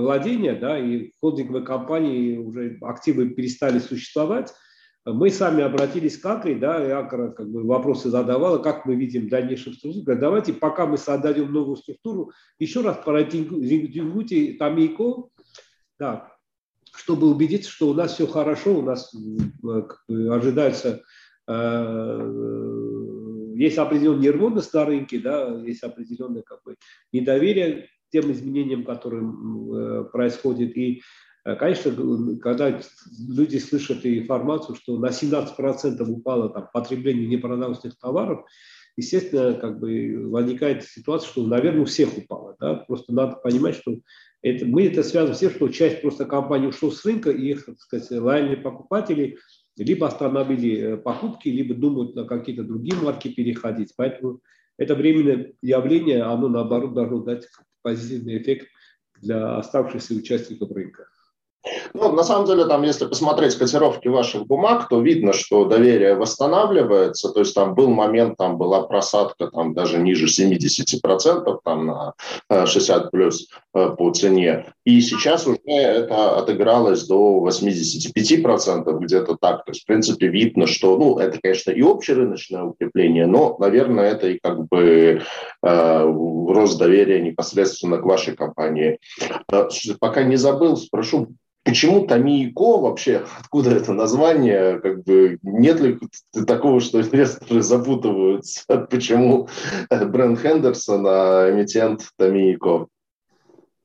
владения, 0.02 0.54
да, 0.54 0.78
и 0.78 1.10
холдинговые 1.20 1.66
компании 1.66 2.38
уже 2.38 2.78
активы 2.82 3.32
перестали 3.32 3.80
существовать, 3.80 4.54
мы 5.06 5.30
сами 5.30 5.64
обратились 5.64 6.18
к 6.18 6.26
Акре, 6.26 6.56
да, 6.56 6.86
и 6.86 6.90
Акра 6.90 7.30
как 7.32 7.50
бы 7.50 7.64
вопросы 7.64 8.10
задавала, 8.10 8.60
как 8.60 8.86
мы 8.86 8.96
видим 8.96 9.28
дальнейшую 9.28 9.76
структуру. 9.76 10.06
Говорит, 10.06 10.22
давайте, 10.22 10.54
пока 10.54 10.86
мы 10.86 10.98
создадим 10.98 11.52
новую 11.52 11.76
структуру, 11.76 12.32
еще 12.58 12.82
раз 12.82 12.98
прорейтингуйте 13.04 14.54
Тамейко, 14.54 15.28
да, 16.00 16.32
чтобы 16.96 17.30
убедиться, 17.30 17.70
что 17.70 17.90
у 17.90 17.94
нас 17.94 18.14
все 18.14 18.28
хорошо, 18.28 18.80
у 18.80 18.82
нас 18.82 19.14
как 19.62 20.04
бы, 20.08 20.34
ожидается, 20.34 21.02
э, 21.48 22.30
есть 23.56 23.78
определенная 23.78 24.22
нервозность 24.22 24.74
на 24.74 24.86
рынке, 24.86 25.20
да, 25.20 25.50
есть 25.60 25.84
определенное 25.84 26.44
как 26.44 26.64
бы, 26.64 26.76
недоверие 27.12 27.90
тем 28.10 28.32
изменениям, 28.32 28.86
которые 28.86 29.24
э, 29.24 30.06
происходят, 30.06 30.78
и 30.78 31.02
Э, 31.02 31.23
конечно, 31.44 32.38
когда 32.42 32.80
люди 33.28 33.58
слышат 33.58 34.06
информацию, 34.06 34.76
что 34.76 34.98
на 34.98 35.08
17% 35.08 36.02
упало 36.08 36.50
там, 36.50 36.70
потребление 36.74 37.28
непродовольственных 37.28 37.98
товаров, 37.98 38.46
естественно, 38.96 39.54
как 39.54 39.80
бы 39.80 40.30
возникает 40.30 40.84
ситуация, 40.84 41.30
что, 41.30 41.46
наверное, 41.46 41.82
у 41.82 41.86
всех 41.86 42.18
упало. 42.18 42.56
Да? 42.60 42.76
Просто 42.76 43.14
надо 43.14 43.36
понимать, 43.38 43.76
что 43.76 43.98
это, 44.42 44.66
мы 44.66 44.86
это 44.86 45.04
связываем 45.04 45.36
с 45.36 45.40
тем, 45.40 45.52
что 45.52 45.70
часть 45.70 46.02
просто 46.02 46.26
компаний 46.26 46.68
ушла 46.68 46.92
с 46.92 47.04
рынка, 47.06 47.32
и 47.32 47.52
их, 47.52 47.66
так 47.66 47.80
сказать, 47.80 48.10
лояльные 48.12 48.58
покупатели 48.58 49.38
либо 49.78 50.08
остановили 50.08 50.78
э, 50.78 50.98
покупки, 50.98 51.50
либо 51.50 51.74
думают 51.74 52.16
на 52.16 52.26
какие-то 52.26 52.64
другие 52.64 52.96
марки 52.96 53.30
переходить. 53.30 53.94
Поэтому 53.96 54.42
это 54.78 54.96
временное 54.96 55.54
явление, 55.62 56.24
оно, 56.24 56.48
наоборот, 56.48 56.94
должно 56.94 57.22
дать 57.22 57.48
позитивный 57.82 58.42
эффект 58.42 58.68
для 59.22 59.58
оставшихся 59.58 60.14
участников 60.14 60.72
рынка. 60.72 61.08
Ну, 61.94 62.12
на 62.12 62.24
самом 62.24 62.46
деле, 62.46 62.66
там, 62.66 62.84
если 62.84 63.06
посмотреть 63.06 63.56
котировки 63.56 64.08
ваших 64.08 64.46
бумаг, 64.48 64.90
то 64.90 65.00
видно, 65.00 65.34
что 65.34 65.66
доверие 65.66 66.16
восстанавливается. 66.16 67.30
То 67.30 67.40
есть 67.40 67.56
там 67.56 67.74
был 67.74 67.90
момент, 67.90 68.38
там 68.38 68.58
была 68.58 68.82
просадка 68.82 69.48
там 69.48 69.74
даже 69.74 70.00
ниже 70.00 70.26
70%, 70.26 71.60
там 71.64 72.14
на 72.50 72.66
60 72.66 73.06
э, 73.06 73.10
плюс 73.10 73.48
э, 73.74 73.90
по 73.98 74.12
цене. 74.12 74.74
И 74.84 75.00
сейчас 75.02 75.48
уже 75.48 75.60
это 75.66 76.38
отыгралось 76.38 77.08
до 77.08 77.48
85% 77.48 79.00
где-то 79.00 79.38
так. 79.40 79.64
То 79.66 79.72
есть, 79.72 79.84
в 79.84 79.86
принципе, 79.86 80.28
видно, 80.28 80.68
что, 80.68 80.98
ну, 80.98 81.18
это, 81.18 81.40
конечно, 81.42 81.72
и 81.72 81.82
общерыночное 81.82 82.64
укрепление, 82.64 83.26
но, 83.26 83.56
наверное, 83.60 84.12
это 84.12 84.28
и 84.28 84.40
как 84.40 84.68
бы 84.68 85.22
э, 85.64 86.04
рост 86.04 86.78
доверия 86.78 87.22
непосредственно 87.22 87.98
к 87.98 88.06
вашей 88.06 88.36
компании. 88.36 89.00
Э, 89.52 89.70
пока 90.00 90.24
не 90.24 90.36
забыл, 90.36 90.76
спрошу, 90.76 91.30
Почему 91.64 92.06
Томиико 92.06 92.80
вообще, 92.80 93.26
откуда 93.40 93.72
это 93.72 93.94
название, 93.94 94.80
как 94.82 95.04
бы 95.04 95.40
нет 95.44 95.80
ли 95.80 95.98
такого, 96.46 96.82
что 96.82 97.02
инвесторы 97.02 97.62
запутываются, 97.62 98.64
почему 98.90 99.48
бренд 99.90 100.40
Хендерсон, 100.40 101.06
а 101.08 101.50
эмитент 101.52 102.02
Томиико? 102.18 102.88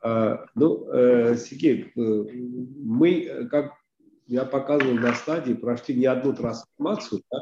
А, 0.00 0.44
ну, 0.54 0.88
э, 0.92 1.36
Сергей, 1.36 1.92
э, 1.94 2.00
мы, 2.00 3.48
как 3.50 3.72
я 4.26 4.44
показывал 4.44 4.94
на 4.94 5.14
стадии, 5.14 5.54
прошли 5.54 5.94
не 5.94 6.06
одну 6.06 6.32
трансформацию, 6.32 7.22
да, 7.30 7.38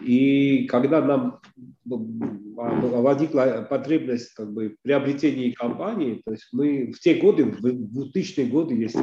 и 0.00 0.66
когда 0.66 1.00
нам 1.02 1.40
возникла 1.84 3.66
потребность 3.68 4.34
как 4.34 4.52
бы, 4.52 4.76
приобретения 4.82 5.52
компании, 5.52 6.20
то 6.24 6.32
есть 6.32 6.48
мы 6.52 6.92
в 6.92 7.00
те 7.00 7.14
годы, 7.14 7.44
в 7.44 7.64
2000-е 7.64 8.46
годы, 8.46 8.74
если 8.74 9.00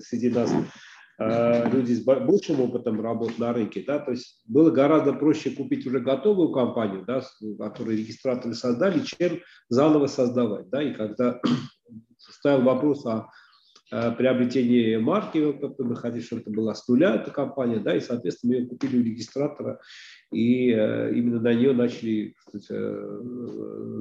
среди 0.00 0.30
нас 0.30 0.50
э, 1.18 1.70
люди 1.70 1.92
с 1.92 2.02
большим 2.02 2.60
опытом 2.60 3.00
работы 3.00 3.34
на 3.38 3.52
рынке, 3.52 3.84
да, 3.86 3.98
то 3.98 4.12
есть 4.12 4.42
было 4.46 4.70
гораздо 4.70 5.12
проще 5.12 5.50
купить 5.50 5.86
уже 5.86 6.00
готовую 6.00 6.50
компанию, 6.50 7.04
да, 7.06 7.22
которую 7.58 7.98
регистраторы 7.98 8.54
создали, 8.54 9.00
чем 9.00 9.40
заново 9.68 10.06
создавать, 10.06 10.68
да, 10.70 10.82
и 10.82 10.94
когда 10.94 11.40
ставил 12.18 12.62
вопрос 12.62 13.04
о 13.06 13.28
приобретении 13.90 14.96
марки, 14.96 15.38
мы 15.78 15.96
хотели, 15.96 16.22
чтобы 16.22 16.42
это 16.42 16.50
была 16.50 16.74
с 16.74 16.88
нуля 16.88 17.16
эта 17.16 17.30
компания, 17.30 17.78
да, 17.78 17.94
и, 17.94 18.00
соответственно, 18.00 18.54
мы 18.54 18.60
ее 18.60 18.66
купили 18.66 18.98
у 18.98 19.02
регистратора, 19.02 19.80
и 20.32 20.70
именно 20.70 21.40
на 21.40 21.54
нее 21.54 21.72
начали 21.72 22.34
сказать, 22.40 22.68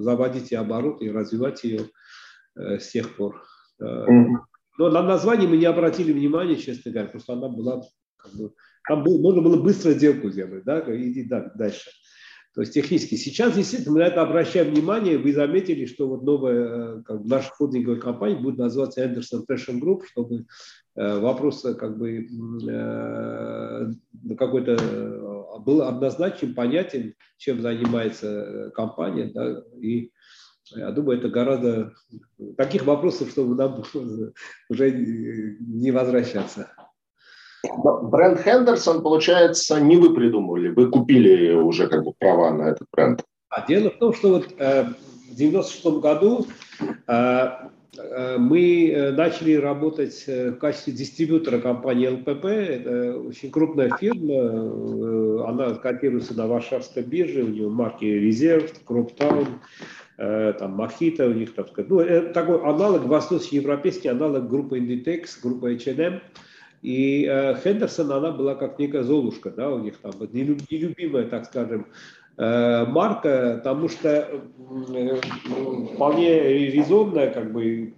заводить 0.03 0.51
и 0.51 0.55
обороты, 0.55 1.05
и 1.05 1.11
развивать 1.11 1.63
ее 1.63 1.89
с 2.55 2.89
тех 2.89 3.15
пор. 3.15 3.43
Но 3.79 4.89
на 4.89 5.03
название 5.03 5.47
мы 5.47 5.57
не 5.57 5.65
обратили 5.65 6.11
внимания, 6.11 6.55
честно 6.55 6.91
говоря, 6.91 7.09
просто 7.09 7.33
она 7.33 7.47
была, 7.49 7.83
как 8.17 8.33
бы, 8.33 8.53
там 8.87 9.03
было, 9.03 9.21
можно 9.21 9.41
было 9.41 9.61
быстро 9.61 9.91
сделку 9.91 10.29
сделать, 10.29 10.63
да, 10.63 10.83
иди 10.87 11.23
дальше. 11.23 11.91
То 12.53 12.61
есть 12.61 12.73
технически. 12.73 13.15
Сейчас 13.15 13.55
действительно 13.55 13.93
мы 13.93 13.99
на 14.01 14.07
это 14.07 14.21
обращаем 14.21 14.73
внимание. 14.73 15.17
Вы 15.17 15.33
заметили, 15.33 15.85
что 15.85 16.07
вот 16.07 16.21
новая 16.21 16.97
э, 16.97 17.01
как, 17.03 17.25
наша 17.25 17.49
холдинговая 17.49 17.99
компания 17.99 18.35
будет 18.35 18.59
называться 18.59 19.03
Anderson 19.03 19.43
Fashion 19.49 19.79
Group, 19.79 20.03
чтобы 20.05 20.45
э, 20.95 21.19
вопрос 21.19 21.65
э, 21.65 21.73
как 21.73 21.97
бы 21.97 22.27
э, 22.69 23.91
какой-то 24.37 24.77
э, 24.79 25.59
был 25.61 25.81
однозначен, 25.81 26.53
понятен, 26.53 27.15
чем 27.37 27.61
занимается 27.61 28.71
компания. 28.75 29.31
Да, 29.33 29.63
и 29.81 30.11
я 30.75 30.91
думаю, 30.91 31.17
это 31.17 31.29
гораздо 31.29 31.93
таких 32.57 32.85
вопросов, 32.85 33.31
чтобы 33.31 33.55
нам 33.55 33.83
уже 34.69 34.91
не 34.91 35.89
возвращаться. 35.89 36.69
Бренд 37.63 38.41
Хендерсон, 38.41 39.01
получается, 39.01 39.79
не 39.79 39.95
вы 39.95 40.13
придумали, 40.13 40.69
вы 40.69 40.89
купили 40.89 41.53
уже 41.53 41.87
как 41.87 42.03
бы 42.03 42.13
права 42.19 42.51
на 42.51 42.63
этот 42.63 42.87
бренд. 42.91 43.23
А, 43.49 43.65
дело 43.65 43.89
в 43.89 43.97
том, 43.97 44.13
что 44.13 44.29
вот 44.29 44.47
э, 44.57 44.83
в 45.31 45.35
96 45.35 45.85
году 45.99 46.45
э, 47.07 47.47
э, 47.97 48.37
мы 48.37 49.13
начали 49.15 49.53
работать 49.53 50.25
в 50.27 50.53
качестве 50.53 50.91
дистрибьютора 50.91 51.59
компании 51.59 52.07
ЛПП. 52.07 52.45
Это 52.45 53.17
очень 53.17 53.49
крупная 53.49 53.95
фирма, 53.97 55.47
она 55.47 55.75
котируется 55.75 56.35
на 56.35 56.47
Варшавской 56.47 57.03
бирже, 57.03 57.43
у 57.43 57.47
нее 57.47 57.69
марки 57.69 58.05
Резерв, 58.05 58.73
Кроптаун, 58.83 59.47
там 60.17 60.71
Махита, 60.71 61.27
у 61.27 61.33
них, 61.33 61.53
так 61.55 61.69
сказать, 61.69 61.89
ну, 61.89 61.99
это 61.99 62.33
такой 62.33 62.61
аналог, 62.61 63.05
восточноевропейский 63.05 64.09
аналог 64.09 64.49
группы 64.49 64.79
Inditex, 64.79 65.41
группы 65.41 65.75
H&M. 65.75 66.19
И 66.83 67.25
э, 67.25 67.55
Хендерсон, 67.63 68.11
она 68.11 68.31
была 68.31 68.55
как 68.55 68.77
некая 68.77 69.03
золушка, 69.03 69.49
да, 69.51 69.71
у 69.73 69.79
них 69.79 69.97
там, 69.99 70.11
нелюбимая, 70.33 71.23
так 71.23 71.45
скажем, 71.45 71.87
э, 72.37 72.85
марка, 72.85 73.61
потому 73.63 73.87
что 73.87 74.43
э, 74.89 75.17
вполне 75.93 76.69
резонно, 76.71 77.27
как 77.27 77.53
бы, 77.53 77.93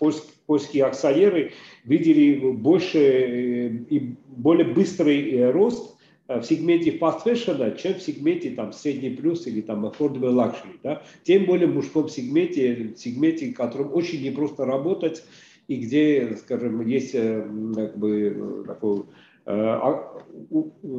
польские, 0.00 0.32
польские 0.46 0.84
акционеры 0.86 1.52
видели 1.84 2.50
больше 2.50 2.98
э, 2.98 3.68
и 3.90 4.16
более 4.26 4.66
быстрый 4.66 5.48
рост 5.52 5.96
в 6.26 6.42
сегменте 6.42 6.98
fast 6.98 7.24
fashion, 7.24 7.80
чем 7.80 7.94
в 7.94 8.02
сегменте 8.02 8.50
там 8.50 8.72
средний 8.72 9.10
плюс 9.10 9.46
или 9.46 9.60
там 9.60 9.86
affordable 9.86 10.34
luxury, 10.34 10.80
да, 10.82 11.02
тем 11.22 11.44
более 11.44 11.68
в 11.68 11.74
мужском 11.74 12.08
сегменте, 12.08 12.92
сегменте, 12.96 13.52
в 13.52 13.54
котором 13.54 13.94
очень 13.94 14.20
непросто 14.24 14.64
работать, 14.64 15.22
и 15.68 15.76
где, 15.76 16.36
скажем, 16.36 16.86
есть 16.86 17.14
э, 17.14 17.42
как 17.74 17.96
бы, 17.98 18.64
такой, 18.66 19.00
э, 19.00 19.02
а, 19.46 20.22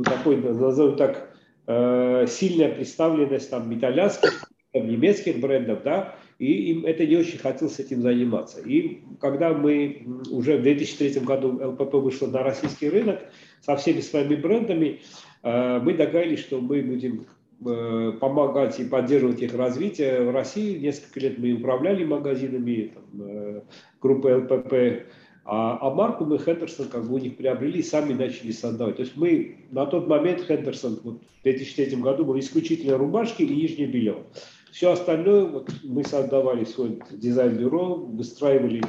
такой 0.03 0.37
назовем 0.37 0.95
так, 0.97 1.35
э, 1.67 2.25
сильная 2.27 2.73
представленность 2.73 3.49
там 3.49 3.73
итальянских, 3.73 4.49
там, 4.73 4.87
немецких 4.87 5.39
брендов, 5.39 5.83
да, 5.83 6.15
и 6.39 6.71
им 6.71 6.85
это 6.85 7.05
не 7.05 7.15
очень 7.15 7.39
хотелось 7.39 7.79
этим 7.79 8.01
заниматься. 8.01 8.59
И 8.61 9.01
когда 9.19 9.53
мы 9.53 10.05
уже 10.29 10.57
в 10.57 10.63
2003 10.63 11.21
году 11.21 11.59
ЛПП 11.71 11.93
вышла 11.95 12.27
на 12.27 12.43
российский 12.43 12.89
рынок 12.89 13.19
со 13.61 13.75
всеми 13.75 14.01
своими 14.01 14.35
брендами, 14.35 15.01
мы 15.41 15.93
договорились, 15.93 16.39
что 16.39 16.59
мы 16.59 16.81
будем 16.83 17.25
Э, 17.25 17.36
помогать 17.63 18.79
и 18.79 18.85
поддерживать 18.85 19.41
их 19.41 19.55
развитие 19.55 20.21
в 20.23 20.31
России. 20.31 20.77
Несколько 20.77 21.19
лет 21.21 21.39
мы 21.39 21.53
управляли 21.53 22.03
магазинами 22.03 22.93
там, 22.93 23.21
э, 23.21 23.61
группы 23.99 24.35
ЛПП, 24.35 25.07
а, 25.49 25.77
а 25.81 25.89
марку 25.93 26.25
мы 26.25 26.37
Хендерсон 26.37 26.89
как 26.89 27.07
бы 27.07 27.15
у 27.15 27.17
них 27.17 27.37
приобрели 27.37 27.79
и 27.79 27.83
сами 27.83 28.13
начали 28.13 28.51
создавать. 28.51 28.97
То 28.97 29.03
есть 29.03 29.15
мы 29.15 29.65
на 29.71 29.85
тот 29.85 30.07
момент 30.07 30.41
Хендерсон 30.41 30.99
вот, 31.03 31.23
в 31.23 31.43
2003 31.43 31.95
году 32.01 32.25
был 32.25 32.37
исключительно 32.37 32.97
рубашки 32.97 33.43
и 33.43 33.55
нижнее 33.55 33.87
белье. 33.87 34.23
Все 34.71 34.91
остальное 34.91 35.45
вот, 35.45 35.71
мы 35.83 36.03
создавали 36.03 36.65
свой 36.65 36.99
дизайн-бюро, 37.11 37.95
выстраивали 37.95 38.83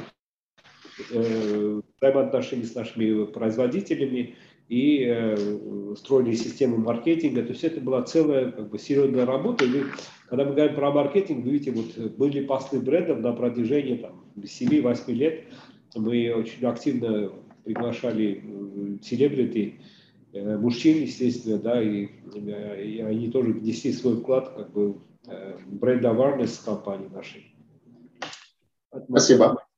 э, 1.11 1.81
взаимоотношения 1.99 2.65
с 2.65 2.75
нашими 2.75 3.25
производителями, 3.25 4.35
и 4.69 5.03
э, 5.03 5.95
строили 5.97 6.35
систему 6.35 6.77
маркетинга. 6.77 7.41
То 7.41 7.49
есть 7.49 7.63
это 7.63 7.81
была 7.81 8.03
целая 8.03 8.51
как 8.51 8.69
бы, 8.69 8.77
серьезная 8.77 9.25
работа. 9.25 9.65
И 9.65 9.83
когда 10.27 10.45
мы 10.45 10.53
говорим 10.53 10.75
про 10.75 10.91
маркетинг, 10.91 11.43
вы 11.43 11.51
видите, 11.51 11.71
вот 11.71 12.11
были 12.13 12.45
посты 12.45 12.79
брендов 12.79 13.19
на 13.19 13.33
протяжении 13.33 13.95
там, 13.95 14.23
7-8 14.37 15.11
лет. 15.11 15.43
Мы 15.95 16.31
очень 16.33 16.63
активно 16.67 17.31
приглашали 17.63 18.43
э, 18.43 18.97
селебрити, 19.01 19.79
э, 20.33 20.57
мужчин, 20.57 21.01
естественно, 21.01 21.57
да, 21.57 21.81
и, 21.81 22.07
э, 22.35 22.83
и 22.85 23.01
они 23.01 23.31
тоже 23.31 23.53
внесли 23.53 23.91
свой 23.91 24.17
вклад 24.17 24.53
как 24.55 24.71
бы, 24.71 24.99
э, 25.27 25.57
бренд 25.65 26.05
awareness 26.05 26.63
компании 26.63 27.07
нашей. 27.07 27.55
Спасибо. 29.07 29.68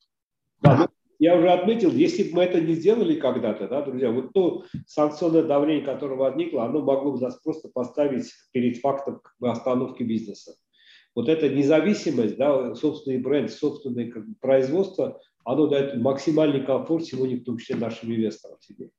Я 1.21 1.37
уже 1.37 1.51
отметил, 1.51 1.91
если 1.91 2.23
бы 2.23 2.37
мы 2.37 2.43
это 2.45 2.59
не 2.59 2.73
сделали 2.73 3.13
когда-то, 3.13 3.67
да, 3.67 3.83
друзья, 3.83 4.09
вот 4.09 4.33
то 4.33 4.65
санкционное 4.87 5.43
давление, 5.43 5.85
которое 5.85 6.15
возникло, 6.15 6.65
оно 6.65 6.81
могло 6.81 7.11
бы 7.11 7.19
нас 7.19 7.39
просто 7.43 7.69
поставить 7.71 8.33
перед 8.51 8.77
фактом 8.77 9.21
остановки 9.39 10.01
бизнеса. 10.01 10.55
Вот 11.13 11.29
эта 11.29 11.47
независимость, 11.47 12.37
да, 12.37 12.73
собственный 12.73 13.19
бренд, 13.19 13.51
собственное 13.51 14.09
как 14.09 14.27
бы, 14.27 14.33
производство, 14.41 15.21
оно 15.45 15.67
дает 15.67 15.95
максимальный 16.01 16.65
комфорт 16.65 17.05
сегодня, 17.05 17.37
в 17.37 17.43
том 17.43 17.59
числе 17.59 17.75
нашим 17.75 18.09
инвесторам 18.09 18.57
себе. 18.59 18.89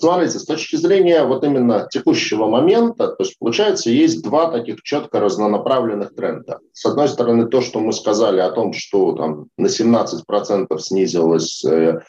Смотрите, 0.00 0.38
с 0.38 0.46
точки 0.46 0.76
зрения 0.76 1.24
вот 1.24 1.44
именно 1.44 1.86
текущего 1.90 2.46
момента, 2.46 3.08
то 3.08 3.22
есть 3.22 3.38
получается 3.38 3.90
есть 3.90 4.22
два 4.22 4.50
таких 4.50 4.80
четко 4.82 5.20
разнонаправленных 5.20 6.14
тренда. 6.14 6.60
С 6.72 6.86
одной 6.86 7.06
стороны, 7.06 7.48
то, 7.48 7.60
что 7.60 7.80
мы 7.80 7.92
сказали 7.92 8.40
о 8.40 8.50
том, 8.50 8.72
что 8.72 9.12
там 9.12 9.48
на 9.58 9.66
17% 9.66 10.78
снизилась 10.78 11.62
э, 11.66 12.00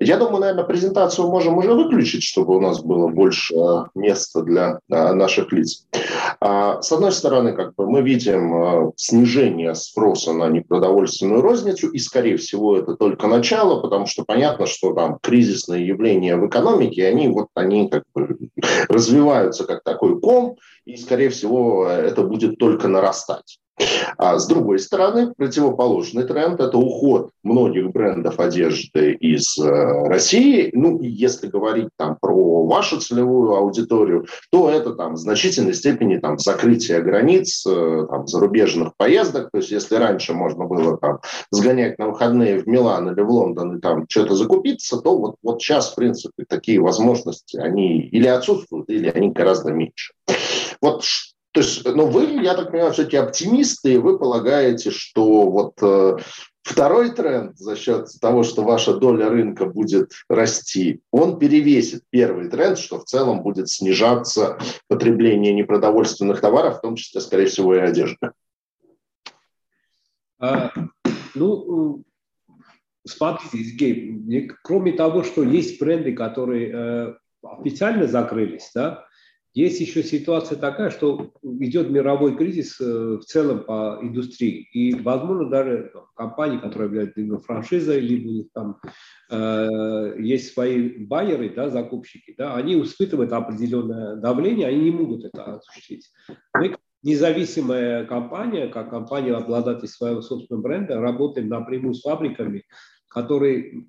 я 0.00 0.16
думаю, 0.16 0.40
наверное, 0.40 0.64
презентацию 0.64 1.28
можем 1.28 1.58
уже 1.58 1.74
выключить, 1.74 2.22
чтобы 2.22 2.56
у 2.56 2.60
нас 2.60 2.80
было 2.80 3.08
больше 3.08 3.54
э, 3.54 3.84
места 3.96 4.42
для 4.42 4.78
э, 4.88 5.12
наших 5.12 5.52
лиц. 5.52 5.86
А, 6.40 6.80
с 6.80 6.92
одной 6.92 7.10
стороны, 7.10 7.52
как 7.52 7.74
бы 7.74 7.90
мы 7.90 8.02
видим 8.02 8.92
снижение 8.96 9.74
спроса 9.74 10.32
на 10.32 10.48
непродовольственную 10.48 11.40
розницу, 11.40 11.88
и, 11.88 11.98
скорее 11.98 12.36
всего, 12.36 12.76
это 12.76 12.94
только 12.94 13.26
начало, 13.26 13.80
потому 13.80 14.06
что 14.06 14.24
понятно, 14.24 14.66
что 14.66 14.94
там 14.94 15.18
кризисные 15.20 15.86
явления 15.86 16.36
в 16.36 16.46
экономике, 16.46 17.06
они 17.06 17.28
вот 17.28 17.48
они 17.54 17.88
как 17.88 18.04
бы 18.14 18.36
развиваются 18.88 19.64
как 19.64 19.82
такой 19.82 20.20
ком, 20.20 20.56
и, 20.84 20.96
скорее 20.96 21.30
всего, 21.30 21.86
это 21.86 22.22
будет 22.22 22.58
только 22.58 22.88
нарастать. 22.88 23.58
А 24.16 24.38
с 24.38 24.46
другой 24.46 24.78
стороны, 24.78 25.32
противоположный 25.36 26.24
тренд– 26.24 26.60
это 26.60 26.76
уход 26.76 27.30
многих 27.42 27.90
брендов 27.92 28.40
одежды 28.40 29.12
из 29.12 29.56
э, 29.58 30.08
России. 30.08 30.70
Ну, 30.72 31.00
если 31.00 31.46
говорить 31.46 31.90
там 31.96 32.16
про 32.20 32.66
вашу 32.66 33.00
целевую 33.00 33.54
аудиторию, 33.54 34.26
то 34.50 34.70
это 34.70 34.94
там 34.94 35.14
в 35.14 35.18
значительной 35.18 35.74
степени 35.74 36.18
там 36.18 36.38
закрытие 36.38 37.00
границ, 37.00 37.64
э, 37.66 38.06
там, 38.10 38.26
зарубежных 38.26 38.96
поездок. 38.96 39.50
То 39.52 39.58
есть, 39.58 39.70
если 39.70 39.94
раньше 39.94 40.34
можно 40.34 40.64
было 40.64 40.96
там 40.98 41.20
сгонять 41.50 41.98
на 41.98 42.08
выходные 42.08 42.58
в 42.58 42.66
Милан 42.66 43.10
или 43.12 43.20
в 43.20 43.30
Лондон 43.30 43.76
и 43.76 43.80
там 43.80 44.06
что-то 44.08 44.34
закупиться, 44.34 44.98
то 44.98 45.16
вот, 45.16 45.36
вот 45.42 45.62
сейчас, 45.62 45.92
в 45.92 45.94
принципе, 45.94 46.44
такие 46.48 46.80
возможности, 46.80 47.56
они 47.56 48.00
или 48.00 48.26
отсутствуют, 48.26 48.88
или 48.90 49.08
они 49.08 49.30
гораздо 49.30 49.72
меньше. 49.72 50.12
Вот 50.80 51.04
то 51.52 51.60
есть, 51.60 51.84
ну, 51.84 52.06
вы, 52.06 52.42
я 52.42 52.54
так 52.54 52.70
понимаю, 52.70 52.92
все-таки 52.92 53.16
оптимисты, 53.16 53.94
и 53.94 53.98
вы 53.98 54.18
полагаете, 54.18 54.90
что 54.90 55.50
вот 55.50 55.74
э, 55.80 56.16
второй 56.62 57.10
тренд 57.10 57.56
за 57.56 57.74
счет 57.74 58.08
того, 58.20 58.42
что 58.42 58.62
ваша 58.62 58.94
доля 58.94 59.30
рынка 59.30 59.64
будет 59.64 60.12
расти, 60.28 61.00
он 61.10 61.38
перевесит 61.38 62.02
первый 62.10 62.48
тренд, 62.50 62.78
что 62.78 63.00
в 63.00 63.04
целом 63.04 63.42
будет 63.42 63.70
снижаться 63.70 64.58
потребление 64.88 65.54
непродовольственных 65.54 66.40
товаров, 66.40 66.78
в 66.78 66.80
том 66.82 66.96
числе, 66.96 67.20
скорее 67.20 67.46
всего, 67.46 67.74
и 67.74 67.78
одежды. 67.78 68.32
А, 70.38 70.70
ну, 71.34 72.04
смотрите, 73.06 73.64
Сергей, 73.64 74.48
кроме 74.62 74.92
того, 74.92 75.24
что 75.24 75.42
есть 75.42 75.80
бренды, 75.80 76.12
которые 76.12 76.70
э, 76.72 77.14
официально 77.42 78.06
закрылись, 78.06 78.70
да, 78.74 79.06
есть 79.54 79.80
еще 79.80 80.02
ситуация 80.02 80.58
такая, 80.58 80.90
что 80.90 81.32
идет 81.42 81.90
мировой 81.90 82.36
кризис 82.36 82.80
э, 82.80 82.84
в 82.84 83.22
целом 83.22 83.64
по 83.64 83.98
индустрии. 84.02 84.68
И, 84.72 84.94
возможно, 84.94 85.48
даже 85.48 85.92
компании, 86.14 86.58
которые 86.58 86.88
являются 86.88 87.20
либо 87.20 87.38
франшизой, 87.38 88.00
либо 88.00 88.28
у 88.28 88.32
них 88.32 88.46
там 88.52 88.78
э, 89.30 90.14
есть 90.18 90.52
свои 90.52 91.04
байеры, 91.06 91.50
да, 91.54 91.70
закупщики, 91.70 92.34
да, 92.36 92.54
они 92.54 92.80
испытывают 92.80 93.32
определенное 93.32 94.16
давление, 94.16 94.68
они 94.68 94.84
не 94.84 94.90
могут 94.90 95.24
это 95.24 95.56
осуществить. 95.56 96.10
Мы, 96.54 96.76
независимая 97.02 98.04
компания, 98.04 98.68
как 98.68 98.90
компания 98.90 99.34
обладатель 99.34 99.88
своего 99.88 100.20
собственного 100.20 100.62
бренда, 100.62 101.00
работаем 101.00 101.48
напрямую 101.48 101.94
с 101.94 102.02
фабриками, 102.02 102.64
которые, 103.08 103.86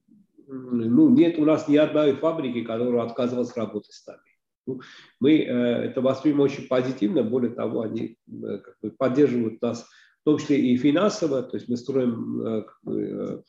ну, 0.47 1.10
нет 1.10 1.38
у 1.38 1.45
нас 1.45 1.68
ни 1.68 1.76
одной 1.78 2.14
фабрики, 2.14 2.64
которая 2.64 3.03
отказывалась 3.03 3.55
работать 3.57 3.93
с 3.93 4.07
нами. 4.07 4.28
Ну, 4.70 4.82
мы 5.20 5.39
э, 5.39 5.45
это 5.45 6.01
воспринимаем 6.01 6.51
очень 6.51 6.67
позитивно, 6.67 7.24
более 7.24 7.51
того, 7.51 7.82
они 7.82 8.17
э, 8.28 8.57
как 8.59 8.76
бы, 8.82 8.91
поддерживают 8.91 9.61
нас, 9.63 9.84
в 10.22 10.26
том 10.26 10.38
числе 10.38 10.59
и 10.59 10.78
финансово, 10.78 11.41
то 11.41 11.57
есть 11.57 11.67
мы 11.70 11.76
строим 11.76 12.41
э, 12.41 12.61
как 12.61 12.78
бы, 12.84 13.43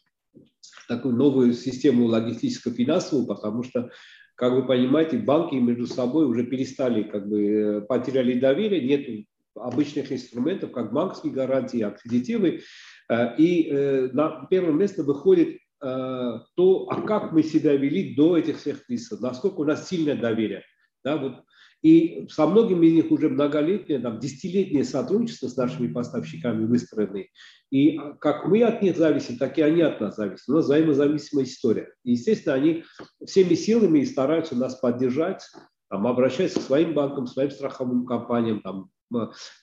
такую 0.89 1.15
новую 1.17 1.53
систему 1.53 2.07
логистическо-финансовую, 2.07 3.27
потому 3.27 3.63
что, 3.65 3.91
как 4.35 4.55
вы 4.55 4.67
понимаете, 4.67 5.19
банки 5.19 5.57
между 5.57 5.87
собой 5.87 6.25
уже 6.25 6.45
перестали, 6.45 7.03
как 7.03 7.29
бы, 7.29 7.85
потеряли 7.87 8.41
доверие, 8.41 8.81
нет 8.81 9.27
обычных 9.55 10.11
инструментов, 10.11 10.73
как 10.73 10.93
банковские 10.93 11.35
гарантии, 11.35 11.83
аккредитивы, 11.83 12.63
и 13.37 14.09
на 14.13 14.47
первое 14.49 14.73
место 14.73 15.03
выходит 15.03 15.59
то, 15.81 16.87
а 16.89 17.03
как 17.03 17.33
мы 17.33 17.43
себя 17.43 17.77
вели 17.77 18.15
до 18.15 18.39
этих 18.39 18.59
всех 18.59 18.87
кризисов, 18.87 19.21
насколько 19.21 19.61
у 19.61 19.65
нас 19.65 19.89
сильное 19.89 20.15
доверие. 20.15 20.63
Да, 21.05 21.17
вот. 21.17 21.43
И 21.83 22.27
со 22.29 22.47
многими 22.47 22.87
из 22.87 22.93
них 22.93 23.11
уже 23.11 23.31
многолетнее, 23.31 24.01
там, 24.01 24.19
десятилетнее 24.19 24.85
сотрудничество 24.85 25.49
с 25.49 25.57
нашими 25.57 25.89
поставщиками 25.91 26.67
выстроены. 26.67 27.31
И 27.71 27.99
как 28.21 28.47
мы 28.47 28.63
от 28.63 28.83
них 28.83 28.97
зависим, 28.97 29.39
так 29.39 29.57
и 29.57 29.63
они 29.63 29.81
от 29.81 30.01
нас 30.01 30.17
зависят. 30.17 30.49
У 30.49 30.53
нас 30.53 30.67
взаимозависимая 30.67 31.47
история. 31.47 31.89
И, 32.05 32.13
естественно, 32.13 32.55
они 32.55 32.85
всеми 33.25 33.55
силами 33.55 34.05
стараются 34.05 34.55
нас 34.55 34.77
поддержать, 34.77 35.43
там, 35.89 36.07
обращаться 36.07 36.61
к 36.61 36.65
своим 36.65 36.93
банкам, 36.93 37.27
своим 37.27 37.51
страховым 37.51 38.05
компаниям, 38.05 38.61
там, 38.61 38.91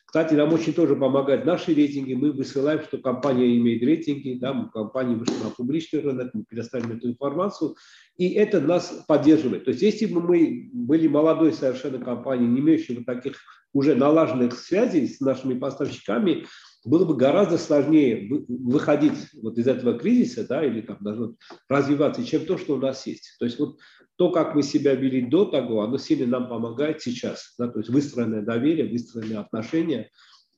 кстати, 0.08 0.36
нам 0.36 0.54
очень 0.54 0.74
тоже 0.74 0.96
помогают 0.96 1.44
наши 1.44 1.74
рейтинги. 1.74 2.14
Мы 2.14 2.32
высылаем, 2.32 2.82
что 2.82 2.98
компания 2.98 3.58
имеет 3.58 3.84
рейтинги, 3.84 4.40
да, 4.40 4.70
компания 4.74 5.16
вышла 5.16 5.44
на 5.44 5.50
публичный 5.50 6.00
рынок, 6.00 6.32
мы 6.34 6.46
предоставим 6.46 6.94
эту 6.94 7.10
информацию, 7.10 7.76
и 8.18 8.30
это 8.30 8.62
нас 8.62 9.04
поддерживает. 9.06 9.66
То 9.66 9.72
есть, 9.72 9.84
если 9.84 10.06
бы 10.06 10.22
мы 10.22 10.70
были 10.72 11.10
молодой 11.10 11.52
совершенно 11.52 12.00
компанией, 12.00 12.48
не 12.48 12.62
имеющей 12.62 12.96
вот 12.96 13.06
таких 13.06 13.36
уже 13.74 13.96
налаженных 13.96 14.58
связей 14.58 15.10
с 15.10 15.20
нашими 15.20 15.60
поставщиками, 15.60 16.46
было 16.86 17.06
бы 17.06 17.16
гораздо 17.16 17.58
сложнее 17.58 18.30
выходить 18.48 19.18
вот 19.42 19.58
из 19.58 19.68
этого 19.68 19.98
кризиса, 19.98 20.48
да, 20.48 20.66
или 20.66 20.82
там 20.82 20.98
даже 21.02 21.36
развиваться, 21.70 22.24
чем 22.24 22.46
то, 22.46 22.58
что 22.58 22.76
у 22.76 22.78
нас 22.78 23.06
есть. 23.08 23.36
То 23.40 23.46
есть 23.46 23.60
вот 23.60 23.78
то, 24.18 24.32
как 24.32 24.56
мы 24.56 24.64
себя 24.64 24.96
вели 24.96 25.22
до 25.22 25.46
того, 25.46 25.82
оно 25.82 25.98
сильно 25.98 26.26
нам 26.40 26.50
помогает 26.50 27.02
сейчас. 27.02 27.54
Да, 27.58 27.68
то 27.68 27.80
есть 27.80 27.90
выстроенное 27.90 28.42
доверие, 28.42 28.90
выстроенные 28.90 29.40
отношения. 29.40 30.10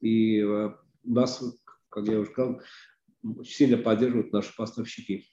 И 0.02 0.40
э, 0.40 0.70
нас, 1.04 1.44
как 1.90 2.08
я 2.08 2.20
уже 2.20 2.32
сказал, 2.32 2.62
сильно 3.44 3.78
поддерживают 3.78 4.32
наши 4.32 4.56
поставщики. 4.56 5.26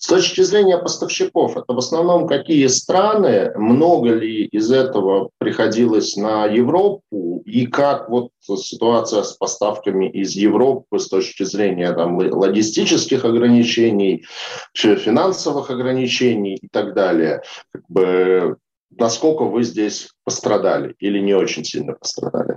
С 0.00 0.06
точки 0.06 0.40
зрения 0.40 0.78
поставщиков, 0.78 1.58
это 1.58 1.74
в 1.74 1.78
основном 1.78 2.26
какие 2.26 2.68
страны, 2.68 3.52
много 3.54 4.14
ли 4.14 4.46
из 4.46 4.72
этого 4.72 5.28
приходилось 5.36 6.16
на 6.16 6.46
Европу, 6.46 7.42
и 7.44 7.66
как 7.66 8.08
вот 8.08 8.30
ситуация 8.42 9.22
с 9.22 9.34
поставками 9.34 10.10
из 10.10 10.30
Европы 10.32 10.98
с 10.98 11.06
точки 11.06 11.42
зрения 11.42 11.92
там, 11.92 12.16
логистических 12.16 13.26
ограничений, 13.26 14.24
финансовых 14.72 15.70
ограничений 15.70 16.54
и 16.54 16.68
так 16.68 16.94
далее. 16.94 17.42
Как 17.70 17.82
бы, 17.90 18.56
насколько 18.88 19.44
вы 19.44 19.64
здесь 19.64 20.08
пострадали 20.24 20.94
или 20.98 21.18
не 21.18 21.34
очень 21.34 21.62
сильно 21.62 21.92
пострадали? 21.92 22.56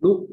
Ну, 0.00 0.26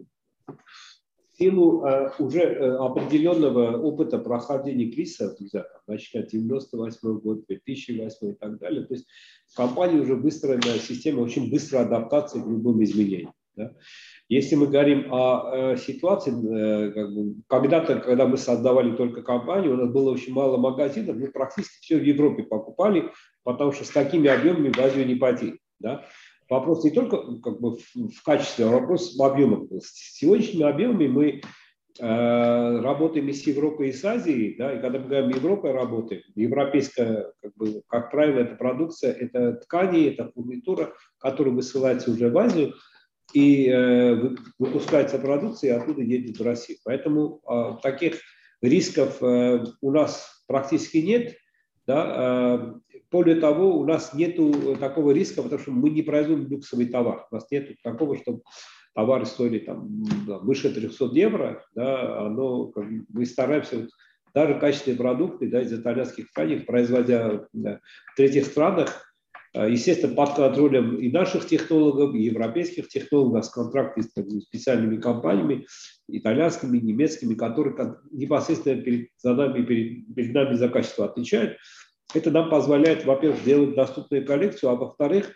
силу 1.39 1.85
э, 1.85 2.11
уже 2.19 2.41
э, 2.41 2.75
определенного 2.75 3.77
опыта 3.77 4.19
прохождения 4.19 4.91
кризиса, 4.91 5.35
нельзя 5.39 5.63
там, 5.63 5.81
начать 5.87 6.31
98 6.31 7.19
год, 7.19 7.45
2008 7.47 8.31
и 8.31 8.33
так 8.33 8.59
далее, 8.59 8.85
то 8.85 8.93
есть 8.93 9.07
в 9.47 9.55
компании 9.55 9.99
уже 9.99 10.15
выстроена 10.15 10.77
система 10.79 11.21
очень 11.21 11.49
быстрой 11.49 11.81
адаптации 11.83 12.41
к 12.41 12.45
любым 12.45 12.83
изменениям. 12.83 13.33
Да? 13.55 13.73
Если 14.27 14.55
мы 14.55 14.67
говорим 14.67 15.11
о 15.13 15.73
э, 15.73 15.77
ситуации, 15.77 16.31
э, 16.31 16.91
как 16.91 17.13
бы, 17.13 17.35
когда-то, 17.47 17.99
когда 17.99 18.27
мы 18.27 18.37
создавали 18.37 18.95
только 18.95 19.21
компанию, 19.21 19.73
у 19.73 19.77
нас 19.77 19.91
было 19.91 20.11
очень 20.11 20.33
мало 20.33 20.57
магазинов, 20.57 21.15
мы 21.15 21.27
практически 21.29 21.81
все 21.81 21.97
в 21.97 22.03
Европе 22.03 22.43
покупали, 22.43 23.11
потому 23.43 23.71
что 23.71 23.85
с 23.85 23.89
такими 23.89 24.29
объемами 24.29 24.71
в 24.71 24.79
Азию 24.79 25.07
не 25.07 25.15
пойти. 25.15 25.59
Да? 25.79 26.05
Вопрос 26.49 26.83
не 26.83 26.91
только 26.91 27.39
как 27.41 27.59
бы, 27.61 27.77
в 27.77 28.23
качестве, 28.23 28.65
а 28.65 28.69
вопрос 28.69 29.15
в 29.15 29.23
объемах. 29.23 29.69
С 29.81 30.17
сегодняшними 30.17 30.67
объемами 30.67 31.07
мы 31.07 31.41
э, 31.99 32.81
работаем 32.81 33.27
и 33.29 33.33
с 33.33 33.45
Европой, 33.45 33.89
и 33.89 33.93
с 33.93 34.03
Азией, 34.03 34.55
да, 34.57 34.73
и 34.73 34.81
когда 34.81 34.99
мы 34.99 35.07
говорим 35.07 35.29
Европой 35.29 35.71
работаем, 35.71 36.21
европейская, 36.35 37.31
как, 37.41 37.55
бы, 37.55 37.81
как 37.87 38.11
правило, 38.11 38.39
эта 38.39 38.55
продукция, 38.55 39.13
это 39.13 39.53
ткани, 39.53 40.09
это 40.09 40.31
фурнитура, 40.33 40.93
которая 41.19 41.53
высылается 41.53 42.11
уже 42.11 42.29
в 42.29 42.37
Азию, 42.37 42.73
и 43.33 43.69
э, 43.69 44.35
выпускается 44.57 45.19
продукция, 45.19 45.75
и 45.75 45.77
оттуда 45.79 46.01
едет 46.01 46.39
в 46.39 46.43
Россию. 46.43 46.79
Поэтому 46.83 47.41
э, 47.47 47.77
таких 47.83 48.19
рисков 48.61 49.21
э, 49.21 49.63
у 49.81 49.91
нас 49.91 50.43
практически 50.47 50.97
нет. 50.97 51.35
Да, 51.85 52.79
э, 52.88 52.88
более 53.11 53.35
того, 53.35 53.77
у 53.77 53.85
нас 53.85 54.13
нет 54.13 54.37
такого 54.79 55.11
риска, 55.11 55.41
потому 55.41 55.61
что 55.61 55.71
мы 55.71 55.89
не 55.89 56.01
производим 56.01 56.47
люксовый 56.47 56.87
товар. 56.87 57.27
У 57.31 57.35
нас 57.35 57.47
нет 57.51 57.69
такого, 57.83 58.17
чтобы 58.17 58.41
товары 58.93 59.25
стоили 59.25 59.59
там, 59.59 60.03
выше 60.43 60.73
300 60.73 61.05
евро. 61.13 61.63
Да, 61.75 62.27
оно, 62.27 62.67
как, 62.67 62.85
мы 63.09 63.25
стараемся 63.25 63.87
даже 64.33 64.59
качественные 64.59 64.97
продукты 64.97 65.47
да, 65.47 65.61
из 65.61 65.73
итальянских 65.73 66.29
тканей, 66.29 66.61
производя 66.61 67.47
да, 67.53 67.79
в 68.13 68.15
третьих 68.15 68.45
странах, 68.45 69.09
а, 69.55 69.67
естественно, 69.67 70.13
под 70.13 70.35
контролем 70.35 70.95
и 70.97 71.11
наших 71.11 71.47
технологов, 71.47 72.13
и 72.13 72.21
европейских 72.21 72.87
технологов 72.89 73.45
с 73.45 73.49
контрактами 73.49 74.03
с 74.03 74.43
специальными 74.43 74.97
компаниями, 74.97 75.65
итальянскими, 76.07 76.77
немецкими, 76.77 77.33
которые 77.33 77.95
непосредственно 78.11 78.81
перед, 78.81 79.09
за 79.17 79.33
нами, 79.33 79.65
перед, 79.65 80.13
перед 80.13 80.33
нами 80.33 80.53
за 80.53 80.69
качество 80.69 81.05
отвечают. 81.05 81.57
Это 82.13 82.31
нам 82.31 82.49
позволяет, 82.49 83.05
во-первых, 83.05 83.39
сделать 83.41 83.75
доступную 83.75 84.25
коллекцию, 84.25 84.71
а 84.71 84.75
во-вторых, 84.75 85.31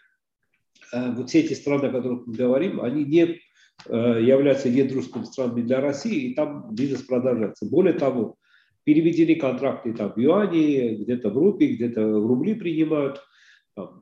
э, 0.91 1.11
вот 1.11 1.29
все 1.29 1.41
эти 1.41 1.53
страны, 1.53 1.85
о 1.85 1.91
которых 1.91 2.25
мы 2.25 2.33
говорим, 2.33 2.81
они 2.81 3.03
не 3.03 3.23
э, 3.23 4.21
являются 4.21 4.69
недружескими 4.69 5.23
странами 5.23 5.61
для 5.61 5.81
России, 5.81 6.31
и 6.31 6.35
там 6.35 6.73
бизнес 6.73 7.03
продолжается. 7.03 7.65
Более 7.69 7.93
того, 7.93 8.37
переведены 8.83 9.35
контракты 9.35 9.93
там 9.93 10.13
в 10.13 10.17
юани, 10.17 10.95
где-то 10.95 11.29
в 11.29 11.37
рупии, 11.37 11.75
где-то 11.75 12.01
в 12.05 12.27
рубли 12.27 12.55
принимают, 12.55 13.21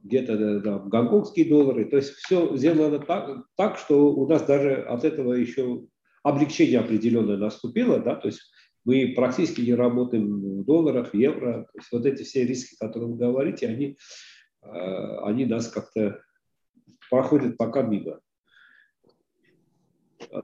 где-то 0.03 0.61
там, 0.61 0.89
гонконгские 0.89 1.45
доллары. 1.45 1.85
То 1.85 1.97
есть 1.97 2.11
все 2.13 2.55
сделано 2.57 2.99
так, 2.99 3.45
так, 3.55 3.77
что 3.77 4.13
у 4.13 4.27
нас 4.27 4.43
даже 4.43 4.75
от 4.75 5.03
этого 5.03 5.33
еще 5.33 5.85
облегчение 6.23 6.79
определенное 6.79 7.37
наступило, 7.37 7.99
да, 7.99 8.15
то 8.15 8.27
есть 8.27 8.41
мы 8.85 9.13
практически 9.15 9.61
не 9.61 9.73
работаем 9.73 10.61
в 10.61 10.65
долларах, 10.65 11.13
евро. 11.13 11.67
То 11.71 11.77
есть 11.77 11.91
вот 11.91 12.05
эти 12.05 12.23
все 12.23 12.45
риски, 12.45 12.75
которые 12.79 13.11
вы 13.11 13.17
говорите, 13.17 13.67
они, 13.67 13.97
э, 14.63 15.17
они 15.23 15.45
нас 15.45 15.67
как-то 15.67 16.21
проходят 17.09 17.57
пока 17.57 17.81
мимо. 17.81 18.19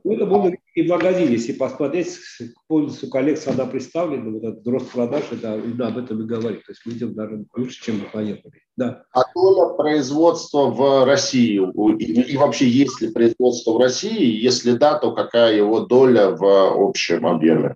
Ну, 0.04 0.14
это 0.14 0.26
было 0.26 0.52
и 0.74 0.82
в 0.84 1.32
если 1.32 1.54
посмотреть, 1.54 2.20
полностью 2.68 3.10
коллекция, 3.10 3.54
она 3.54 3.66
представлена, 3.66 4.30
вот 4.30 4.44
этот 4.44 4.68
рост 4.68 4.92
продаж, 4.92 5.24
это 5.32 5.58
именно 5.58 5.88
об 5.88 5.98
этом 5.98 6.22
и 6.22 6.26
говорит. 6.26 6.66
То 6.66 6.72
есть 6.72 6.82
мы 6.86 6.94
идем 6.94 7.14
даже 7.16 7.46
лучше, 7.56 7.84
чем 7.84 8.00
мы 8.00 8.06
планировали. 8.06 8.62
Да. 8.76 9.04
А 9.12 9.22
доля 9.34 9.74
производства 9.76 10.68
в 10.68 11.06
России, 11.06 11.60
и, 12.00 12.22
и 12.34 12.38
вообще 12.38 12.68
есть 12.68 13.02
ли 13.02 13.12
производство 13.12 13.74
в 13.74 13.78
России, 13.78 14.40
если 14.40 14.74
да, 14.74 15.00
то 15.00 15.14
какая 15.14 15.56
его 15.56 15.82
доля 15.82 16.32
в 16.32 16.90
общем 16.90 17.26
объеме? 17.26 17.76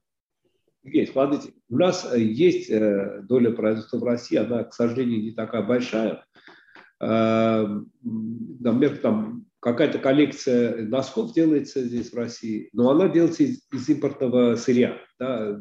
Есть, 0.84 1.12
смотрите, 1.12 1.54
у 1.70 1.78
нас 1.78 2.08
э, 2.12 2.20
есть 2.20 2.70
э, 2.70 3.22
доля 3.24 3.52
производства 3.52 3.98
в 3.98 4.04
России, 4.04 4.38
она, 4.38 4.64
к 4.64 4.74
сожалению, 4.74 5.22
не 5.22 5.32
такая 5.32 5.62
большая. 5.62 6.26
Э, 7.00 7.68
например, 8.02 8.98
там 8.98 9.46
какая-то 9.62 10.00
коллекция 10.00 10.86
носков 10.88 11.34
делается 11.34 11.82
здесь 11.84 12.12
в 12.12 12.18
России, 12.18 12.70
но 12.74 12.90
она 12.90 13.08
делается 13.08 13.44
из, 13.44 13.62
из 13.72 13.88
импортного 13.90 14.56
сырья. 14.56 14.98
Да. 15.20 15.60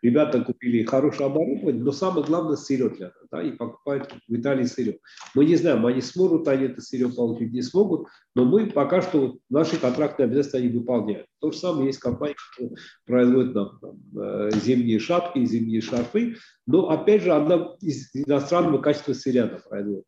Ребята 0.00 0.42
купили 0.42 0.84
хорошее 0.84 1.26
оборудование, 1.26 1.82
но 1.82 1.90
самое 1.90 2.24
главное 2.24 2.56
сырье 2.56 2.88
для 2.90 3.06
нас, 3.06 3.14
да, 3.32 3.42
и 3.42 3.50
покупают 3.50 4.14
в 4.28 4.36
Италии 4.36 4.64
сырье. 4.64 4.98
Мы 5.34 5.44
не 5.44 5.56
знаем, 5.56 5.84
они 5.86 6.00
смогут 6.00 6.46
они 6.46 6.66
это 6.66 6.80
сырье 6.80 7.10
получить, 7.10 7.52
не 7.52 7.62
смогут, 7.62 8.06
но 8.36 8.44
мы 8.44 8.66
пока 8.68 9.02
что 9.02 9.38
наши 9.50 9.76
контрактные 9.76 10.26
обязательства 10.26 10.60
они 10.60 10.68
выполняют. 10.68 11.26
То 11.40 11.50
же 11.50 11.58
самое 11.58 11.86
есть 11.86 11.98
компании, 11.98 12.36
которые 12.52 12.76
производят 13.06 13.54
нам 13.54 13.78
там, 13.80 14.22
э, 14.22 14.50
зимние 14.62 15.00
шапки, 15.00 15.44
зимние 15.44 15.80
шарфы, 15.80 16.36
но 16.66 16.90
опять 16.90 17.22
же 17.22 17.32
она 17.32 17.74
из 17.80 18.14
иностранного 18.14 18.80
качества 18.80 19.14
сырья 19.14 19.46
производит. 19.46 20.04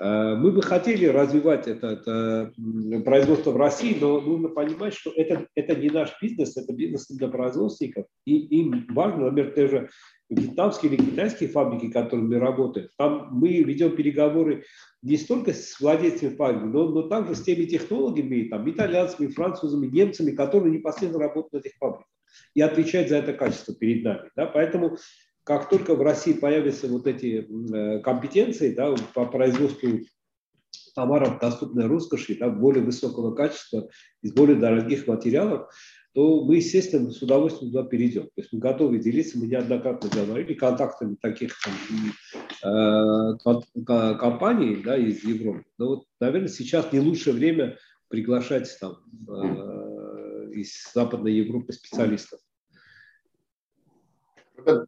Э, 0.00 0.34
мы 0.34 0.50
бы 0.50 0.62
хотели 0.62 1.04
развивать 1.04 1.68
это, 1.68 1.88
это 1.88 2.52
производство 3.04 3.50
в 3.50 3.58
России, 3.58 3.96
но 4.00 4.20
нужно 4.20 4.48
понимать, 4.48 4.94
что 4.94 5.12
это, 5.14 5.46
это 5.54 5.76
не 5.76 5.90
наш 5.90 6.16
бизнес, 6.22 6.56
это 6.56 6.72
бизнес 6.72 7.06
для 7.08 7.28
производственников. 7.28 8.06
И 8.24 8.38
им 8.60 8.86
важно, 8.88 9.26
например, 9.26 9.52
те 9.52 9.68
же 9.68 9.90
вьетнамские 10.30 10.94
или 10.94 11.02
китайские 11.04 11.50
фабрики, 11.50 11.90
которыми 11.90 12.34
мы 12.34 12.38
работаем, 12.38 12.88
там 12.96 13.28
мы 13.32 13.48
ведем 13.48 13.94
переговоры 13.94 14.64
не 15.02 15.16
столько 15.18 15.52
с 15.52 15.78
владельцами 15.80 16.34
фабрик, 16.34 16.62
но, 16.72 16.88
но 16.88 17.02
также 17.02 17.34
с 17.34 17.42
теми 17.42 17.64
технологами, 17.66 18.48
там, 18.48 18.70
итальянцами, 18.70 19.26
французами, 19.26 19.86
немцами, 19.86 20.30
которые 20.30 20.72
непосредственно 20.72 21.26
работают 21.26 21.52
на 21.52 21.58
этих 21.58 21.76
фабриках 21.78 22.06
и 22.54 22.60
отвечают 22.60 23.08
за 23.08 23.16
это 23.16 23.32
качество 23.32 23.74
перед 23.74 24.04
нами. 24.04 24.30
Да? 24.36 24.46
Поэтому 24.46 24.96
как 25.44 25.68
только 25.68 25.94
в 25.94 26.02
России 26.02 26.32
появятся 26.32 26.88
вот 26.88 27.06
эти 27.06 27.46
э, 27.46 28.00
компетенции 28.00 28.74
да, 28.74 28.94
по 29.14 29.26
производству 29.26 30.00
товаров 30.94 31.38
доступной 31.40 31.86
роскоши, 31.86 32.36
да, 32.38 32.48
более 32.48 32.84
высокого 32.84 33.34
качества, 33.34 33.88
из 34.22 34.32
более 34.32 34.56
дорогих 34.56 35.06
материалов, 35.06 35.70
то 36.12 36.44
мы, 36.44 36.56
естественно, 36.56 37.10
с 37.10 37.22
удовольствием 37.22 37.72
туда 37.72 37.84
перейдем. 37.84 38.24
То 38.24 38.32
есть 38.36 38.52
мы 38.52 38.58
готовы 38.58 38.98
делиться, 38.98 39.38
мы 39.38 39.46
неоднократно 39.46 40.10
говорили, 40.10 40.54
контактами 40.54 41.16
таких 41.20 41.54
там, 41.62 42.12
э, 42.64 44.16
компаний 44.18 44.82
да, 44.84 44.96
из 44.96 45.22
Европы. 45.22 45.64
Но 45.78 45.88
вот, 45.88 46.04
наверное, 46.18 46.48
сейчас 46.48 46.92
не 46.92 47.00
лучшее 47.00 47.34
время 47.34 47.78
приглашать 48.08 48.76
там, 48.80 48.96
э, 49.28 50.50
из 50.54 50.92
Западной 50.92 51.32
Европы 51.32 51.72
специалистов. 51.72 52.40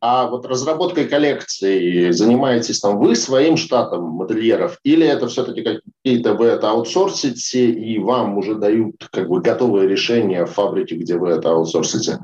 А 0.00 0.28
вот 0.28 0.46
разработкой 0.46 1.06
коллекции 1.06 2.10
занимаетесь 2.10 2.80
там 2.80 2.98
вы 2.98 3.16
своим 3.16 3.56
штатом 3.56 4.04
модельеров, 4.04 4.78
или 4.84 5.06
это 5.06 5.28
все-таки 5.28 5.62
какие-то 5.62 6.34
вы 6.34 6.46
это 6.46 6.70
аутсорсите 6.70 7.70
и 7.70 7.98
вам 7.98 8.38
уже 8.38 8.54
дают 8.54 9.08
как 9.10 9.28
бы 9.28 9.40
готовые 9.40 9.88
решения 9.88 10.44
в 10.44 10.50
фабрике, 10.50 10.96
где 10.96 11.16
вы 11.16 11.30
это 11.30 11.50
аутсорсите? 11.50 12.18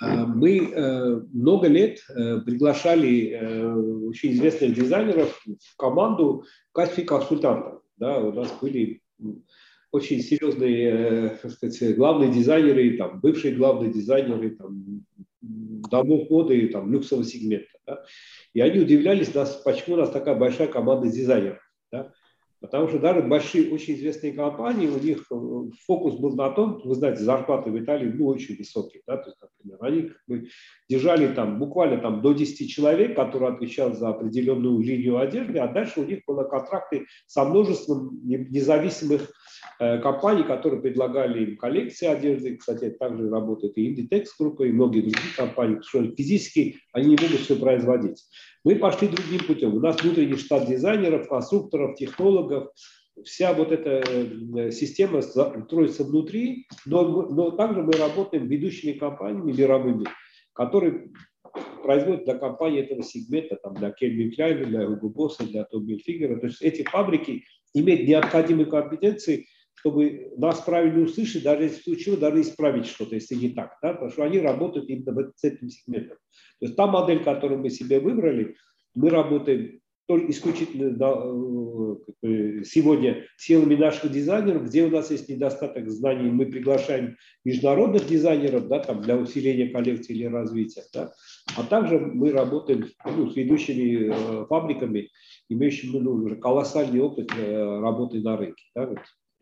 А, 0.00 0.26
мы 0.26 0.58
э, 0.58 1.20
много 1.32 1.68
лет 1.68 1.98
э, 2.08 2.40
приглашали 2.40 3.30
э, 3.30 3.74
очень 4.08 4.32
известных 4.32 4.74
дизайнеров 4.74 5.40
в 5.46 5.76
команду 5.76 6.44
в 6.70 6.72
качестве 6.72 7.04
консультантов. 7.04 7.80
Да, 7.96 8.18
у 8.18 8.32
нас 8.32 8.52
были 8.60 9.00
очень 9.92 10.20
серьезные, 10.20 11.38
так 11.40 11.52
сказать, 11.52 11.96
главные 11.96 12.32
дизайнеры, 12.32 12.96
там, 12.96 13.20
бывшие 13.20 13.54
главные 13.54 13.92
дизайнеры, 13.92 14.50
там, 14.50 15.04
домов 15.90 16.30
моды 16.30 16.68
там, 16.68 16.92
люксового 16.92 17.24
сегмента. 17.24 17.68
Да? 17.86 18.04
И 18.52 18.60
они 18.60 18.80
удивлялись, 18.80 19.34
нас, 19.34 19.56
почему 19.64 19.96
у 19.96 19.98
нас 19.98 20.10
такая 20.10 20.34
большая 20.34 20.68
команда 20.68 21.08
дизайнеров. 21.08 21.60
Да? 21.92 22.12
Потому 22.64 22.88
что 22.88 22.98
даже 22.98 23.20
большие, 23.20 23.70
очень 23.74 23.94
известные 23.94 24.32
компании, 24.32 24.86
у 24.86 24.98
них 24.98 25.26
э, 25.30 25.34
фокус 25.86 26.14
был 26.14 26.34
на 26.34 26.48
том, 26.48 26.80
вы 26.82 26.94
знаете, 26.94 27.22
зарплаты 27.22 27.70
в 27.70 27.78
Италии 27.78 28.10
ну, 28.10 28.26
очень 28.26 28.56
высокие. 28.56 29.02
Да? 29.06 29.18
То 29.18 29.28
есть, 29.28 29.38
например, 29.38 29.78
они 29.82 30.02
как 30.08 30.22
бы 30.26 30.48
держали 30.88 31.34
там 31.34 31.58
буквально 31.58 31.98
там, 31.98 32.22
до 32.22 32.32
10 32.32 32.70
человек, 32.70 33.16
которые 33.16 33.52
отвечали 33.52 33.92
за 33.92 34.08
определенную 34.08 34.80
линию 34.80 35.18
одежды, 35.18 35.58
а 35.58 35.68
дальше 35.68 36.00
у 36.00 36.04
них 36.04 36.20
были 36.26 36.48
контракты 36.48 37.04
со 37.26 37.44
множеством 37.44 38.18
независимых 38.24 39.30
компаний, 39.78 40.44
которые 40.44 40.80
предлагали 40.80 41.44
им 41.44 41.56
коллекции 41.56 42.06
одежды. 42.06 42.56
Кстати, 42.56 42.90
также 42.90 43.28
работает 43.28 43.76
и 43.76 43.92
Inditex 43.92 44.26
группа, 44.38 44.62
и 44.62 44.72
многие 44.72 45.00
другие 45.00 45.34
компании, 45.36 45.76
потому 45.76 46.06
что 46.06 46.16
физически 46.16 46.76
они 46.92 47.10
не 47.10 47.16
могут 47.16 47.40
все 47.40 47.56
производить. 47.56 48.22
Мы 48.64 48.76
пошли 48.76 49.08
другим 49.08 49.40
путем. 49.46 49.74
У 49.74 49.80
нас 49.80 50.00
внутренний 50.02 50.36
штат 50.36 50.66
дизайнеров, 50.66 51.28
конструкторов, 51.28 51.96
технологов, 51.96 52.68
вся 53.22 53.52
вот 53.52 53.70
эта 53.70 54.02
э, 54.06 54.70
система 54.70 55.22
строится 55.22 56.04
внутри, 56.04 56.66
но, 56.86 57.28
но 57.28 57.50
также 57.52 57.82
мы 57.82 57.92
работаем 57.92 58.46
ведущими 58.46 58.92
компаниями 58.92 59.52
мировыми, 59.52 60.06
которые 60.52 61.10
производят 61.82 62.24
для 62.24 62.34
компании 62.34 62.80
этого 62.80 63.02
сегмента, 63.02 63.56
там, 63.56 63.74
для 63.74 63.90
Кельвин 63.92 64.32
Кляйна, 64.32 64.64
для 64.64 64.84
Hugo 64.84 65.12
Boss, 65.12 65.44
для 65.44 65.66
Tommy 65.72 65.96
Hilfiger. 65.96 66.40
То 66.40 66.46
есть 66.46 66.62
эти 66.62 66.82
фабрики 66.82 67.44
имеют 67.74 68.08
необходимые 68.08 68.66
компетенции 68.66 69.46
чтобы 69.84 70.32
нас 70.38 70.62
правильно 70.62 71.04
услышать, 71.04 71.42
даже 71.42 71.64
если 71.64 71.82
случилось, 71.82 72.20
даже 72.20 72.40
исправить 72.40 72.86
что-то, 72.86 73.16
если 73.16 73.34
не 73.34 73.50
так. 73.50 73.76
Да? 73.82 73.92
Потому 73.92 74.10
что 74.10 74.24
они 74.24 74.40
работают 74.40 74.88
именно 74.88 75.30
с 75.36 75.44
этим 75.44 75.68
сегментом. 75.68 76.16
То 76.60 76.66
есть 76.66 76.76
та 76.76 76.86
модель, 76.86 77.22
которую 77.22 77.60
мы 77.60 77.68
себе 77.68 78.00
выбрали, 78.00 78.56
мы 78.94 79.10
работаем 79.10 79.80
только 80.06 80.30
исключительно 80.30 80.96
э, 82.22 82.62
сегодня 82.64 83.24
силами 83.36 83.74
наших 83.74 84.10
дизайнеров, 84.10 84.64
где 84.66 84.84
у 84.84 84.90
нас 84.90 85.10
есть 85.10 85.28
недостаток 85.28 85.90
знаний, 85.90 86.30
мы 86.30 86.46
приглашаем 86.46 87.16
международных 87.44 88.06
дизайнеров 88.06 88.68
да, 88.68 88.80
там, 88.80 89.02
для 89.02 89.16
усиления 89.16 89.68
коллекции 89.68 90.14
или 90.14 90.24
развития. 90.24 90.84
Да. 90.94 91.12
А 91.56 91.62
также 91.62 91.98
мы 91.98 92.32
работаем 92.32 92.86
ну, 93.04 93.30
с 93.30 93.36
ведущими 93.36 94.10
э, 94.10 94.46
фабриками, 94.46 95.10
имеющими 95.50 95.98
ну, 95.98 96.12
уже 96.12 96.36
колоссальный 96.36 97.00
опыт 97.00 97.30
э, 97.36 97.80
работы 97.80 98.20
на 98.20 98.36
рынке. 98.38 98.64
Да, 98.74 98.86
вот. 98.86 98.98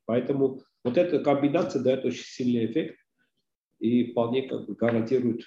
Поэтому 0.07 0.63
вот 0.85 0.97
эта 0.97 1.19
комбинация 1.21 1.83
дает 1.83 2.05
очень 2.05 2.25
сильный 2.25 2.67
эффект 2.67 2.97
и 3.79 4.11
вполне 4.11 4.43
как 4.49 4.67
бы 4.67 4.75
гарантирует 4.75 5.43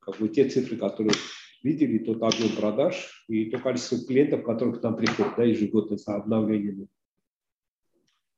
как 0.00 0.18
бы, 0.18 0.28
те 0.28 0.48
цифры, 0.48 0.76
которые 0.76 1.14
видели, 1.62 1.98
тот 1.98 2.22
объем 2.22 2.54
продаж 2.56 3.24
и 3.28 3.50
то 3.50 3.58
количество 3.58 3.98
клиентов, 3.98 4.44
которых 4.44 4.80
к 4.80 4.82
нам 4.82 4.96
приходят 4.96 5.32
да, 5.36 5.44
ежегодно 5.44 5.96
с 5.96 6.06
обновлениями. 6.06 6.88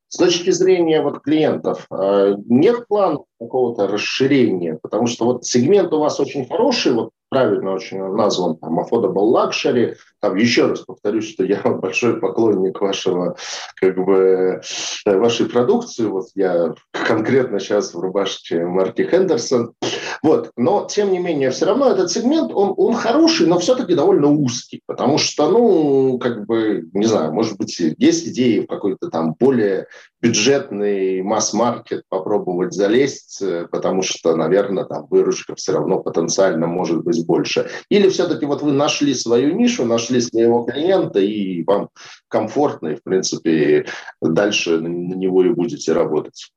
С 0.08 0.18
точки 0.18 0.50
зрения 0.50 1.02
вот 1.02 1.22
клиентов, 1.22 1.86
э, 1.90 2.36
нет 2.46 2.86
плана 2.86 3.18
какого-то 3.40 3.88
расширения, 3.88 4.78
потому 4.80 5.08
что 5.08 5.24
вот 5.24 5.44
сегмент 5.44 5.92
у 5.92 5.98
вас 5.98 6.20
очень 6.20 6.46
хороший, 6.46 6.92
вот 6.92 7.10
правильно 7.36 7.74
очень 7.74 8.02
назван, 8.02 8.56
там, 8.56 8.80
affordable 8.80 9.30
luxury. 9.30 9.96
Там 10.20 10.36
еще 10.36 10.68
раз 10.68 10.80
повторюсь, 10.80 11.28
что 11.28 11.44
я 11.44 11.60
большой 11.64 12.18
поклонник 12.18 12.80
вашего, 12.80 13.36
как 13.74 14.02
бы, 14.02 14.62
э, 15.04 15.18
вашей 15.18 15.44
продукции. 15.44 16.06
Вот 16.06 16.28
я 16.34 16.74
конкретно 16.92 17.60
сейчас 17.60 17.92
в 17.92 18.00
рубашке 18.00 18.64
марки 18.64 19.02
Хендерсон. 19.02 19.74
Вот. 20.22 20.50
Но, 20.56 20.86
тем 20.88 21.12
не 21.12 21.18
менее, 21.18 21.50
все 21.50 21.66
равно 21.66 21.90
этот 21.90 22.10
сегмент, 22.10 22.52
он, 22.54 22.72
он 22.74 22.94
хороший, 22.94 23.46
но 23.46 23.58
все-таки 23.58 23.94
довольно 23.94 24.28
узкий, 24.28 24.80
потому 24.86 25.18
что, 25.18 25.50
ну, 25.50 26.18
как 26.18 26.46
бы, 26.46 26.88
не 26.94 27.04
знаю, 27.04 27.34
может 27.34 27.58
быть, 27.58 27.78
есть 27.78 28.28
идеи 28.28 28.60
в 28.60 28.66
какой-то 28.66 29.10
там 29.10 29.34
более 29.38 29.88
бюджетный 30.20 31.22
масс-маркет 31.22 32.04
попробовать 32.08 32.72
залезть, 32.72 33.42
э, 33.42 33.66
потому 33.70 34.02
что, 34.02 34.34
наверное, 34.34 34.84
там 34.84 35.06
выручка 35.10 35.54
все 35.54 35.72
равно 35.72 36.00
потенциально 36.00 36.66
может 36.66 37.04
быть 37.04 37.24
больше. 37.26 37.68
Или 37.90 38.08
все-таки 38.08 38.46
вот 38.46 38.62
вы 38.62 38.72
нашли 38.72 39.14
свою 39.14 39.54
нишу, 39.54 39.84
нашли 39.84 40.20
своего 40.20 40.64
клиента, 40.64 41.20
и 41.20 41.62
вам 41.64 41.90
комфортно, 42.28 42.88
и, 42.88 42.96
в 42.96 43.02
принципе, 43.02 43.86
дальше 44.20 44.80
на 44.80 45.14
него 45.14 45.44
и 45.44 45.50
будете 45.50 45.92
работать. 45.92 46.50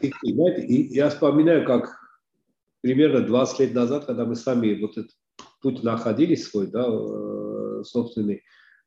И, 0.00 0.12
знаете, 0.22 0.62
и 0.66 0.94
я 0.94 1.10
вспоминаю, 1.10 1.64
как 1.64 1.98
примерно 2.80 3.20
20 3.20 3.60
лет 3.60 3.74
назад, 3.74 4.04
когда 4.04 4.24
мы 4.24 4.36
сами 4.36 4.80
вот 4.80 4.92
этот 4.92 5.12
путь 5.60 5.82
находили 5.82 6.34
свой, 6.34 6.66
да, 6.66 6.86
э, 6.86 7.82
собственный, 7.84 8.42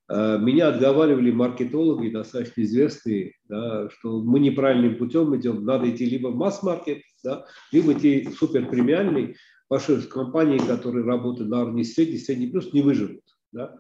меня 0.10 0.70
отговаривали 0.70 1.32
маркетологи, 1.32 2.10
достаточно 2.10 2.62
известные, 2.62 3.34
да, 3.50 3.90
что 3.90 4.22
мы 4.22 4.40
неправильным 4.40 4.98
путем 4.98 5.36
идем, 5.36 5.66
надо 5.66 5.90
идти 5.90 6.06
либо 6.06 6.30
в 6.30 6.36
масс-маркет, 6.36 7.02
да, 7.24 7.46
либо 7.74 7.92
идти 7.92 8.30
супер 8.38 8.70
премиальный, 8.70 9.36
ваши 9.70 10.02
компании, 10.04 10.60
которые 10.60 11.06
работают 11.06 11.50
на 11.50 11.64
уровне 11.64 11.84
средний, 11.84 12.18
средний 12.18 12.48
плюс, 12.48 12.74
не 12.74 12.82
выживут. 12.82 13.24
Да. 13.52 13.80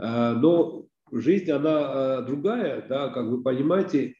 Э, 0.00 0.32
но 0.32 0.86
жизнь, 1.12 1.50
она 1.50 2.20
э, 2.20 2.26
другая, 2.26 2.86
да, 2.88 3.08
как 3.08 3.26
вы 3.26 3.42
понимаете, 3.42 4.14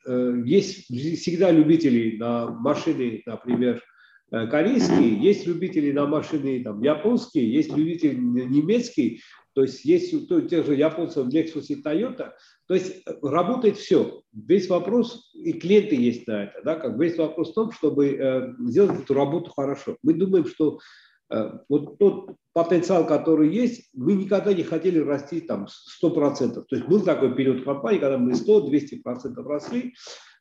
есть 0.45 0.87
всегда 0.87 1.51
любители 1.51 2.17
на 2.17 2.51
машины, 2.51 3.23
например, 3.27 3.83
э, 4.33 4.47
корейские, 4.47 5.21
есть 5.21 5.47
любители 5.47 5.93
на 5.93 6.07
машины 6.07 6.63
там, 6.63 6.83
японские, 6.83 7.53
есть 7.53 7.77
любители 7.77 8.15
немецкие, 8.15 9.21
то 9.55 9.63
есть 9.63 9.85
есть 9.85 10.15
у 10.15 10.41
тех 10.41 10.67
же 10.67 10.75
японцев 10.75 11.27
Lexus 11.29 11.67
и 11.69 11.83
Toyota, 11.83 12.33
то 12.67 12.75
есть 12.75 13.03
э, 13.07 13.13
работает 13.23 13.77
все. 13.77 14.23
Весь 14.33 14.69
вопрос, 14.69 15.31
и 15.35 15.53
клиенты 15.53 15.97
есть 15.97 16.27
на 16.27 16.45
это, 16.45 16.61
да, 16.65 16.77
как 16.77 16.99
весь 16.99 17.17
вопрос 17.17 17.51
в 17.51 17.55
том, 17.55 17.73
чтобы 17.73 18.09
э, 18.09 18.55
сделать 18.61 19.01
эту 19.01 19.15
работу 19.15 19.51
хорошо. 19.51 19.97
Мы 20.03 20.15
думаем, 20.15 20.47
что 20.47 20.79
э, 21.31 21.51
вот 21.69 21.99
тот 21.99 22.37
потенциал, 22.53 23.07
который 23.07 23.53
есть, 23.55 23.89
мы 23.95 24.15
никогда 24.15 24.53
не 24.53 24.63
хотели 24.63 24.99
расти 24.99 25.41
там 25.41 25.67
100%. 26.03 26.65
То 26.69 26.77
есть 26.77 26.87
был 26.87 27.01
такой 27.01 27.35
период 27.35 27.65
компании, 27.65 27.99
когда 27.99 28.19
мы 28.19 28.33
100-200% 28.33 29.35
росли, 29.45 29.95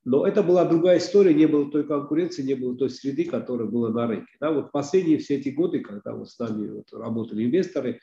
но 0.07 0.25
это 0.25 0.41
была 0.41 0.63
другая 0.63 0.99
история, 0.99 1.33
не 1.33 1.47
было 1.47 1.69
той 1.69 1.85
конкуренции, 1.85 2.41
не 2.41 2.55
было 2.55 2.77
той 2.77 2.89
среды, 2.89 3.25
которая 3.25 3.67
была 3.67 3.89
на 3.89 4.07
рынке. 4.07 4.31
Да, 4.39 4.51
вот 4.51 4.71
последние 4.71 5.17
все 5.17 5.35
эти 5.35 5.49
годы, 5.49 5.81
когда 5.81 6.13
вот 6.13 6.29
с 6.29 6.39
нами 6.39 6.69
вот 6.69 6.93
работали 6.93 7.43
инвесторы, 7.43 7.99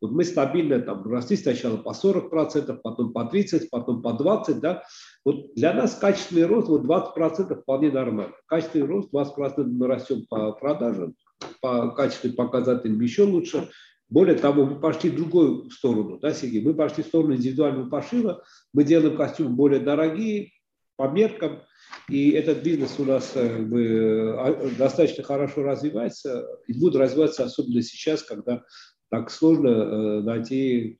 вот 0.00 0.12
мы 0.12 0.24
стабильно 0.24 0.80
там 0.80 1.02
росли 1.04 1.36
сначала 1.36 1.76
по 1.76 1.90
40%, 1.90 2.80
потом 2.82 3.12
по 3.12 3.30
30%, 3.32 3.68
потом 3.70 4.02
по 4.02 4.08
20%. 4.08 4.60
Да? 4.60 4.82
Вот 5.24 5.54
для 5.54 5.72
нас 5.72 5.94
качественный 5.94 6.46
рост 6.46 6.68
вот 6.68 6.82
20% 6.82 7.62
вполне 7.62 7.90
нормально. 7.90 8.34
Качественный 8.46 8.86
рост 8.86 9.12
20% 9.12 9.64
мы 9.64 9.86
растем 9.86 10.26
по 10.28 10.52
продажам, 10.52 11.14
по 11.60 11.90
качественным 11.90 12.36
показателям 12.36 13.00
еще 13.00 13.22
лучше. 13.22 13.68
Более 14.08 14.36
того, 14.36 14.66
мы 14.66 14.80
пошли 14.80 15.10
в 15.10 15.16
другую 15.16 15.70
сторону, 15.70 16.18
да, 16.18 16.32
Сергей? 16.32 16.62
Мы 16.62 16.74
пошли 16.74 17.02
в 17.02 17.06
сторону 17.06 17.34
индивидуального 17.34 17.88
пошива, 17.88 18.44
мы 18.72 18.84
делаем 18.84 19.16
костюмы 19.16 19.50
более 19.50 19.80
дорогие, 19.80 20.52
по 20.96 21.08
меркам, 21.08 21.62
и 22.08 22.30
этот 22.30 22.62
бизнес 22.62 22.98
у 22.98 23.04
нас 23.04 23.32
как 23.34 23.68
бы, 23.68 24.34
а, 24.38 24.70
достаточно 24.78 25.22
хорошо 25.22 25.62
развивается 25.62 26.46
и 26.66 26.78
будет 26.78 26.96
развиваться 26.96 27.44
особенно 27.44 27.82
сейчас, 27.82 28.22
когда 28.22 28.64
так 29.10 29.30
сложно 29.30 29.68
э, 29.68 30.20
найти 30.22 30.98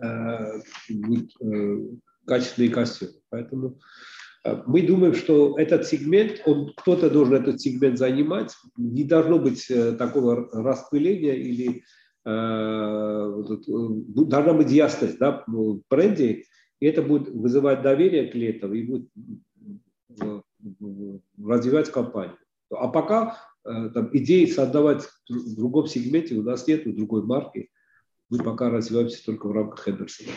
э, 0.00 0.60
э, 0.90 1.78
качественные 2.26 2.70
костюмы. 2.70 3.12
Поэтому 3.30 3.78
мы 4.66 4.82
думаем, 4.82 5.14
что 5.14 5.58
этот 5.58 5.86
сегмент, 5.86 6.40
он, 6.46 6.72
кто-то 6.74 7.10
должен 7.10 7.34
этот 7.34 7.60
сегмент 7.60 7.98
занимать, 7.98 8.54
не 8.78 9.04
должно 9.04 9.38
быть 9.38 9.70
такого 9.98 10.48
распыления 10.52 11.34
или 11.34 11.84
должна 14.24 14.54
быть 14.54 14.70
ясность 14.70 15.18
да, 15.18 15.44
в 15.46 15.82
бренде, 15.90 16.44
и 16.80 16.86
это 16.86 17.02
будет 17.02 17.28
вызывать 17.28 17.82
доверие 17.82 18.28
клиентов 18.28 18.72
и 18.72 18.82
будет 18.82 19.10
развивать 21.38 21.90
компанию. 21.90 22.38
А 22.70 22.88
пока 22.88 23.36
там, 23.64 24.10
идеи 24.16 24.46
создавать 24.46 25.08
в 25.28 25.56
другом 25.56 25.86
сегменте 25.86 26.34
у 26.34 26.42
нас 26.42 26.66
нет, 26.66 26.86
у 26.86 26.92
другой 26.92 27.22
марки. 27.22 27.70
Мы 28.28 28.38
пока 28.38 28.70
развиваемся 28.70 29.24
только 29.24 29.48
в 29.48 29.52
рамках 29.52 29.84
Хендерсона. 29.84 30.30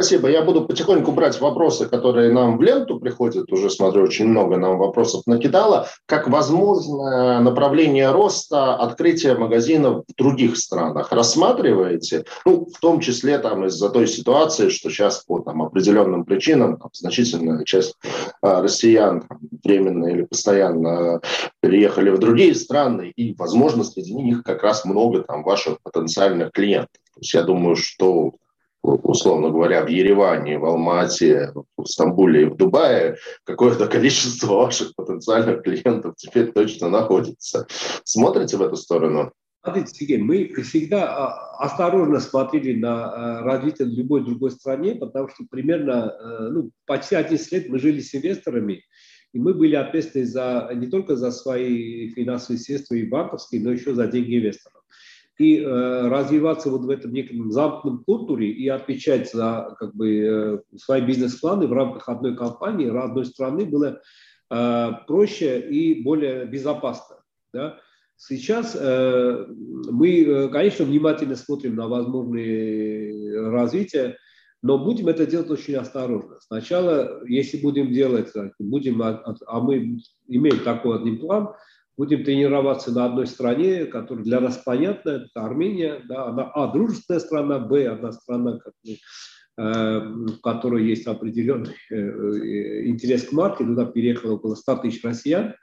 Спасибо. 0.00 0.30
Я 0.30 0.42
буду 0.42 0.64
потихоньку 0.64 1.10
брать 1.10 1.40
вопросы, 1.40 1.88
которые 1.88 2.30
нам 2.32 2.56
в 2.56 2.62
ленту 2.62 3.00
приходят. 3.00 3.50
Уже 3.50 3.68
смотрю, 3.68 4.04
очень 4.04 4.28
много 4.28 4.56
нам 4.56 4.78
вопросов 4.78 5.22
накидало. 5.26 5.88
Как 6.06 6.28
возможное 6.28 7.40
направление 7.40 8.12
роста 8.12 8.76
открытия 8.76 9.34
магазинов 9.34 10.04
в 10.06 10.14
других 10.16 10.56
странах 10.56 11.10
рассматриваете? 11.10 12.26
Ну, 12.44 12.68
в 12.72 12.78
том 12.78 13.00
числе 13.00 13.38
там 13.38 13.64
из-за 13.64 13.90
той 13.90 14.06
ситуации, 14.06 14.68
что 14.68 14.88
сейчас 14.88 15.24
по 15.24 15.40
там, 15.40 15.62
определенным 15.62 16.24
причинам 16.24 16.76
там, 16.76 16.90
значительная 16.92 17.64
часть 17.64 17.96
а, 18.40 18.62
россиян 18.62 19.22
там, 19.22 19.40
временно 19.64 20.06
или 20.06 20.22
постоянно 20.22 21.20
переехали 21.60 22.10
в 22.10 22.20
другие 22.20 22.54
страны, 22.54 23.12
и, 23.16 23.34
возможно, 23.34 23.82
среди 23.82 24.14
них 24.14 24.44
как 24.44 24.62
раз 24.62 24.84
много 24.84 25.24
там 25.24 25.42
ваших 25.42 25.82
потенциальных 25.82 26.52
клиентов. 26.52 27.02
То 27.14 27.20
есть 27.20 27.34
я 27.34 27.42
думаю, 27.42 27.74
что 27.74 28.34
условно 28.82 29.50
говоря, 29.50 29.84
в 29.84 29.88
Ереване, 29.88 30.58
в 30.58 30.64
Алмате, 30.64 31.52
в 31.76 31.86
Стамбуле 31.86 32.42
и 32.42 32.44
в 32.46 32.56
Дубае 32.56 33.16
какое-то 33.44 33.86
количество 33.86 34.54
ваших 34.54 34.94
потенциальных 34.94 35.62
клиентов 35.62 36.14
теперь 36.16 36.52
точно 36.52 36.88
находится. 36.88 37.66
Смотрите 38.04 38.56
в 38.56 38.62
эту 38.62 38.76
сторону? 38.76 39.32
Смотрите, 39.62 39.92
Сергей, 39.92 40.18
мы 40.18 40.46
всегда 40.62 41.08
а, 41.08 41.64
осторожно 41.64 42.20
смотрели 42.20 42.78
на 42.78 43.40
а, 43.40 43.42
развитие 43.42 43.88
любой 43.88 44.24
другой 44.24 44.52
стране, 44.52 44.94
потому 44.94 45.28
что 45.28 45.44
примерно 45.50 46.14
э, 46.18 46.48
ну, 46.50 46.70
почти 46.86 47.16
11 47.16 47.52
лет 47.52 47.68
мы 47.68 47.78
жили 47.78 48.00
с 48.00 48.14
инвесторами, 48.14 48.84
и 49.32 49.38
мы 49.38 49.52
были 49.54 49.74
ответственны 49.74 50.26
за, 50.26 50.70
не 50.74 50.86
только 50.86 51.16
за 51.16 51.32
свои 51.32 52.08
финансовые 52.10 52.60
средства 52.60 52.94
и 52.94 53.04
банковские, 53.04 53.60
но 53.60 53.72
еще 53.72 53.94
за 53.94 54.06
деньги 54.06 54.38
инвесторов 54.38 54.77
и 55.38 55.60
э, 55.60 56.08
развиваться 56.08 56.68
вот 56.68 56.82
в 56.82 56.90
этом 56.90 57.12
неком 57.12 57.50
замкнутом 57.52 58.04
культуре 58.04 58.50
и 58.50 58.68
отвечать 58.68 59.30
за 59.32 59.74
как 59.78 59.94
бы, 59.94 60.18
э, 60.18 60.58
свои 60.76 61.00
бизнес-планы 61.00 61.68
в 61.68 61.72
рамках 61.72 62.08
одной 62.08 62.36
компании, 62.36 62.88
одной 62.88 63.24
страны 63.24 63.64
было 63.64 64.00
э, 64.50 64.90
проще 65.06 65.60
и 65.60 66.02
более 66.02 66.44
безопасно. 66.44 67.18
Да? 67.52 67.78
Сейчас 68.16 68.76
э, 68.78 69.46
мы, 69.48 70.22
э, 70.22 70.48
конечно, 70.48 70.84
внимательно 70.84 71.36
смотрим 71.36 71.76
на 71.76 71.86
возможные 71.86 73.48
развития, 73.50 74.16
но 74.60 74.76
будем 74.76 75.06
это 75.06 75.24
делать 75.24 75.50
очень 75.50 75.76
осторожно. 75.76 76.40
Сначала, 76.40 77.24
если 77.28 77.58
будем 77.58 77.92
делать, 77.92 78.32
будем, 78.58 79.00
а, 79.02 79.36
а 79.46 79.60
мы 79.60 80.00
имеем 80.26 80.58
такой 80.64 80.98
один 80.98 81.20
план– 81.20 81.50
будем 81.98 82.22
тренироваться 82.22 82.92
на 82.92 83.06
одной 83.06 83.26
стране, 83.26 83.84
которая 83.84 84.24
для 84.24 84.40
нас 84.40 84.56
понятна, 84.58 85.26
это 85.26 85.44
Армения, 85.44 86.00
да, 86.08 86.26
она, 86.26 86.44
а, 86.54 86.72
дружественная 86.72 87.20
страна, 87.20 87.58
б, 87.58 87.88
одна 87.88 88.12
страна, 88.12 88.58
как 88.58 88.72
бы, 88.84 88.92
э, 88.92 89.98
в 90.00 90.40
которой 90.40 90.86
есть 90.86 91.08
определенный 91.08 91.74
э, 91.90 91.96
э, 91.96 92.86
интерес 92.86 93.24
к 93.24 93.32
марке, 93.32 93.64
туда 93.64 93.84
переехало 93.84 94.34
около 94.34 94.54
100 94.54 94.76
тысяч 94.76 95.02
россиян, 95.02 95.54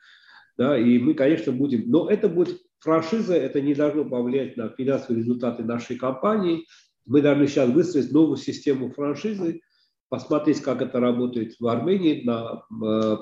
да, 0.57 0.77
и 0.77 0.99
мы, 0.99 1.13
конечно, 1.13 1.53
будем, 1.53 1.89
но 1.89 2.09
это 2.09 2.27
будет 2.27 2.59
франшиза, 2.79 3.33
это 3.33 3.61
не 3.61 3.73
должно 3.73 4.03
повлиять 4.03 4.57
на 4.57 4.67
финансовые 4.67 5.23
результаты 5.23 5.63
нашей 5.63 5.95
компании, 5.95 6.65
мы 7.05 7.21
должны 7.21 7.47
сейчас 7.47 7.69
выстроить 7.69 8.11
новую 8.11 8.37
систему 8.37 8.91
франшизы, 8.91 9.61
посмотреть, 10.09 10.61
как 10.61 10.81
это 10.81 10.99
работает 10.99 11.55
в 11.59 11.67
Армении 11.67 12.23
на 12.23 12.63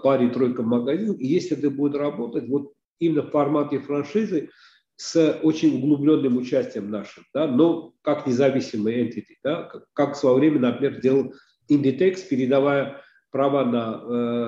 паре-тройка 0.01 0.63
магазинов. 0.63 1.19
И 1.19 1.27
если 1.27 1.57
это 1.57 1.69
будет 1.69 1.95
работать, 1.95 2.47
вот 2.47 2.73
именно 2.99 3.23
в 3.23 3.31
формате 3.31 3.79
франшизы 3.79 4.49
с 4.95 5.39
очень 5.41 5.77
углубленным 5.77 6.37
участием 6.37 6.89
нашим, 6.89 7.23
да, 7.33 7.47
но 7.47 7.93
как 8.01 8.27
независимый 8.27 9.07
entity, 9.07 9.35
да, 9.43 9.69
как, 9.93 10.13
в 10.13 10.17
свое 10.17 10.37
время, 10.37 10.59
например, 10.59 11.01
делал 11.01 11.33
Inditex, 11.69 12.27
передавая 12.29 13.01
права 13.31 13.65
на 13.65 14.01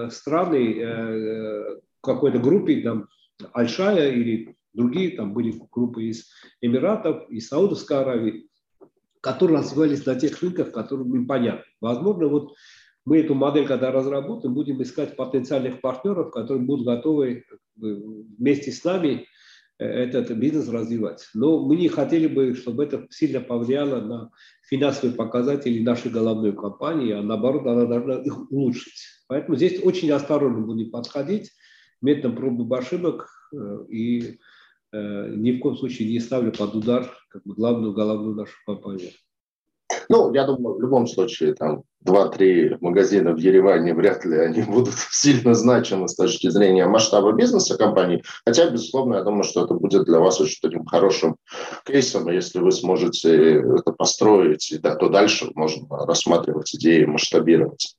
э, 0.05 0.09
страны 0.11 0.77
э, 0.77 1.79
какой-то 2.01 2.39
группе, 2.39 2.81
там, 2.81 3.07
Альшая 3.53 4.11
или 4.11 4.55
другие, 4.73 5.15
там 5.17 5.33
были 5.33 5.59
группы 5.71 6.05
из 6.05 6.29
Эмиратов, 6.61 7.29
из 7.29 7.47
Саудовской 7.47 7.97
Аравии, 7.97 8.47
которые 9.21 9.57
развивались 9.57 10.05
на 10.05 10.15
тех 10.15 10.39
рынках, 10.41 10.71
которые 10.71 11.09
им 11.09 11.27
понятны. 11.27 11.65
Возможно, 11.81 12.27
вот 12.27 12.53
мы 13.05 13.19
эту 13.19 13.35
модель, 13.35 13.67
когда 13.67 13.91
разработаем, 13.91 14.53
будем 14.53 14.81
искать 14.81 15.15
потенциальных 15.15 15.79
партнеров, 15.79 16.31
которые 16.31 16.63
будут 16.65 16.87
готовы 16.87 17.43
вместе 17.75 18.71
с 18.71 18.83
нами 18.83 19.27
э, 19.77 19.85
этот 19.85 20.31
бизнес 20.31 20.67
развивать. 20.69 21.27
Но 21.35 21.63
мы 21.63 21.75
не 21.75 21.87
хотели 21.87 22.27
бы, 22.27 22.55
чтобы 22.55 22.83
это 22.83 23.05
сильно 23.11 23.41
повлияло 23.41 24.01
на 24.01 24.31
финансовые 24.67 25.15
показатели 25.15 25.83
нашей 25.83 26.09
головной 26.09 26.53
компании, 26.53 27.13
а 27.13 27.21
наоборот, 27.21 27.67
она 27.67 27.85
должна 27.85 28.15
их 28.15 28.51
улучшить. 28.51 29.05
Поэтому 29.27 29.55
здесь 29.55 29.83
очень 29.83 30.11
осторожно 30.11 30.61
будем 30.61 30.89
подходить 30.89 31.51
методом 32.01 32.35
пробы 32.35 32.77
ошибок 32.77 33.29
э, 33.53 33.85
и 33.89 34.39
э, 34.91 35.35
ни 35.35 35.51
в 35.51 35.59
коем 35.59 35.75
случае 35.75 36.09
не 36.09 36.19
ставлю 36.19 36.51
под 36.51 36.73
удар 36.73 37.11
как 37.29 37.43
бы, 37.43 37.53
главную 37.53 37.93
головную 37.93 38.35
нашу 38.35 38.55
компанию. 38.65 39.11
Ну, 40.09 40.33
я 40.33 40.45
думаю, 40.45 40.75
в 40.75 40.81
любом 40.81 41.07
случае, 41.07 41.53
там, 41.53 41.83
два-три 42.01 42.77
магазина 42.81 43.33
в 43.33 43.37
Ереване 43.37 43.93
вряд 43.93 44.25
ли 44.25 44.37
они 44.37 44.61
будут 44.67 44.93
сильно 45.11 45.53
значимы 45.53 46.07
с 46.07 46.15
точки 46.15 46.49
зрения 46.49 46.85
масштаба 46.87 47.33
бизнеса 47.33 47.77
компании. 47.77 48.23
Хотя, 48.45 48.69
безусловно, 48.69 49.15
я 49.15 49.23
думаю, 49.23 49.43
что 49.43 49.65
это 49.65 49.73
будет 49.73 50.05
для 50.05 50.19
вас 50.19 50.39
очень 50.39 50.59
таким 50.61 50.85
хорошим 50.85 51.35
кейсом. 51.85 52.29
Если 52.29 52.59
вы 52.59 52.71
сможете 52.71 53.59
это 53.59 53.91
построить, 53.91 54.73
да, 54.81 54.95
то 54.95 55.09
дальше 55.09 55.51
можно 55.55 56.05
рассматривать 56.05 56.73
идеи 56.75 57.05
масштабировать. 57.05 57.95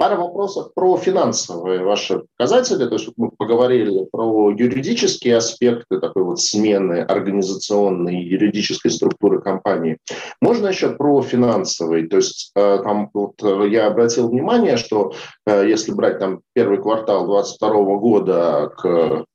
Пара 0.00 0.16
вопросов 0.16 0.72
про 0.72 0.96
финансовые 0.96 1.84
ваши 1.84 2.22
показатели. 2.38 2.86
То 2.86 2.94
есть 2.94 3.10
мы 3.18 3.30
поговорили 3.32 4.06
про 4.10 4.50
юридические 4.50 5.36
аспекты 5.36 6.00
такой 6.00 6.24
вот 6.24 6.40
смены 6.40 7.02
организационной 7.02 8.22
и 8.22 8.26
юридической 8.26 8.90
структуры 8.90 9.42
компании. 9.42 9.98
Можно 10.40 10.68
еще 10.68 10.88
про 10.92 11.20
финансовые? 11.20 12.08
То 12.08 12.16
есть 12.16 12.50
э, 12.56 12.78
там 12.82 13.10
вот 13.12 13.42
э, 13.42 13.68
я 13.68 13.88
обратил 13.88 14.30
внимание, 14.30 14.78
что 14.78 15.12
э, 15.46 15.68
если 15.68 15.92
брать 15.92 16.18
там 16.18 16.40
первый 16.54 16.80
квартал 16.80 17.26
2022 17.26 17.96
года 17.98 18.72
к 18.74 19.26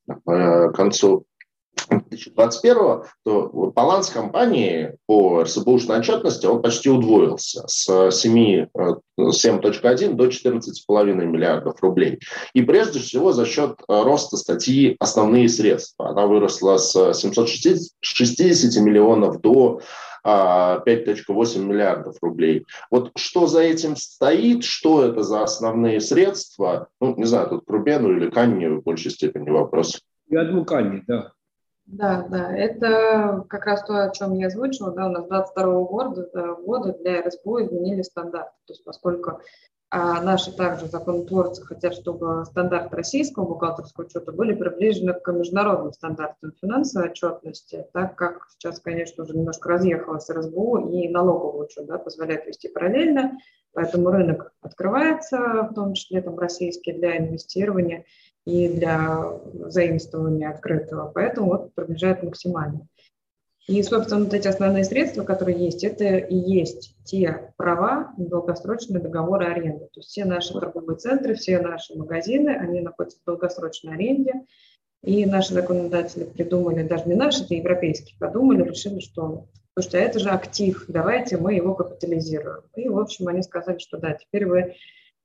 концу 0.74 1.26
2021, 1.89 3.03
то 3.23 3.71
баланс 3.75 4.09
компании 4.09 4.95
по 5.05 5.43
РСБУшной 5.43 5.99
отчетности 5.99 6.45
он 6.45 6.61
почти 6.61 6.89
удвоился 6.89 7.63
с 7.67 7.89
7,1 7.89 8.67
э, 8.75 10.13
до 10.13 10.27
14,5 10.27 11.13
миллиардов 11.13 11.81
рублей. 11.81 12.19
И 12.53 12.61
прежде 12.61 12.99
всего 12.99 13.31
за 13.31 13.45
счет 13.45 13.79
э, 13.88 14.03
роста 14.03 14.38
статьи 14.38 14.95
«Основные 14.99 15.49
средства». 15.49 16.09
Она 16.09 16.25
выросла 16.25 16.77
с 16.77 17.13
760 17.13 18.83
миллионов 18.83 19.41
до 19.41 19.81
5,8 20.25 20.25
а, 20.25 21.59
миллиардов 21.59 22.15
рублей. 22.21 22.65
Вот 22.89 23.11
что 23.15 23.45
за 23.45 23.61
этим 23.61 23.95
стоит, 23.95 24.63
что 24.63 25.03
это 25.03 25.21
за 25.21 25.43
основные 25.43 26.01
средства, 26.01 26.88
ну, 26.99 27.15
не 27.15 27.25
знаю, 27.25 27.49
тут 27.49 27.65
к 27.65 27.69
Рубену 27.69 28.11
или 28.17 28.31
Канне 28.31 28.69
в 28.69 28.83
большей 28.83 29.11
степени 29.11 29.51
вопрос. 29.51 30.01
Я 30.27 30.43
думаю, 30.45 30.65
Канне, 30.65 31.03
да. 31.05 31.34
Да, 31.86 32.25
да, 32.29 32.55
это 32.57 33.45
как 33.47 33.65
раз 33.65 33.83
то, 33.83 34.05
о 34.05 34.09
чем 34.09 34.33
я 34.33 34.47
озвучила, 34.47 34.91
да, 34.91 35.05
у 35.05 35.11
нас 35.11 35.27
22 35.27 35.81
года, 35.83 36.55
года 36.63 36.93
для 36.93 37.21
РСБУ 37.21 37.63
изменили 37.63 38.01
стандарт, 38.01 38.49
то 38.65 38.73
есть 38.73 38.83
поскольку 38.83 39.39
а 39.91 40.19
наши 40.21 40.51
также 40.51 40.88
законотворцы 40.88 41.61
хотят, 41.63 41.93
чтобы 41.93 42.43
стандарты 42.45 42.95
российского 42.95 43.45
бухгалтерского 43.45 44.05
учета 44.05 44.31
были 44.31 44.53
приближены 44.53 45.13
к 45.13 45.31
международным 45.31 45.93
стандартам 45.93 46.53
финансовой 46.59 47.11
отчетности, 47.11 47.86
так 47.93 48.15
как 48.15 48.47
сейчас, 48.49 48.79
конечно, 48.79 49.23
уже 49.23 49.38
немножко 49.38 49.69
разъехалась 49.69 50.29
РСБУ 50.29 50.89
и 50.89 51.07
налоговый 51.07 51.65
учет 51.65 51.86
да, 51.86 51.99
позволяет 51.99 52.47
вести 52.47 52.67
параллельно, 52.67 53.38
поэтому 53.73 54.09
рынок 54.09 54.51
открывается, 54.59 55.67
в 55.69 55.73
том 55.75 55.93
числе 55.93 56.21
там 56.21 56.38
российский, 56.39 56.91
для 56.91 57.17
инвестирования 57.17 58.05
и 58.45 58.69
для 58.69 59.39
заимствования 59.67 60.49
открытого, 60.49 61.11
поэтому 61.13 61.47
вот 61.47 61.73
приближает 61.73 62.23
максимально. 62.23 62.87
И, 63.67 63.81
собственно, 63.81 64.25
вот 64.25 64.33
эти 64.33 64.47
основные 64.47 64.83
средства, 64.83 65.23
которые 65.23 65.57
есть, 65.57 65.83
это 65.83 66.17
и 66.17 66.35
есть 66.35 66.95
те 67.03 67.51
права 67.57 68.13
на 68.15 68.27
долгосрочные 68.27 69.01
договоры 69.01 69.47
аренды. 69.47 69.85
То 69.85 69.99
есть 69.99 70.09
все 70.09 70.23
наши 70.23 70.53
торговые 70.53 70.97
центры, 70.97 71.33
все 71.33 71.59
наши 71.59 71.95
магазины, 71.95 72.49
они 72.49 72.81
находятся 72.81 73.17
в 73.21 73.25
долгосрочной 73.25 73.95
аренде. 73.95 74.33
И 75.01 75.25
наши 75.25 75.53
законодатели 75.53 76.25
придумали, 76.25 76.83
даже 76.83 77.05
не 77.05 77.15
наши, 77.15 77.43
это 77.43 77.55
европейские, 77.55 78.17
подумали, 78.19 78.67
решили, 78.67 78.99
что 78.99 79.47
потому 79.73 79.89
что 79.89 79.97
это 79.97 80.19
же 80.19 80.29
актив, 80.29 80.85
давайте 80.87 81.37
мы 81.37 81.55
его 81.55 81.75
капитализируем. 81.75 82.61
И, 82.75 82.87
в 82.87 82.97
общем, 82.97 83.27
они 83.27 83.43
сказали, 83.43 83.77
что 83.77 83.97
да, 83.97 84.13
теперь 84.13 84.45
вы 84.45 84.61
а, 84.61 84.73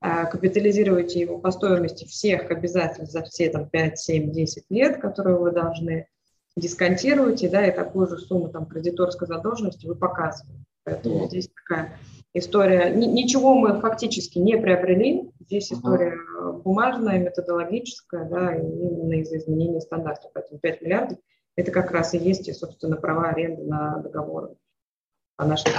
капитализируете 0.01 1.21
его 1.21 1.39
по 1.39 1.51
стоимости 1.51 2.05
всех 2.07 2.51
обязательств 2.51 3.13
за 3.13 3.23
все 3.23 3.51
там 3.51 3.69
5, 3.69 3.99
7, 3.99 4.33
10 4.33 4.65
лет, 4.71 5.01
которые 5.01 5.37
вы 5.37 5.53
должны, 5.53 6.07
дисконтируете, 6.57 7.49
да, 7.49 7.67
и 7.67 7.75
такую 7.75 8.09
же 8.09 8.19
сумму 8.19 8.49
там 8.49 8.67
кредиторской 8.67 9.29
задолженности 9.29 9.87
вы 9.87 9.95
показываете. 9.95 10.65
Поэтому 10.85 11.27
здесь 11.29 11.49
такая 11.49 11.99
история. 12.33 12.91
Ничего 12.95 13.55
мы 13.55 13.81
фактически 13.81 14.39
не 14.39 14.57
приобрели. 14.57 15.31
Здесь 15.41 15.73
история 15.73 16.17
бумажная, 16.65 17.19
методологическая, 17.19 18.29
да, 18.29 18.55
именно 18.55 19.21
из-за 19.21 19.39
изменения 19.39 19.81
стандартов. 19.81 20.31
Поэтому 20.33 20.59
5 20.61 20.83
миллиардов– 20.83 21.19
это 21.57 21.71
как 21.71 21.91
раз 21.91 22.15
и 22.15 22.19
есть, 22.19 22.53
собственно, 22.57 22.97
права 22.97 23.29
аренды 23.29 23.65
на 23.65 23.99
договоры 23.99 24.55
по 25.37 25.45
нашей 25.45 25.73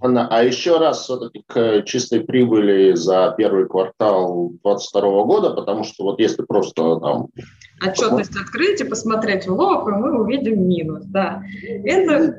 а 0.00 0.42
еще 0.42 0.78
раз 0.78 1.02
все-таки 1.02 1.42
к 1.46 1.82
чистой 1.82 2.20
прибыли 2.20 2.94
за 2.94 3.34
первый 3.36 3.66
квартал 3.66 4.50
2022 4.62 5.24
года, 5.24 5.50
потому 5.50 5.84
что 5.84 6.04
вот 6.04 6.20
если 6.20 6.42
просто 6.42 7.00
там... 7.00 7.28
Отчетность 7.84 8.36
открыть 8.36 8.80
и 8.80 8.84
посмотреть 8.84 9.46
в 9.46 9.52
лоб, 9.52 9.88
и 9.88 9.92
мы 9.92 10.20
увидим 10.20 10.66
минус, 10.68 11.04
да. 11.06 11.42
Это 11.84 12.38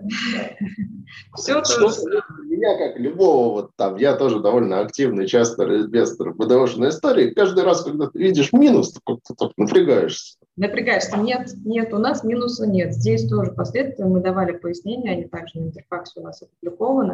все 1.35 1.61
то 1.61 1.89
же 1.89 2.21
Меня, 2.45 2.77
как 2.77 2.99
любого, 2.99 3.53
вот 3.53 3.71
там, 3.75 3.97
я 3.97 4.15
тоже 4.15 4.39
довольно 4.39 4.79
активный, 4.79 5.27
часто 5.27 5.63
инвестор 5.63 6.31
в 6.31 6.37
БДОшной 6.37 6.89
истории, 6.89 7.33
каждый 7.33 7.63
раз, 7.63 7.83
когда 7.83 8.07
ты 8.07 8.19
видишь 8.19 8.53
минус, 8.53 8.93
ты 8.93 8.99
как-то 9.05 9.51
напрягаешься. 9.57 10.37
Напрягаешься. 10.57 11.17
Нет, 11.17 11.49
нет, 11.65 11.93
у 11.93 11.97
нас 11.97 12.23
минуса 12.23 12.65
нет. 12.65 12.93
Здесь 12.93 13.27
тоже 13.27 13.51
последствия 13.51 14.05
мы 14.05 14.21
давали 14.21 14.53
пояснения, 14.53 15.11
они 15.11 15.25
также 15.25 15.59
на 15.59 15.65
интерфаксе 15.65 16.21
у 16.21 16.23
нас 16.23 16.41
опубликованы, 16.41 17.04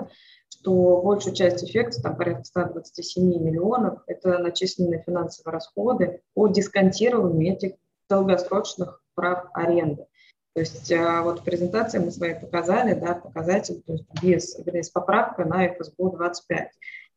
что 0.49 1.01
большую 1.01 1.35
часть 1.35 1.63
эффекта, 1.63 2.01
там 2.01 2.15
порядка 2.15 2.43
127 2.43 3.23
миллионов, 3.23 3.99
это 4.07 4.37
начисленные 4.37 5.01
финансовые 5.05 5.53
расходы 5.53 6.21
по 6.33 6.47
дисконтированию 6.47 7.53
этих 7.53 7.73
долгосрочных 8.09 9.01
прав 9.15 9.45
аренды. 9.53 10.05
То 10.53 10.59
есть 10.59 10.91
а, 10.91 11.21
вот 11.23 11.39
в 11.39 11.43
презентации 11.43 11.99
мы 11.99 12.11
с 12.11 12.17
вами 12.17 12.37
показали, 12.39 12.93
да, 12.93 13.15
показатель, 13.15 13.81
то 13.85 13.93
есть 13.93 14.05
без, 14.21 14.59
без 14.59 14.89
поправка 14.89 15.45
на 15.45 15.67
ФСБУ 15.67 16.11
25. 16.11 16.71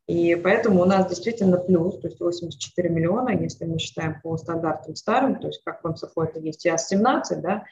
И 0.07 0.35
поэтому 0.35 0.81
у 0.81 0.85
нас 0.85 1.09
действительно 1.09 1.57
плюс, 1.57 1.99
то 1.99 2.07
есть 2.07 2.19
84 2.19 2.89
миллиона, 2.89 3.29
если 3.29 3.65
мы 3.65 3.79
считаем 3.79 4.21
по 4.21 4.37
стандартам 4.37 4.95
старым, 4.95 5.39
то 5.39 5.47
есть 5.47 5.61
как 5.65 5.83
в 5.83 5.87
МСФО 5.87 6.23
это 6.23 6.39
есть 6.39 6.65
ИАС-17, 6.65 7.41
да, 7.41 7.65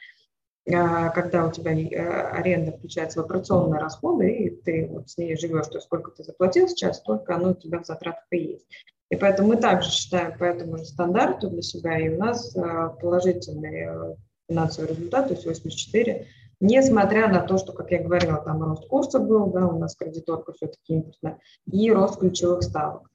когда 0.66 1.46
у 1.46 1.52
тебя 1.52 1.72
э, 1.72 2.38
аренда 2.38 2.72
включается 2.72 3.20
в 3.20 3.24
операционные 3.26 3.80
расходы, 3.80 4.30
и 4.30 4.50
ты 4.50 4.88
вот 4.90 5.10
с 5.10 5.18
ней 5.18 5.36
живешь, 5.36 5.66
то 5.66 5.78
сколько 5.80 6.10
ты 6.10 6.24
заплатил 6.24 6.68
сейчас, 6.68 6.98
столько 6.98 7.34
оно 7.34 7.50
у 7.50 7.54
тебя 7.54 7.80
в 7.80 7.86
затратах 7.86 8.24
и 8.30 8.38
есть. 8.38 8.66
И 9.10 9.16
поэтому 9.16 9.48
мы 9.48 9.56
также 9.56 9.90
считаем 9.90 10.38
по 10.38 10.44
этому 10.44 10.78
же 10.78 10.86
стандарту 10.86 11.50
для 11.50 11.60
себя, 11.60 11.98
и 11.98 12.08
у 12.08 12.18
нас 12.18 12.56
а, 12.56 12.88
положительный 12.88 13.86
э, 13.86 14.16
финансовый 14.48 14.88
результат, 14.88 15.28
то 15.28 15.34
есть 15.34 15.44
84, 15.44 16.26
несмотря 16.60 17.28
на 17.28 17.40
то, 17.40 17.58
что, 17.58 17.72
как 17.72 17.90
я 17.90 18.02
говорила, 18.02 18.42
там 18.42 18.62
рост 18.62 18.88
курса 18.88 19.18
был, 19.18 19.46
да, 19.52 19.66
у 19.66 19.78
нас 19.78 19.94
кредиторка 19.94 20.52
все-таки 20.54 20.94
импортная, 20.94 21.38
и 21.70 21.92
рост 21.92 22.18
ключевых 22.18 22.62
ставок. 22.62 23.10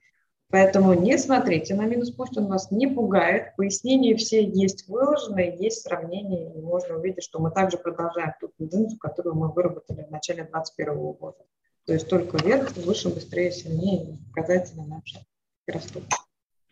Поэтому 0.51 0.93
не 0.93 1.17
смотрите 1.19 1.75
на 1.75 1.85
минус, 1.85 2.09
пусть 2.09 2.35
он 2.35 2.47
вас 2.47 2.71
не 2.71 2.87
пугает. 2.87 3.55
Пояснения 3.55 4.15
все 4.15 4.43
есть 4.43 4.87
выложенные, 4.87 5.55
есть 5.55 5.83
сравнение, 5.83 6.51
и 6.55 6.61
можно 6.61 6.97
увидеть, 6.97 7.23
что 7.23 7.39
мы 7.39 7.51
также 7.51 7.77
продолжаем 7.77 8.33
ту 8.41 8.47
тенденцию, 8.57 8.97
которую 8.97 9.35
мы 9.35 9.51
выработали 9.51 10.03
в 10.03 10.11
начале 10.11 10.43
2021 10.43 11.11
года. 11.13 11.45
То 11.85 11.93
есть 11.93 12.09
только 12.09 12.37
вверх, 12.37 12.75
выше, 12.77 13.09
быстрее, 13.09 13.51
сильнее, 13.51 14.17
показатели 14.33 14.79
наши 14.79 15.19
растут. 15.67 16.03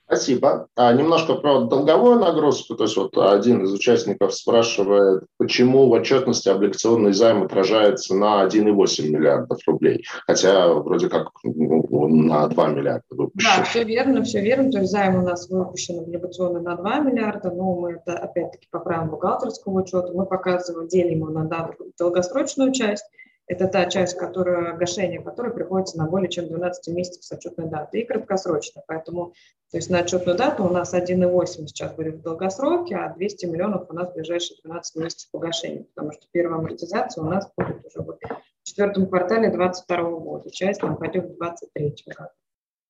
Спасибо. 0.08 0.70
А 0.78 0.94
немножко 0.94 1.36
про 1.36 1.66
долговую 1.66 2.18
нагрузку. 2.20 2.76
То 2.76 2.86
есть 2.86 2.96
вот 2.96 3.18
один 3.18 3.66
из 3.66 3.74
участников 3.74 4.34
спрашивает, 4.34 5.26
почему 5.38 5.90
в 5.90 5.92
отчетности 5.92 6.48
облигационный 6.48 7.12
займ 7.12 7.44
отражается 7.44 8.16
на 8.16 8.46
1,8 8.48 9.10
миллиардов 9.10 9.60
рублей, 9.68 10.06
хотя 10.26 10.70
вроде 10.70 11.10
как 11.10 11.32
ну, 11.44 12.08
на 12.08 12.48
2 12.48 12.68
миллиарда 12.70 13.04
выпущен. 13.10 13.50
Да, 13.58 13.64
все 13.66 13.84
верно, 13.84 14.24
все 14.24 14.42
верно. 14.42 14.72
То 14.72 14.80
есть 14.80 14.92
займ 14.92 15.18
у 15.18 15.22
нас 15.24 15.50
выпущен 15.50 16.00
облигационный 16.00 16.62
на 16.62 16.78
2 16.78 17.00
миллиарда, 17.00 17.52
но 17.52 17.76
мы 17.76 17.92
это 17.92 18.18
опять-таки 18.18 18.68
по 18.72 18.80
правилам 18.80 19.10
бухгалтерского 19.10 19.82
учета, 19.82 20.14
мы 20.14 20.26
показываем, 20.26 20.88
делим 20.88 21.20
его 21.20 21.32
на 21.32 21.74
долгосрочную 22.00 22.72
часть, 22.72 23.04
это 23.48 23.68
та 23.68 23.86
часть, 23.86 24.18
которая, 24.18 24.74
гашение 24.74 25.22
которой 25.22 25.54
приходится 25.54 25.98
на 25.98 26.06
более 26.06 26.30
чем 26.30 26.48
12 26.48 26.94
месяцев 26.94 27.24
с 27.24 27.32
отчетной 27.32 27.68
даты 27.68 28.02
и 28.02 28.06
краткосрочно. 28.06 28.84
Поэтому 28.88 29.34
то 29.72 29.78
есть 29.78 29.90
на 29.90 30.00
отчетную 30.00 30.38
дату 30.38 30.66
у 30.66 30.70
нас 30.70 30.94
1,8 30.94 31.46
сейчас 31.68 31.94
будет 31.94 32.16
в 32.16 32.22
долгосроке, 32.22 32.96
а 32.96 33.14
200 33.14 33.46
миллионов 33.48 33.90
у 33.90 33.94
нас 33.94 34.10
в 34.10 34.14
ближайшие 34.14 34.58
12 34.64 34.96
месяцев 34.98 35.32
погашения, 35.32 35.86
потому 35.94 36.14
что 36.14 36.26
первая 36.32 36.60
амортизация 36.60 37.24
у 37.24 37.28
нас 37.28 37.50
будет 37.58 37.86
уже 37.86 38.02
в 38.02 38.18
четвертом 38.64 39.08
квартале 39.08 39.50
2022 39.50 40.10
года, 40.20 40.52
часть 40.52 40.84
нам 40.84 40.98
пойдет 40.98 41.26
в 41.26 41.38
2023 41.38 42.14
году. 42.14 42.30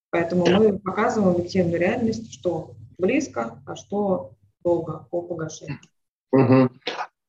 Поэтому 0.10 0.46
мы 0.46 0.80
показываем 0.80 1.36
объективную 1.36 1.80
реальность, 1.80 2.34
что 2.34 2.76
близко, 2.98 3.62
а 3.66 3.76
что 3.76 4.32
долго 4.64 5.08
по 5.12 5.22
погашению. 5.22 5.80
Угу. 6.32 6.70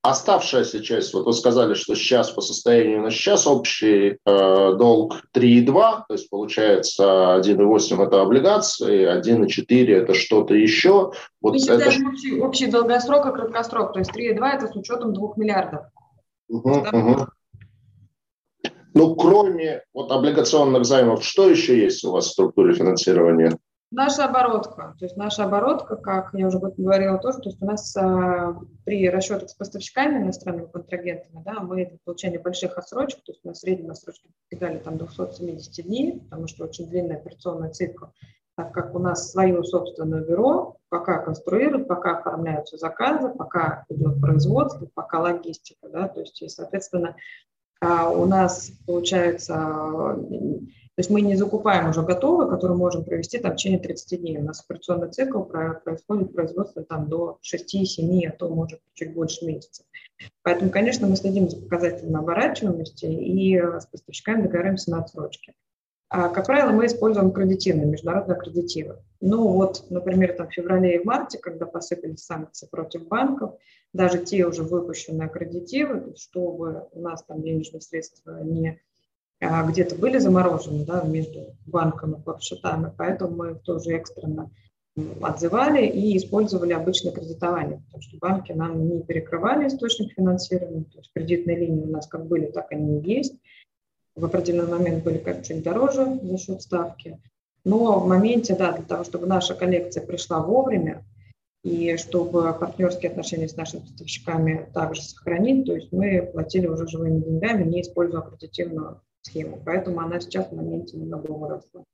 Оставшаяся 0.02 0.80
часть, 0.80 1.12
вот 1.12 1.26
вы 1.26 1.32
сказали, 1.32 1.74
что 1.74 1.96
сейчас 1.96 2.30
по 2.30 2.40
состоянию 2.40 3.02
на 3.02 3.10
сейчас 3.10 3.48
общий 3.48 4.18
э, 4.24 4.74
долг 4.76 5.16
3,2, 5.36 5.72
то 6.06 6.14
есть 6.14 6.30
получается 6.30 7.40
1,8 7.42 8.06
это 8.06 8.22
облигации, 8.22 9.08
1,4 9.20 9.94
это 9.94 10.14
что-то 10.14 10.54
еще. 10.54 11.12
Вот 11.42 11.54
Мы 11.54 11.74
это... 11.74 11.88
общий, 12.06 12.40
общий 12.40 12.66
долгосрок 12.68 13.26
и 13.26 13.32
краткосрок, 13.32 13.92
то 13.92 13.98
есть 13.98 14.12
3,2 14.12 14.46
это 14.46 14.68
с 14.68 14.76
учетом 14.76 15.12
2 15.12 15.32
миллиардов. 15.36 15.86
Угу, 16.48 16.70
угу. 16.92 17.26
Ну, 18.94 19.14
кроме 19.16 19.82
вот 19.92 20.12
облигационных 20.12 20.84
займов, 20.84 21.24
что 21.24 21.50
еще 21.50 21.76
есть 21.76 22.04
у 22.04 22.12
вас 22.12 22.26
в 22.28 22.30
структуре 22.30 22.72
финансирования? 22.74 23.58
Наша 23.90 24.26
оборотка, 24.26 24.94
то 24.98 25.06
есть 25.06 25.16
наша 25.16 25.44
оборотка, 25.44 25.96
как 25.96 26.34
я 26.34 26.48
уже 26.48 26.58
говорила 26.58 27.16
тоже, 27.16 27.38
то 27.38 27.48
есть 27.48 27.62
у 27.62 27.64
нас 27.64 27.96
а, 27.96 28.54
при 28.84 29.08
расчетах 29.08 29.48
с 29.48 29.54
поставщиками 29.54 30.22
иностранными 30.22 30.66
контрагентами, 30.66 31.42
да, 31.42 31.60
мы 31.60 31.86
для 31.86 31.98
получения 32.04 32.38
больших 32.38 32.76
отсрочек, 32.76 33.24
то 33.24 33.32
есть 33.32 33.40
у 33.44 33.48
нас 33.48 33.60
средние 33.60 33.90
отсрочки 33.90 34.28
достигали 34.42 34.76
там 34.76 34.98
270 34.98 35.86
дней, 35.86 36.20
потому 36.20 36.48
что 36.48 36.64
очень 36.64 36.86
длинный 36.90 37.16
операционный 37.16 37.70
цикл, 37.70 38.06
так 38.56 38.72
как 38.72 38.94
у 38.94 38.98
нас 38.98 39.30
свое 39.30 39.64
собственное 39.64 40.20
бюро, 40.20 40.76
пока 40.90 41.20
конструируют, 41.20 41.88
пока 41.88 42.18
оформляются 42.18 42.76
заказы, 42.76 43.30
пока 43.30 43.86
идет 43.88 44.20
производство, 44.20 44.86
пока 44.92 45.20
логистика, 45.20 45.88
да, 45.88 46.08
то 46.08 46.20
есть, 46.20 46.42
и, 46.42 46.48
соответственно, 46.50 47.16
а, 47.80 48.10
у 48.10 48.26
нас 48.26 48.70
получается 48.86 50.18
то 50.98 51.00
есть 51.00 51.10
мы 51.10 51.20
не 51.20 51.36
закупаем 51.36 51.90
уже 51.90 52.02
готовые, 52.02 52.50
которые 52.50 52.76
можем 52.76 53.04
провести 53.04 53.38
там, 53.38 53.52
в 53.52 53.54
течение 53.54 53.78
30 53.78 54.20
дней. 54.20 54.38
У 54.38 54.42
нас 54.42 54.64
операционный 54.64 55.08
цикл 55.08 55.42
происходит 55.42 56.34
производство 56.34 56.82
там, 56.82 57.08
до 57.08 57.38
6-7, 57.40 58.26
а 58.26 58.32
то 58.32 58.48
может 58.48 58.80
чуть 58.94 59.14
больше 59.14 59.46
месяцев. 59.46 59.86
Поэтому, 60.42 60.72
конечно, 60.72 61.06
мы 61.06 61.14
следим 61.14 61.48
за 61.48 61.56
показателями 61.56 62.16
оборачиваемости 62.16 63.06
и 63.06 63.56
с 63.56 63.86
поставщиками 63.86 64.42
договариваемся 64.42 64.90
на 64.90 64.98
отсрочке. 64.98 65.54
А, 66.08 66.30
как 66.30 66.46
правило, 66.46 66.72
мы 66.72 66.86
используем 66.86 67.30
кредитивные, 67.30 67.86
международные 67.86 68.34
аккредитивы. 68.34 68.96
Ну 69.20 69.46
вот, 69.52 69.84
например, 69.90 70.32
там 70.32 70.48
в 70.48 70.52
феврале 70.52 70.96
и 70.96 71.04
марте, 71.04 71.38
когда 71.38 71.66
посыпались 71.66 72.24
санкции 72.24 72.66
против 72.66 73.06
банков, 73.06 73.52
даже 73.92 74.18
те 74.18 74.44
уже 74.44 74.64
выпущенные 74.64 75.26
аккредитивы, 75.26 76.14
чтобы 76.16 76.88
у 76.90 77.00
нас 77.00 77.22
там 77.22 77.40
денежные 77.40 77.82
средства 77.82 78.40
не 78.42 78.80
где-то 79.40 79.94
были 79.94 80.18
заморожены 80.18 80.84
да, 80.84 81.02
между 81.02 81.54
банком 81.66 82.14
и 82.14 82.20
плавшитами, 82.22 82.92
поэтому 82.96 83.36
мы 83.36 83.54
тоже 83.54 83.92
экстренно 83.92 84.50
отзывали 85.22 85.86
и 85.86 86.16
использовали 86.16 86.72
обычное 86.72 87.12
кредитование, 87.12 87.80
потому 87.86 88.02
что 88.02 88.18
банки 88.18 88.52
нам 88.52 88.88
не 88.88 89.02
перекрывали 89.02 89.68
источник 89.68 90.12
финансирования, 90.12 90.84
то 90.84 90.98
есть 90.98 91.12
кредитные 91.14 91.56
линии 91.56 91.84
у 91.84 91.90
нас 91.90 92.08
как 92.08 92.26
были, 92.26 92.46
так 92.46 92.72
они 92.72 92.98
и 92.98 93.16
есть. 93.16 93.34
В 94.16 94.24
определенный 94.24 94.72
момент 94.72 95.04
были 95.04 95.18
как 95.18 95.44
чуть 95.44 95.62
дороже 95.62 96.18
за 96.20 96.38
счет 96.38 96.62
ставки, 96.62 97.20
но 97.64 98.00
в 98.00 98.08
моменте, 98.08 98.56
да, 98.56 98.72
для 98.72 98.84
того, 98.84 99.04
чтобы 99.04 99.28
наша 99.28 99.54
коллекция 99.54 100.04
пришла 100.04 100.40
вовремя, 100.40 101.04
и 101.62 101.96
чтобы 101.96 102.52
партнерские 102.54 103.10
отношения 103.10 103.48
с 103.48 103.56
нашими 103.56 103.80
поставщиками 103.80 104.68
также 104.72 105.02
сохранить, 105.02 105.66
то 105.66 105.74
есть 105.74 105.92
мы 105.92 106.22
платили 106.32 106.66
уже 106.66 106.88
живыми 106.88 107.20
деньгами, 107.20 107.64
не 107.64 107.82
используя 107.82 108.20
аккредитивную 108.20 109.00
схему, 109.28 109.60
поэтому 109.64 110.00
она 110.00 110.20
сейчас 110.20 110.48
в 110.48 110.56
моменте 110.56 110.96
немного 110.96 111.30
выросла. 111.32 111.84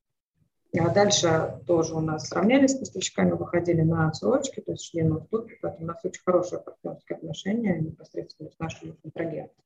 А 0.77 0.89
дальше 0.91 1.61
тоже 1.67 1.95
у 1.95 2.01
нас 2.01 2.29
сравнялись 2.29 2.73
с 2.73 2.79
поставщиками, 2.79 3.31
выходили 3.31 3.83
на 3.83 4.09
отсрочки, 4.09 4.61
то 4.61 4.73
есть 4.73 4.85
шли 4.85 5.03
на 5.03 5.19
уступки, 5.19 5.57
поэтому 5.63 5.85
у 5.85 5.89
нас 5.89 6.05
очень 6.05 6.23
хорошие 6.25 6.61
партнерские 6.61 7.17
отношения 7.17 7.79
непосредственно 7.79 8.51
с 8.51 8.59
нашими 8.59 8.93
контрагентами. 9.03 9.65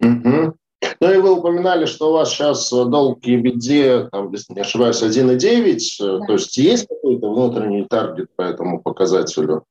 Угу. 0.00 0.56
Ну 1.00 1.12
и 1.12 1.18
вы 1.18 1.38
упоминали, 1.38 1.84
что 1.84 2.08
у 2.08 2.12
вас 2.14 2.30
сейчас 2.30 2.70
долг 2.70 3.22
EBITDA, 3.22 4.08
там, 4.10 4.32
если 4.32 4.54
не 4.54 4.60
ошибаюсь, 4.60 5.02
1,9, 5.02 5.78
да. 5.98 6.26
то 6.26 6.32
есть 6.32 6.56
есть 6.56 6.88
какой-то 6.88 7.30
внутренний 7.30 7.84
таргет 7.84 8.30
по 8.34 8.42
этому 8.42 8.80
показателю? 8.80 9.64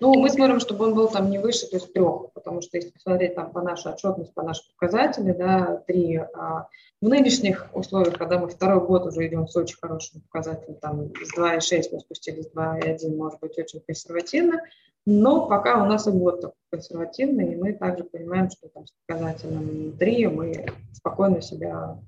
Ну, 0.00 0.14
мы 0.14 0.28
смотрим, 0.28 0.58
чтобы 0.58 0.86
он 0.86 0.94
был 0.94 1.08
там 1.08 1.30
не 1.30 1.38
выше, 1.38 1.66
то 1.68 1.76
есть 1.76 1.92
трех, 1.92 2.32
потому 2.32 2.60
что 2.60 2.76
если 2.76 2.90
посмотреть 2.90 3.36
там 3.36 3.52
по 3.52 3.62
нашей 3.62 3.92
отчетности, 3.92 4.32
по 4.34 4.42
нашим 4.42 4.64
показателям, 4.76 5.36
да, 5.38 5.82
три. 5.86 6.16
А 6.16 6.68
в 7.00 7.08
нынешних 7.08 7.68
условиях, 7.74 8.18
когда 8.18 8.38
мы 8.38 8.48
второй 8.48 8.84
год 8.84 9.06
уже 9.06 9.26
идем 9.26 9.46
с 9.46 9.54
очень 9.54 9.76
хорошим 9.80 10.22
показателем, 10.22 10.76
там 10.76 11.12
с 11.14 11.38
2,6 11.38 11.90
мы 11.92 12.00
спустились 12.00 12.48
2,1, 12.54 13.16
может 13.16 13.38
быть, 13.40 13.56
очень 13.56 13.80
консервативно, 13.86 14.62
но 15.06 15.46
пока 15.46 15.82
у 15.82 15.86
нас 15.86 16.08
и 16.08 16.10
год 16.10 16.40
такой 16.40 16.56
консервативный, 16.70 17.52
и 17.52 17.56
мы 17.56 17.72
также 17.74 18.04
понимаем, 18.04 18.50
что 18.50 18.68
там 18.68 18.86
с 18.86 18.92
показателем 19.06 19.96
3 19.96 20.26
мы 20.28 20.66
спокойно 20.92 21.40
себя 21.40 21.98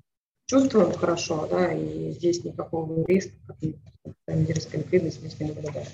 чувствуем 0.47 0.93
хорошо, 0.93 1.47
да, 1.51 1.73
и 1.73 2.13
здесь 2.13 2.43
никакого 2.45 3.05
риска, 3.07 3.33
как 3.47 3.57
риска 4.27 4.79
ликвидности 4.79 5.21
мы 5.23 5.47
не 5.47 5.53
наблюдаем. 5.53 5.87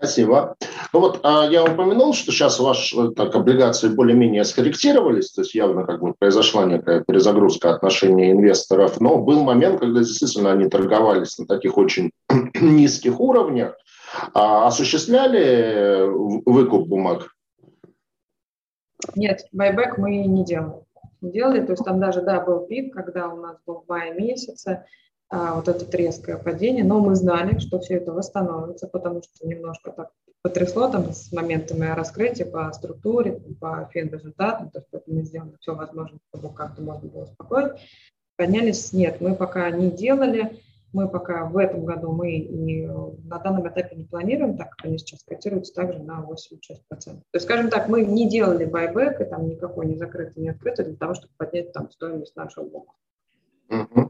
Спасибо. 0.00 0.56
Ну 0.94 1.00
вот 1.00 1.20
а, 1.24 1.46
я 1.50 1.62
упомянул, 1.62 2.14
что 2.14 2.32
сейчас 2.32 2.58
ваши 2.58 3.10
так, 3.10 3.34
облигации 3.34 3.90
более-менее 3.90 4.44
скорректировались, 4.44 5.30
то 5.30 5.42
есть 5.42 5.54
явно 5.54 5.84
как 5.84 6.00
бы 6.00 6.14
произошла 6.18 6.64
некая 6.64 7.04
перезагрузка 7.06 7.74
отношений 7.74 8.30
инвесторов, 8.30 8.98
но 8.98 9.18
был 9.18 9.44
момент, 9.44 9.78
когда 9.78 10.00
действительно 10.00 10.52
они 10.52 10.70
торговались 10.70 11.36
на 11.38 11.46
таких 11.46 11.76
очень 11.76 12.12
низких 12.54 13.20
уровнях. 13.20 13.76
А 14.32 14.66
осуществляли 14.68 16.06
выкуп 16.46 16.88
бумаг? 16.88 17.34
Нет, 19.14 19.42
байбек 19.52 19.98
мы 19.98 20.16
не 20.16 20.46
делали. 20.46 20.82
Не 21.20 21.30
делали, 21.30 21.60
то 21.60 21.72
есть 21.72 21.84
там 21.84 22.00
даже, 22.00 22.22
да, 22.22 22.40
был 22.40 22.60
пик, 22.60 22.94
когда 22.94 23.28
у 23.28 23.36
нас 23.36 23.58
был 23.66 23.84
в 23.86 23.88
мае 23.90 24.14
месяце, 24.14 24.86
вот 25.30 25.68
это 25.68 25.96
резкое 25.96 26.36
падение, 26.36 26.84
но 26.84 26.98
мы 27.00 27.14
знали, 27.14 27.58
что 27.58 27.78
все 27.78 27.94
это 27.94 28.12
восстановится, 28.12 28.88
потому 28.88 29.22
что 29.22 29.46
немножко 29.46 29.92
так 29.92 30.10
потрясло 30.42 30.88
там 30.88 31.12
с 31.12 31.32
моментами 31.32 31.86
раскрытия 31.86 32.46
по 32.46 32.72
структуре, 32.72 33.40
по 33.60 33.88
фин-результатам, 33.92 34.70
то 34.70 34.80
есть 34.80 35.06
мы 35.06 35.22
сделали 35.22 35.56
все 35.60 35.74
возможное, 35.74 36.20
чтобы 36.30 36.52
как-то 36.54 36.82
можно 36.82 37.08
было 37.08 37.24
успокоить. 37.24 37.72
Поднялись, 38.36 38.92
нет, 38.92 39.20
мы 39.20 39.34
пока 39.34 39.70
не 39.70 39.90
делали, 39.90 40.58
мы 40.92 41.08
пока 41.08 41.44
в 41.44 41.56
этом 41.58 41.84
году 41.84 42.10
мы 42.10 42.32
и 42.32 42.86
на 42.86 43.38
данном 43.38 43.68
этапе 43.68 43.94
не 43.94 44.04
планируем, 44.04 44.56
так 44.56 44.70
как 44.70 44.86
они 44.86 44.98
сейчас 44.98 45.22
котируются 45.22 45.74
также 45.74 46.00
на 46.00 46.26
8-6%. 46.26 46.78
То 46.88 47.22
есть, 47.34 47.44
скажем 47.44 47.68
так, 47.70 47.88
мы 47.88 48.04
не 48.04 48.28
делали 48.28 48.64
байбек, 48.64 49.20
и 49.20 49.24
там 49.24 49.46
никакой 49.46 49.86
не 49.86 49.96
закрытый, 49.96 50.42
не 50.42 50.48
открытый, 50.48 50.86
для 50.86 50.96
того, 50.96 51.14
чтобы 51.14 51.32
поднять 51.36 51.72
там 51.72 51.90
стоимость 51.90 52.34
нашего 52.34 52.64
блока. 52.64 52.92
Uh-huh 53.70 54.09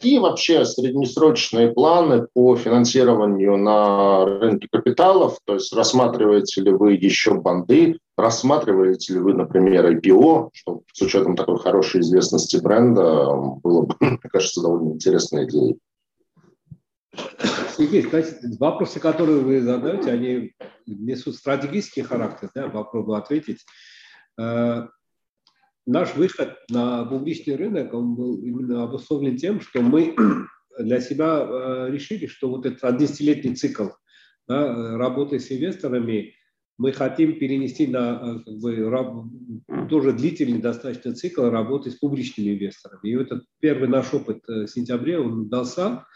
какие 0.00 0.18
вообще 0.18 0.64
среднесрочные 0.64 1.72
планы 1.72 2.26
по 2.32 2.56
финансированию 2.56 3.58
на 3.58 4.24
рынке 4.24 4.66
капиталов? 4.72 5.38
То 5.44 5.54
есть 5.54 5.74
рассматриваете 5.74 6.62
ли 6.62 6.72
вы 6.72 6.94
еще 6.94 7.34
банды, 7.34 7.98
рассматриваете 8.16 9.12
ли 9.12 9.18
вы, 9.18 9.34
например, 9.34 9.92
IPO, 9.92 10.48
что 10.54 10.80
с 10.94 11.02
учетом 11.02 11.36
такой 11.36 11.58
хорошей 11.58 12.00
известности 12.00 12.56
бренда 12.56 13.26
было 13.62 13.82
бы, 13.82 13.94
мне 14.00 14.18
кажется, 14.32 14.62
довольно 14.62 14.94
интересной 14.94 15.44
идеей? 15.44 15.78
Сергей, 17.76 18.00
кстати, 18.00 18.36
вопросы, 18.58 19.00
которые 19.00 19.40
вы 19.40 19.60
задаете, 19.60 20.12
они 20.12 20.52
несут 20.86 21.36
стратегический 21.36 22.02
характер, 22.02 22.48
да, 22.54 22.68
попробую 22.70 23.18
ответить. 23.18 23.66
Наш 25.86 26.14
выход 26.14 26.56
на 26.68 27.04
публичный 27.04 27.56
рынок, 27.56 27.94
он 27.94 28.14
был 28.14 28.42
именно 28.42 28.82
обусловлен 28.84 29.36
тем, 29.36 29.60
что 29.60 29.80
мы 29.82 30.14
для 30.78 31.00
себя 31.00 31.40
э, 31.40 31.90
решили, 31.90 32.26
что 32.26 32.50
вот 32.50 32.66
этот 32.66 33.00
10-летний 33.00 33.54
цикл 33.54 33.88
да, 34.46 34.96
работы 34.96 35.38
с 35.38 35.50
инвесторами 35.50 36.34
мы 36.80 36.92
хотим 36.92 37.38
перенести 37.38 37.86
на 37.86 38.20
э, 38.22 38.38
как 38.44 38.54
бы, 38.58 39.88
тоже 39.90 40.12
длительный 40.12 40.60
достаточно 40.60 41.14
цикл 41.14 41.50
работы 41.50 41.90
с 41.90 41.96
публичными 41.96 42.54
инвесторами. 42.54 43.00
И 43.02 43.14
этот 43.14 43.44
первый 43.60 43.88
наш 43.88 44.14
опыт 44.14 44.38
э, 44.48 44.64
в 44.64 44.66
сентябре, 44.66 45.18
он 45.18 45.40
удался. 45.40 46.06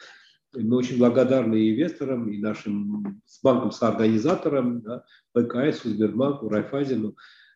Мы 0.55 0.77
очень 0.77 0.99
благодарны 0.99 1.71
инвесторам, 1.71 2.31
и 2.31 2.39
нашим 2.39 3.21
с 3.27 3.43
банком, 3.43 3.73
с 3.73 3.83
организатором, 3.83 4.83
да, 4.83 5.05
ПКС, 5.33 5.83
Сбербанку, 5.83 6.49
Райфайзену 6.49 7.15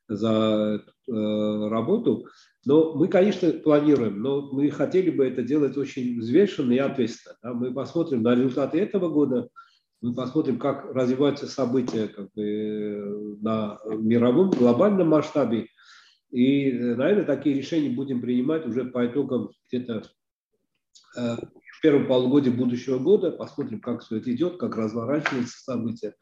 за 0.08 0.82
э, 1.06 1.68
работу. 1.68 2.26
Но 2.64 2.94
мы, 2.94 3.08
конечно, 3.08 3.50
планируем, 3.52 4.20
но 4.20 4.50
мы 4.52 4.70
хотели 4.70 5.10
бы 5.10 5.26
это 5.26 5.42
делать 5.42 5.76
очень 5.76 6.18
взвешенно 6.18 6.72
и 6.72 6.78
ответственно. 6.78 7.36
Да? 7.42 7.54
Мы 7.54 7.72
посмотрим 7.72 8.22
на 8.22 8.34
результаты 8.34 8.80
этого 8.80 9.08
года, 9.08 9.48
мы 10.00 10.14
посмотрим, 10.14 10.58
как 10.58 10.84
развиваются 10.94 11.46
события 11.46 12.08
как 12.08 12.30
бы, 12.32 13.36
на 13.40 13.78
мировом, 13.84 14.50
глобальном 14.50 15.08
масштабе. 15.08 15.66
И, 16.30 16.72
наверное, 16.72 17.24
такие 17.24 17.56
решения 17.56 17.90
будем 17.90 18.20
принимать 18.20 18.66
уже 18.66 18.84
по 18.84 19.06
итогам 19.06 19.50
где-то 19.68 20.02
э, 21.16 21.36
в 21.78 21.80
первом 21.80 22.08
полугодии 22.08 22.50
будущего 22.50 22.98
года. 22.98 23.30
Посмотрим, 23.30 23.80
как 23.80 24.02
все 24.02 24.16
это 24.16 24.34
идет, 24.34 24.56
как 24.56 24.76
разворачиваются 24.76 25.62
события. 25.62 26.14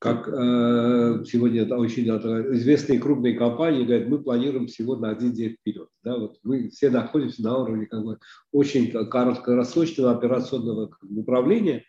Как 0.00 0.26
э, 0.26 1.24
сегодня 1.26 1.64
да, 1.64 1.78
очень 1.78 2.08
известные 2.08 2.98
крупные 2.98 3.34
компании 3.34 3.84
говорят, 3.84 4.08
мы 4.08 4.18
планируем 4.20 4.66
всего 4.66 4.96
на 4.96 5.10
один 5.10 5.32
день 5.32 5.52
вперед. 5.52 5.88
Да, 6.02 6.18
вот 6.18 6.38
мы 6.42 6.70
все 6.70 6.90
находимся 6.90 7.40
на 7.42 7.56
уровне 7.58 7.86
как 7.86 8.02
бы, 8.04 8.18
очень 8.50 8.90
короткосрочного 8.90 10.10
операционного 10.10 10.88
как 10.88 11.08
бы, 11.08 11.20
управления. 11.20 11.84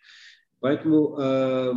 Поэтому 0.59 1.17
э, 1.19 1.73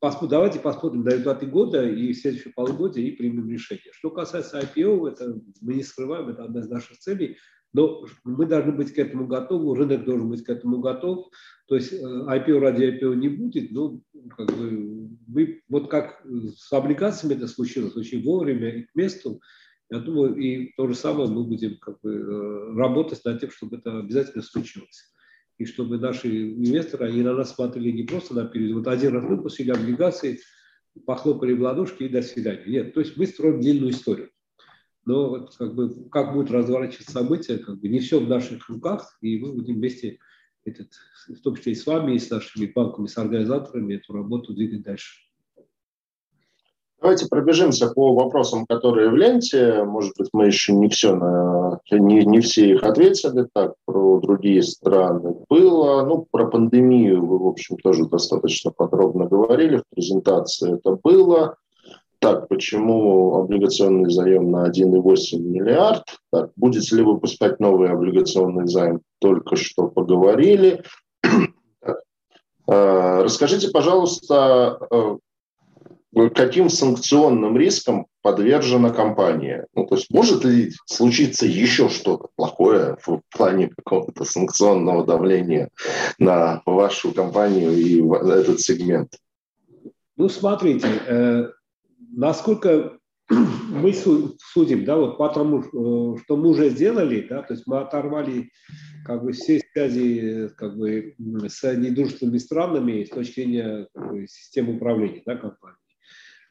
посмотрим, 0.00 0.30
давайте 0.30 0.60
посмотрим 0.60 1.02
на 1.02 1.10
результаты 1.10 1.44
года 1.44 1.86
и 1.86 2.14
в 2.14 2.18
следующее 2.18 2.54
полугодие 2.54 3.08
и 3.08 3.16
примем 3.16 3.50
решение. 3.50 3.92
Что 3.92 4.10
касается 4.10 4.60
IPO, 4.60 5.10
это 5.10 5.38
мы 5.60 5.74
не 5.74 5.82
скрываем, 5.82 6.30
это 6.30 6.44
одна 6.44 6.60
из 6.60 6.70
наших 6.70 6.98
целей. 6.98 7.36
Но 7.72 8.06
мы 8.24 8.46
должны 8.46 8.72
быть 8.72 8.94
к 8.94 8.98
этому 8.98 9.26
готовы, 9.26 9.76
рынок 9.76 10.04
должен 10.04 10.28
быть 10.28 10.42
к 10.42 10.48
этому 10.48 10.78
готов. 10.78 11.28
То 11.66 11.74
есть 11.76 11.92
IPO 11.92 12.50
э, 12.50 12.58
ради 12.58 12.84
IPO 12.84 13.14
не 13.14 13.28
будет, 13.28 13.70
но 13.70 14.00
как 14.36 14.56
бы, 14.56 15.10
мы, 15.26 15.62
вот 15.68 15.90
как 15.90 16.24
с 16.24 16.72
облигациями 16.72 17.34
это 17.34 17.46
случилось 17.46 17.94
очень 17.96 18.24
вовремя 18.24 18.70
и 18.70 18.82
к 18.84 18.94
месту, 18.94 19.40
я 19.90 19.98
думаю, 20.00 20.36
и 20.36 20.72
то 20.76 20.86
же 20.86 20.94
самое 20.94 21.30
мы 21.30 21.44
будем 21.44 21.78
как 21.78 22.00
бы, 22.00 22.12
э, 22.12 22.74
работать 22.76 23.24
над 23.24 23.40
тем, 23.40 23.50
чтобы 23.50 23.76
это 23.76 23.98
обязательно 23.98 24.42
случилось. 24.42 25.12
И 25.58 25.64
чтобы 25.64 25.98
наши 25.98 26.52
инвесторы, 26.52 27.06
они 27.06 27.22
на 27.22 27.34
нас 27.34 27.54
смотрели 27.54 27.90
не 27.90 28.04
просто 28.04 28.34
на 28.34 28.44
период, 28.44 28.84
вот 28.84 28.86
один 28.86 29.12
раз 29.12 29.24
выпустили 29.24 29.70
облигации, 29.70 30.40
похлопали 31.04 31.52
в 31.52 31.62
ладошки 31.62 32.04
и 32.04 32.08
до 32.08 32.22
свидания. 32.22 32.64
Нет, 32.66 32.94
то 32.94 33.00
есть 33.00 33.16
мы 33.16 33.26
строим 33.26 33.60
длинную 33.60 33.92
историю. 33.92 34.30
Но 35.08 35.30
вот 35.30 35.56
как, 35.56 35.74
бы, 35.74 35.88
как 36.10 36.34
будут 36.34 36.50
разворачиваться 36.50 37.12
события, 37.12 37.56
как 37.56 37.80
бы 37.80 37.88
не 37.88 37.98
все 37.98 38.20
в 38.20 38.28
наших 38.28 38.68
руках, 38.68 39.16
и 39.22 39.38
мы 39.38 39.54
будем 39.54 39.76
вместе, 39.76 40.18
этот, 40.66 40.88
в 41.26 41.40
том 41.40 41.56
числе 41.56 41.72
и 41.72 41.76
с 41.76 41.86
вами, 41.86 42.12
и 42.12 42.18
с 42.18 42.28
нашими 42.28 42.66
банками, 42.66 43.06
с 43.06 43.16
организаторами, 43.16 43.94
эту 43.94 44.12
работу 44.12 44.52
двигать 44.52 44.82
дальше. 44.82 45.22
Давайте 47.00 47.26
пробежимся 47.26 47.88
по 47.88 48.12
вопросам, 48.12 48.66
которые 48.66 49.08
в 49.08 49.16
ленте. 49.16 49.82
Может 49.84 50.12
быть, 50.18 50.28
мы 50.34 50.44
еще 50.44 50.74
не 50.74 50.90
все, 50.90 51.16
на, 51.16 51.80
не, 51.90 52.26
не 52.26 52.40
все 52.40 52.72
их 52.72 52.82
ответили. 52.82 53.48
Так, 53.54 53.76
про 53.86 54.20
другие 54.20 54.62
страны 54.62 55.36
было. 55.48 56.04
Ну, 56.04 56.26
про 56.30 56.48
пандемию 56.48 57.24
вы, 57.24 57.38
в 57.38 57.46
общем, 57.46 57.78
тоже 57.78 58.06
достаточно 58.06 58.72
подробно 58.72 59.24
говорили. 59.24 59.78
В 59.78 59.84
презентации 59.94 60.74
это 60.74 60.98
было. 61.02 61.56
Так, 62.20 62.48
почему 62.48 63.34
облигационный 63.36 64.10
заем 64.10 64.50
на 64.50 64.68
1,8 64.68 65.38
миллиард? 65.38 66.04
Так, 66.32 66.50
будете 66.56 66.96
ли 66.96 67.02
выпускать 67.02 67.60
новый 67.60 67.90
облигационный 67.90 68.66
займ? 68.66 69.02
Только 69.20 69.56
что 69.56 69.88
поговорили. 69.88 70.82
Э, 72.70 73.22
расскажите, 73.22 73.70
пожалуйста, 73.70 74.78
э, 74.90 76.28
каким 76.34 76.68
санкционным 76.68 77.56
риском 77.56 78.08
подвержена 78.20 78.90
компания? 78.90 79.66
Ну, 79.74 79.86
то 79.86 79.94
есть 79.94 80.10
может 80.10 80.44
ли 80.44 80.72
случиться 80.84 81.46
еще 81.46 81.88
что-то 81.88 82.28
плохое 82.36 82.98
в 83.06 83.22
плане 83.34 83.70
какого-то 83.70 84.26
санкционного 84.26 85.06
давления 85.06 85.70
на 86.18 86.60
вашу 86.66 87.12
компанию 87.12 87.72
и 87.72 88.02
этот 88.28 88.60
сегмент? 88.60 89.14
Ну, 90.16 90.28
смотрите, 90.28 90.88
э, 91.06 91.48
насколько 91.98 92.98
мы 93.28 93.92
судим, 93.92 94.84
да, 94.84 94.96
вот 94.96 95.18
потому, 95.18 95.60
э, 95.60 96.18
что 96.22 96.36
мы 96.36 96.48
уже 96.48 96.70
сделали, 96.70 97.26
да, 97.28 97.42
то 97.42 97.54
есть 97.54 97.66
мы 97.66 97.80
оторвали 97.80 98.50
как 99.04 99.22
бы 99.22 99.32
все 99.32 99.60
связи 99.72 100.50
как 100.56 100.76
бы 100.76 101.14
с 101.46 101.76
недружественными 101.76 102.38
странами 102.38 103.04
с 103.04 103.10
точки 103.10 103.40
зрения 103.40 103.88
как 103.94 104.10
бы, 104.10 104.26
системы 104.28 104.76
управления, 104.76 105.22
да, 105.26 105.36
компании. 105.36 105.76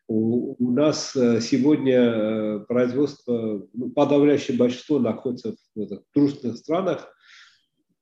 У, 0.07 0.55
у 0.65 0.71
нас 0.71 1.15
э, 1.15 1.41
сегодня 1.41 1.99
э, 1.99 2.59
производство, 2.67 3.67
ну, 3.73 3.89
подавляющее 3.89 4.55
большинство 4.57 4.99
находится 4.99 5.51
в, 5.51 5.57
в 5.75 6.01
дружественных 6.15 6.57
странах. 6.57 7.13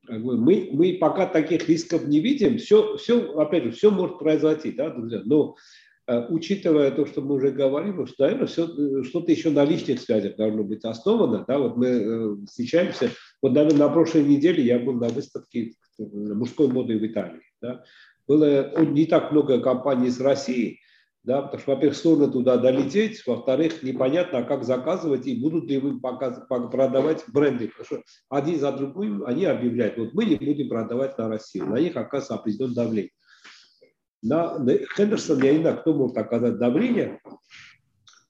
Мы, 0.07 0.69
мы 0.71 0.97
пока 1.01 1.25
таких 1.25 1.67
рисков 1.67 2.05
не 2.05 2.19
видим. 2.19 2.59
Все, 2.59 2.95
все, 2.97 3.39
опять 3.39 3.63
же, 3.63 3.71
все 3.71 3.89
может 3.89 4.19
произойти, 4.19 4.71
да, 4.71 4.91
друзья. 4.91 5.23
Но 5.25 5.55
учитывая 6.07 6.91
то, 6.91 7.05
что 7.05 7.21
мы 7.21 7.35
уже 7.35 7.51
говорили, 7.51 8.05
что, 8.05 8.23
наверное, 8.23 8.47
все, 8.47 8.67
что-то 9.03 9.31
еще 9.31 9.49
на 9.49 9.65
личных 9.65 9.99
связях 10.01 10.35
должно 10.35 10.63
быть 10.63 10.83
основано. 10.85 11.45
Да, 11.47 11.57
вот 11.59 11.77
мы 11.77 12.45
встречаемся. 12.45 13.09
Вот, 13.41 13.53
наверное, 13.53 13.87
на 13.87 13.89
прошлой 13.89 14.23
неделе 14.23 14.63
я 14.63 14.79
был 14.79 14.93
на 14.93 15.09
выставке 15.09 15.73
мужской 15.97 16.67
моды 16.67 16.97
в 16.97 17.05
Италии. 17.05 17.41
Да. 17.61 17.83
Было 18.27 18.79
не 18.83 19.05
так 19.05 19.31
много 19.31 19.59
компаний 19.61 20.07
из 20.07 20.19
России, 20.19 20.79
да, 21.23 21.41
потому 21.41 21.61
что, 21.61 21.71
во-первых, 21.75 21.97
сложно 21.97 22.27
туда 22.27 22.57
долететь, 22.57 23.25
во-вторых, 23.25 23.81
непонятно, 23.81 24.43
как 24.43 24.63
заказывать 24.63 25.25
и 25.25 25.39
будут 25.39 25.69
ли 25.69 25.79
вы 25.79 25.99
продавать 25.99 27.23
бренды, 27.27 27.69
потому 27.69 27.85
что 27.85 28.01
один 28.29 28.59
за 28.59 28.71
другим 28.71 29.23
они 29.25 29.45
объявляют, 29.45 29.97
вот 29.97 30.13
мы 30.13 30.25
не 30.25 30.35
будем 30.35 30.69
продавать 30.69 31.17
на 31.17 31.29
Россию, 31.29 31.67
на 31.67 31.79
них 31.79 31.95
оказывается 31.95 32.35
определенное 32.35 32.75
давление. 32.75 33.11
На, 34.25 34.57
Хендерсон, 34.95 35.43
я 35.43 35.55
знаю, 35.59 35.77
кто 35.77 35.93
может 35.93 36.17
оказать 36.17 36.57
давление, 36.57 37.21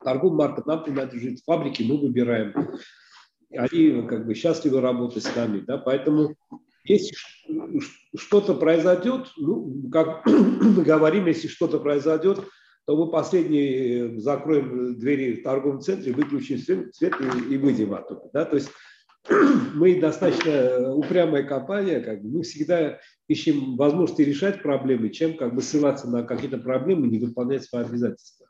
торговый 0.04 0.38
маркет 0.38 0.66
нам 0.66 0.84
принадлежит, 0.84 1.40
фабрики 1.46 1.84
мы 1.84 1.98
выбираем, 1.98 2.54
они 3.52 4.06
как 4.08 4.26
бы 4.26 4.36
счастливы 4.36 4.82
работать 4.82 5.24
с 5.24 5.36
нами, 5.36 5.62
да, 5.62 5.78
поэтому 5.78 6.36
если 6.84 7.16
что-то 8.18 8.56
произойдет, 8.56 9.32
ну, 9.38 9.90
как 9.90 10.26
мы 10.26 10.84
говорим, 10.84 11.28
если 11.28 11.48
что-то 11.48 11.80
произойдет, 11.80 12.40
то 12.86 12.96
мы 12.96 13.10
последний 13.10 14.18
э, 14.18 14.20
закроем 14.20 15.00
двери 15.00 15.38
в 15.40 15.44
торговом 15.44 15.82
центре, 15.82 16.14
выключим 16.14 16.60
свет 16.60 17.16
и, 17.20 17.54
и 17.54 17.58
выйдем 17.58 17.94
оттуда. 17.94 18.30
Да? 18.32 18.46
То 18.46 18.58
есть 18.58 18.70
мы 19.76 20.00
достаточно 20.00 20.94
упрямая 20.94 21.44
компания, 21.44 22.00
как 22.00 22.22
бы 22.22 22.38
мы 22.38 22.44
всегда 22.44 23.00
ищем 23.28 23.76
возможности 23.76 24.22
решать 24.22 24.62
проблемы, 24.62 25.10
чем 25.10 25.38
как 25.38 25.56
бы 25.56 25.62
ссылаться 25.62 26.10
на 26.10 26.24
какие-то 26.24 26.58
проблемы 26.58 27.08
не 27.08 27.20
выполнять 27.20 27.64
свои 27.64 27.84
обязательства. 27.84 28.48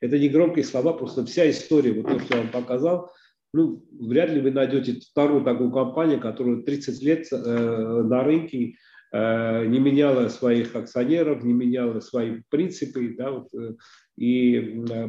Это 0.00 0.18
не 0.18 0.28
громкие 0.28 0.64
слова, 0.64 0.92
просто 0.92 1.24
вся 1.24 1.48
история, 1.50 1.92
вот 1.92 2.08
то, 2.08 2.20
что 2.20 2.36
я 2.36 2.42
вам 2.42 2.50
показал, 2.50 3.10
ну, 3.52 3.84
вряд 4.00 4.30
ли 4.30 4.40
вы 4.40 4.50
найдете 4.50 5.00
вторую 5.00 5.44
такую 5.44 5.70
компанию, 5.70 6.20
которая 6.20 6.62
30 6.62 7.02
лет 7.02 7.26
э, 7.30 7.36
на 7.36 8.24
рынке 8.24 8.74
Э, 9.16 9.64
не 9.64 9.78
меняла 9.78 10.26
своих 10.28 10.74
акционеров, 10.74 11.44
не 11.44 11.52
меняла 11.52 12.00
свои 12.00 12.42
принципы, 12.48 13.14
да, 13.16 13.30
вот, 13.30 13.46
э, 13.54 13.74
и 14.16 14.82
э, 14.90 15.08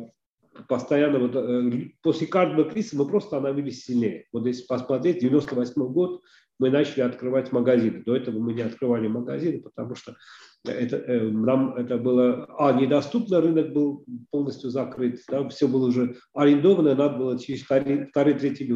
постоянно 0.68 1.20
вот, 1.20 2.02
после 2.02 2.28
каждого 2.28 2.70
кризиса 2.70 2.98
мы 2.98 3.08
просто 3.08 3.28
становились 3.30 3.84
сильнее. 3.84 4.26
Вот 4.32 4.46
если 4.46 4.66
посмотреть, 4.66 5.20
98 5.20 5.82
год 5.92 6.22
мы 6.60 6.70
начали 6.70 7.02
открывать 7.02 7.52
магазины. 7.52 8.04
До 8.06 8.16
этого 8.16 8.40
мы 8.40 8.54
не 8.54 8.62
открывали 8.62 9.08
магазины, 9.08 9.62
потому 9.62 9.96
что 9.96 10.16
это, 10.64 10.98
нам 11.32 11.76
это 11.76 11.98
было, 11.98 12.48
а, 12.58 12.74
недоступно, 12.74 13.42
рынок 13.42 13.74
был 13.74 14.06
полностью 14.32 14.70
закрыт, 14.70 15.22
да, 15.30 15.48
все 15.50 15.68
было 15.68 15.88
уже 15.88 16.16
арендовано, 16.34 16.96
надо 16.96 17.18
было 17.18 17.40
через 17.40 17.64
вторые, 17.64 18.10
третьи 18.14 18.68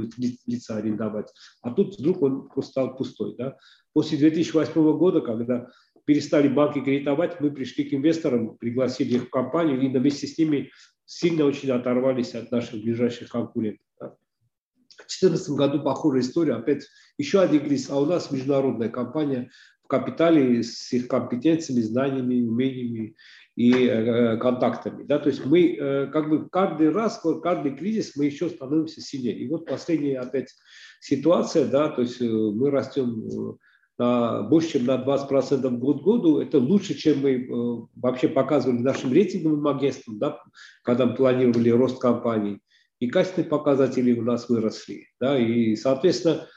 лица 0.46 0.76
арендовать. 0.76 1.32
А 1.62 1.72
тут 1.72 1.98
вдруг 1.98 2.22
он 2.22 2.50
просто 2.50 2.72
стал 2.72 2.96
пустой. 2.96 3.36
Да. 3.38 3.58
После 3.94 4.18
2008 4.18 4.98
года, 4.98 5.22
когда 5.22 5.68
перестали 6.06 6.48
банки 6.48 6.80
кредитовать, 6.80 7.40
мы 7.40 7.52
пришли 7.52 7.84
к 7.84 7.94
инвесторам, 7.94 8.58
пригласили 8.58 9.16
их 9.16 9.24
в 9.26 9.30
компанию 9.30 9.80
и 9.80 9.88
вместе 9.88 10.28
с 10.28 10.38
ними 10.38 10.72
сильно 11.10 11.44
очень 11.46 11.72
оторвались 11.72 12.36
от 12.36 12.52
наших 12.52 12.84
ближайших 12.84 13.30
конкурентов. 13.30 13.84
В 14.00 14.98
2014 14.98 15.50
году 15.52 15.82
похожая 15.82 16.22
история, 16.22 16.54
опять 16.54 16.86
еще 17.18 17.42
один 17.42 17.62
кризис, 17.62 17.90
а 17.90 18.00
у 18.00 18.06
нас 18.06 18.30
международная 18.30 18.90
компания 18.90 19.50
в 19.84 19.88
капитале 19.88 20.62
с 20.62 20.94
их 20.94 21.08
компетенциями, 21.08 21.82
знаниями, 21.82 22.46
умениями 22.48 23.16
и 23.56 23.88
э, 23.88 24.38
контактами. 24.38 25.04
Да? 25.04 25.18
То 25.18 25.30
есть 25.30 25.44
мы 25.46 25.74
э, 25.74 26.08
как 26.08 26.30
бы 26.30 26.48
каждый 26.48 26.92
раз, 26.92 27.20
каждый 27.42 27.76
кризис 27.76 28.16
мы 28.16 28.26
еще 28.26 28.48
становимся 28.50 29.02
сильнее. 29.02 29.40
И 29.40 29.50
вот 29.50 29.66
последняя 29.66 30.20
опять 30.20 30.54
ситуация, 31.00 31.66
да, 31.66 31.90
то 31.90 32.02
есть 32.04 32.22
э, 32.22 32.26
мы 32.26 32.70
растем 32.70 33.28
на, 33.28 33.58
больше, 34.00 34.74
чем 34.74 34.86
на 34.86 34.96
20% 34.96 35.70
год 35.78 36.02
году. 36.02 36.40
Это 36.40 36.58
лучше, 36.58 36.94
чем 36.94 37.20
мы 37.20 37.32
э, 37.32 37.88
вообще 37.96 38.30
показывали 38.30 38.80
нашим 38.80 39.12
рейтинговым 39.12 39.68
агентствам, 39.68 40.20
да, 40.20 40.42
когда 40.84 41.06
мы 41.06 41.16
планировали 41.16 41.70
рост 41.70 42.00
компаний. 42.00 42.62
И 43.00 43.08
качественные 43.08 43.50
показатели 43.50 44.18
у 44.18 44.24
нас 44.24 44.48
выросли. 44.48 45.08
Да, 45.20 45.38
и, 45.38 45.76
соответственно, 45.76 46.48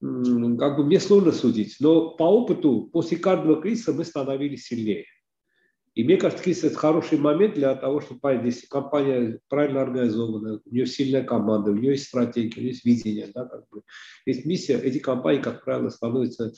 как 0.00 0.76
бы 0.76 0.84
мне 0.84 1.00
сложно 1.00 1.32
судить, 1.32 1.76
но 1.80 2.10
по 2.10 2.24
опыту 2.24 2.90
после 2.92 3.16
каждого 3.16 3.60
кризиса 3.60 3.92
мы 3.92 4.04
становились 4.04 4.66
сильнее. 4.66 5.06
И 5.94 6.04
мне 6.04 6.16
кажется, 6.16 6.42
кризис– 6.42 6.64
это 6.64 6.76
хороший 6.76 7.18
момент 7.18 7.54
для 7.54 7.74
того, 7.74 8.00
чтобы 8.00 8.20
понять, 8.20 8.46
если 8.46 8.66
компания 8.66 9.38
правильно 9.48 9.82
организована, 9.82 10.60
у 10.64 10.74
нее 10.74 10.86
сильная 10.86 11.22
команда, 11.22 11.70
у 11.70 11.74
нее 11.74 11.92
есть 11.92 12.08
стратегия, 12.08 12.56
у 12.56 12.60
нее 12.60 12.70
есть 12.70 12.84
видение, 12.84 13.30
да, 13.34 13.44
как 13.44 13.68
бы, 13.70 13.82
есть 14.24 14.46
миссия, 14.46 14.78
эти 14.78 14.98
компании, 14.98 15.42
как 15.42 15.64
правило, 15.64 15.90
становятся 15.90 16.54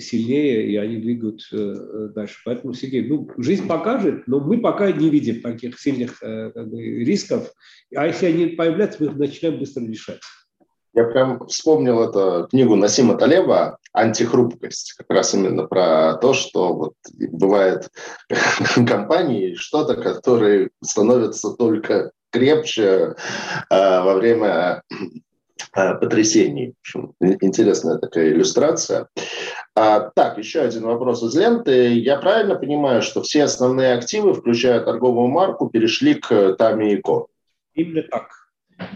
сильнее, 0.00 0.68
и 0.68 0.76
они 0.76 0.96
двигают 0.96 1.46
э, 1.52 1.56
э, 1.56 2.08
дальше. 2.14 2.40
Поэтому, 2.44 2.74
Сергей, 2.74 3.06
ну, 3.06 3.28
жизнь 3.38 3.66
покажет, 3.66 4.26
но 4.26 4.40
мы 4.40 4.60
пока 4.60 4.90
не 4.90 5.10
видим 5.10 5.40
таких 5.40 5.78
сильных 5.78 6.22
э, 6.22 6.50
как 6.52 6.68
бы, 6.68 6.80
рисков. 6.80 7.52
А 7.94 8.06
если 8.06 8.26
они 8.26 8.46
появляются, 8.46 9.02
мы 9.02 9.10
их 9.10 9.16
начинаем 9.16 9.58
быстро 9.58 9.82
решать. 9.84 10.20
Я 10.94 11.04
прям 11.04 11.44
вспомнил 11.48 12.08
эту 12.08 12.46
книгу 12.48 12.76
Насима 12.76 13.16
Талеба 13.16 13.78
«Антихрупкость», 13.92 14.94
как 14.96 15.10
раз 15.10 15.34
именно 15.34 15.66
про 15.66 16.14
то, 16.14 16.34
что 16.34 16.72
вот 16.72 16.94
бывает 17.32 17.88
компании, 18.86 19.54
что-то, 19.54 19.96
которые 19.96 20.70
становятся 20.82 21.50
только 21.50 22.12
крепче 22.30 22.82
э, 22.82 23.14
во 23.70 24.14
время 24.14 24.82
потрясений. 25.72 26.74
В 26.76 26.80
общем, 26.80 27.14
интересная 27.20 27.98
такая 27.98 28.30
иллюстрация. 28.30 29.08
А, 29.74 30.10
так, 30.14 30.38
еще 30.38 30.60
один 30.60 30.84
вопрос 30.84 31.22
из 31.22 31.34
ленты. 31.36 31.94
Я 31.94 32.18
правильно 32.18 32.54
понимаю, 32.54 33.02
что 33.02 33.22
все 33.22 33.44
основные 33.44 33.94
активы, 33.94 34.34
включая 34.34 34.80
торговую 34.80 35.28
марку, 35.28 35.68
перешли 35.68 36.14
к 36.14 36.54
Тами 36.54 36.92
и 36.92 37.02
Ко? 37.02 37.26
Именно 37.74 38.02
так. 38.04 38.30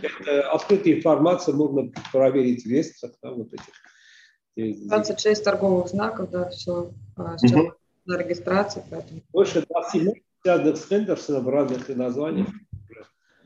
Это 0.03 0.51
открытая 0.51 0.95
информация, 0.95 1.55
можно 1.55 1.91
проверить 2.13 2.65
в 2.65 2.69
реестрах. 2.69 3.13
Да, 3.23 3.31
вот 3.31 3.49
этих. 3.53 4.87
26 4.89 5.45
торговых 5.45 5.89
знаков, 5.89 6.31
да, 6.31 6.49
все. 6.51 6.91
Сейчас 7.39 7.53
угу. 7.53 7.73
на 8.07 8.19
регистрации. 8.19 8.83
Поэтому. 8.91 9.21
Больше 9.33 9.65
20 9.69 10.23
связанных 10.43 10.77
с 10.77 10.89
Хендерсоном 10.89 11.45
в 11.45 11.49
разных 11.49 11.89
названиях. 11.89 12.49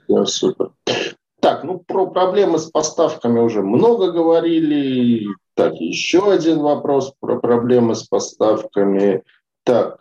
Да, 0.09 0.25
супер. 0.27 0.73
Так, 1.43 1.65
ну 1.65 1.81
про 1.81 2.07
проблемы 2.07 2.61
с 2.61 2.71
поставками 2.71 3.41
уже 3.41 3.63
много 3.63 4.13
говорили. 4.13 5.27
Так, 5.55 5.75
еще 5.75 6.33
один 6.33 6.61
вопрос 6.61 7.15
про 7.19 7.41
проблемы 7.41 7.97
с 7.97 8.05
поставками. 8.05 9.25
Так, 9.65 9.99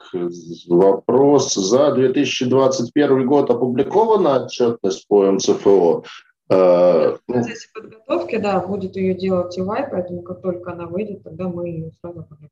вопрос. 0.67 1.55
За 1.55 1.93
2021 1.93 3.25
год 3.25 3.49
опубликована 3.49 4.43
отчетность 4.43 5.07
по 5.07 5.31
МЦФО? 5.31 6.03
Э, 6.49 7.15
в 7.15 7.19
процессе 7.25 7.69
подготовки, 7.73 8.37
да, 8.37 8.59
будет 8.59 8.95
ее 8.95 9.15
делать 9.15 9.55
ТИВАЙ, 9.55 9.87
поэтому 9.89 10.21
как 10.21 10.43
только 10.43 10.73
она 10.73 10.85
выйдет, 10.85 11.23
тогда 11.23 11.47
мы 11.47 11.69
ее 11.69 11.91
сразу 12.01 12.19
опубликуем. 12.19 12.51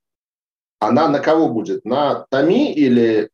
Она 0.80 1.08
на 1.10 1.20
кого 1.20 1.50
будет? 1.50 1.86
На 1.86 2.26
ТАМИ 2.32 2.74
или 2.74 3.30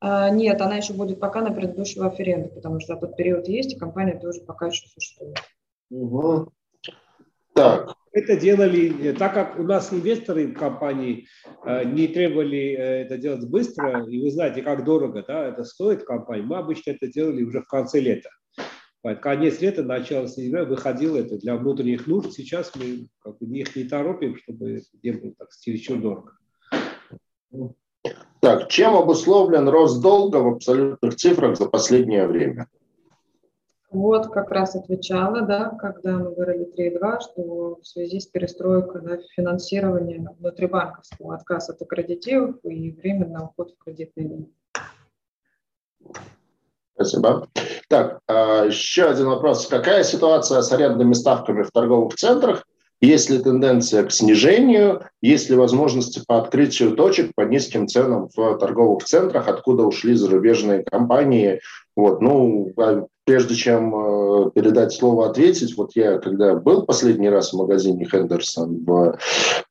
нет, 0.00 0.60
она 0.60 0.76
еще 0.76 0.92
будет 0.92 1.18
пока 1.18 1.40
на 1.40 1.50
предыдущего 1.50 2.06
аференда, 2.06 2.48
потому 2.50 2.78
что 2.80 2.94
этот 2.94 3.16
период 3.16 3.48
есть, 3.48 3.72
и 3.72 3.78
компания 3.78 4.18
тоже 4.18 4.40
пока 4.42 4.68
еще 4.68 4.86
существует. 4.86 5.38
Угу. 5.90 6.52
Так. 7.54 7.98
Это 8.12 8.36
делали, 8.36 9.10
э, 9.10 9.12
так 9.12 9.34
как 9.34 9.58
у 9.58 9.62
нас 9.62 9.92
инвесторы 9.92 10.52
компании 10.52 11.26
э, 11.64 11.84
не 11.84 12.08
требовали 12.08 12.72
э, 12.72 13.02
это 13.02 13.18
делать 13.18 13.48
быстро, 13.48 14.04
и 14.06 14.22
вы 14.22 14.30
знаете, 14.30 14.62
как 14.62 14.84
дорого 14.84 15.24
да, 15.26 15.48
это 15.48 15.64
стоит 15.64 16.04
компании, 16.04 16.44
мы 16.44 16.56
обычно 16.56 16.92
это 16.92 17.06
делали 17.06 17.42
уже 17.42 17.60
в 17.60 17.68
конце 17.68 18.00
лета. 18.00 18.30
Конец 19.22 19.60
лета, 19.60 19.84
начало 19.84 20.26
сентября 20.26 20.64
выходило 20.64 21.16
это 21.18 21.38
для 21.38 21.56
внутренних 21.56 22.08
нужд. 22.08 22.32
Сейчас 22.32 22.72
мы 22.74 23.08
как 23.20 23.38
бы, 23.38 23.46
их 23.56 23.76
не 23.76 23.84
торопим, 23.84 24.36
чтобы 24.36 24.82
не 25.02 25.12
было 25.12 25.32
так 25.38 25.48
чересчур 25.62 26.00
дорого. 26.00 26.32
Так, 28.40 28.68
чем 28.68 28.96
обусловлен 28.96 29.68
рост 29.68 30.00
долга 30.00 30.36
в 30.36 30.48
абсолютных 30.48 31.16
цифрах 31.16 31.56
за 31.56 31.66
последнее 31.66 32.26
время? 32.26 32.68
Вот 33.90 34.28
как 34.28 34.50
раз 34.50 34.76
отвечала, 34.76 35.40
да, 35.40 35.70
когда 35.80 36.18
мы 36.18 36.34
говорили 36.34 36.68
3.2, 36.78 37.20
что 37.20 37.78
в 37.80 37.86
связи 37.86 38.20
с 38.20 38.26
перестройкой 38.26 39.00
да, 39.00 39.18
финансирования 39.34 40.28
внутрибанковского 40.38 41.34
отказ 41.34 41.70
от 41.70 41.80
аккредитивов 41.80 42.56
и 42.64 42.92
временного 42.92 43.46
уход 43.46 43.72
в 43.72 43.82
кредитные 43.82 44.28
линии. 44.28 44.52
Спасибо. 46.94 47.48
Так, 47.88 48.20
а, 48.26 48.64
еще 48.64 49.04
один 49.04 49.26
вопрос. 49.26 49.66
Какая 49.68 50.02
ситуация 50.02 50.60
с 50.60 50.70
арендными 50.70 51.14
ставками 51.14 51.62
в 51.62 51.70
торговых 51.70 52.14
центрах 52.14 52.66
есть 53.00 53.30
ли 53.30 53.38
тенденция 53.38 54.04
к 54.04 54.12
снижению, 54.12 55.02
есть 55.22 55.50
ли 55.50 55.56
возможности 55.56 56.22
по 56.26 56.38
открытию 56.38 56.92
точек 56.96 57.32
по 57.34 57.42
низким 57.42 57.86
ценам 57.86 58.28
в 58.34 58.58
торговых 58.58 59.04
центрах, 59.04 59.48
откуда 59.48 59.84
ушли 59.84 60.14
зарубежные 60.14 60.82
компании. 60.82 61.60
Вот, 61.98 62.20
ну, 62.20 62.72
а 62.76 63.08
прежде 63.28 63.56
чем 63.56 63.94
э, 63.94 64.50
передать 64.54 64.92
слово 64.92 65.28
ответить, 65.28 65.76
вот 65.76 65.90
я 65.96 66.18
когда 66.18 66.54
был 66.54 66.86
последний 66.86 67.28
раз 67.28 67.52
в 67.52 67.58
магазине 67.58 68.06
Хендерсон 68.06 68.84
в 68.86 69.18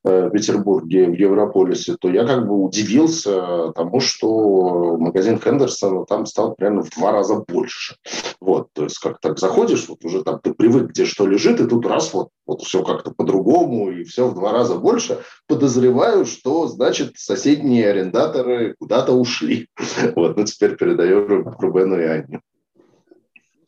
э, 0.04 0.30
Петербурге, 0.32 1.06
в 1.06 1.14
Европолисе, 1.14 1.96
то 1.98 2.08
я 2.08 2.24
как 2.24 2.46
бы 2.46 2.54
удивился 2.62 3.72
тому, 3.74 3.98
что 3.98 4.96
магазин 4.98 5.40
Хендерсона 5.40 6.04
там 6.04 6.26
стал 6.26 6.54
примерно 6.54 6.82
в 6.82 6.90
два 6.90 7.10
раза 7.10 7.44
больше. 7.48 7.96
Вот, 8.40 8.68
то 8.74 8.84
есть 8.84 8.98
как 8.98 9.18
так 9.20 9.40
заходишь, 9.40 9.88
вот 9.88 10.04
уже 10.04 10.22
там 10.22 10.38
ты 10.40 10.54
привык, 10.54 10.90
где 10.90 11.04
что 11.04 11.26
лежит, 11.26 11.60
и 11.60 11.66
тут 11.66 11.84
раз 11.84 12.14
вот, 12.14 12.28
вот 12.46 12.62
все 12.62 12.84
как-то 12.84 13.10
по-другому, 13.10 13.90
и 13.90 14.04
все 14.04 14.28
в 14.28 14.34
два 14.34 14.52
раза 14.52 14.76
больше. 14.76 15.18
Подозреваю, 15.48 16.26
что, 16.26 16.68
значит, 16.68 17.14
соседние 17.16 17.90
арендаторы 17.90 18.76
куда-то 18.78 19.14
ушли. 19.14 19.66
Вот, 20.14 20.36
ну 20.36 20.44
теперь 20.44 20.76
передаю 20.76 21.42
Рубену 21.58 22.00
и 22.00 22.04
Анне. 22.18 22.40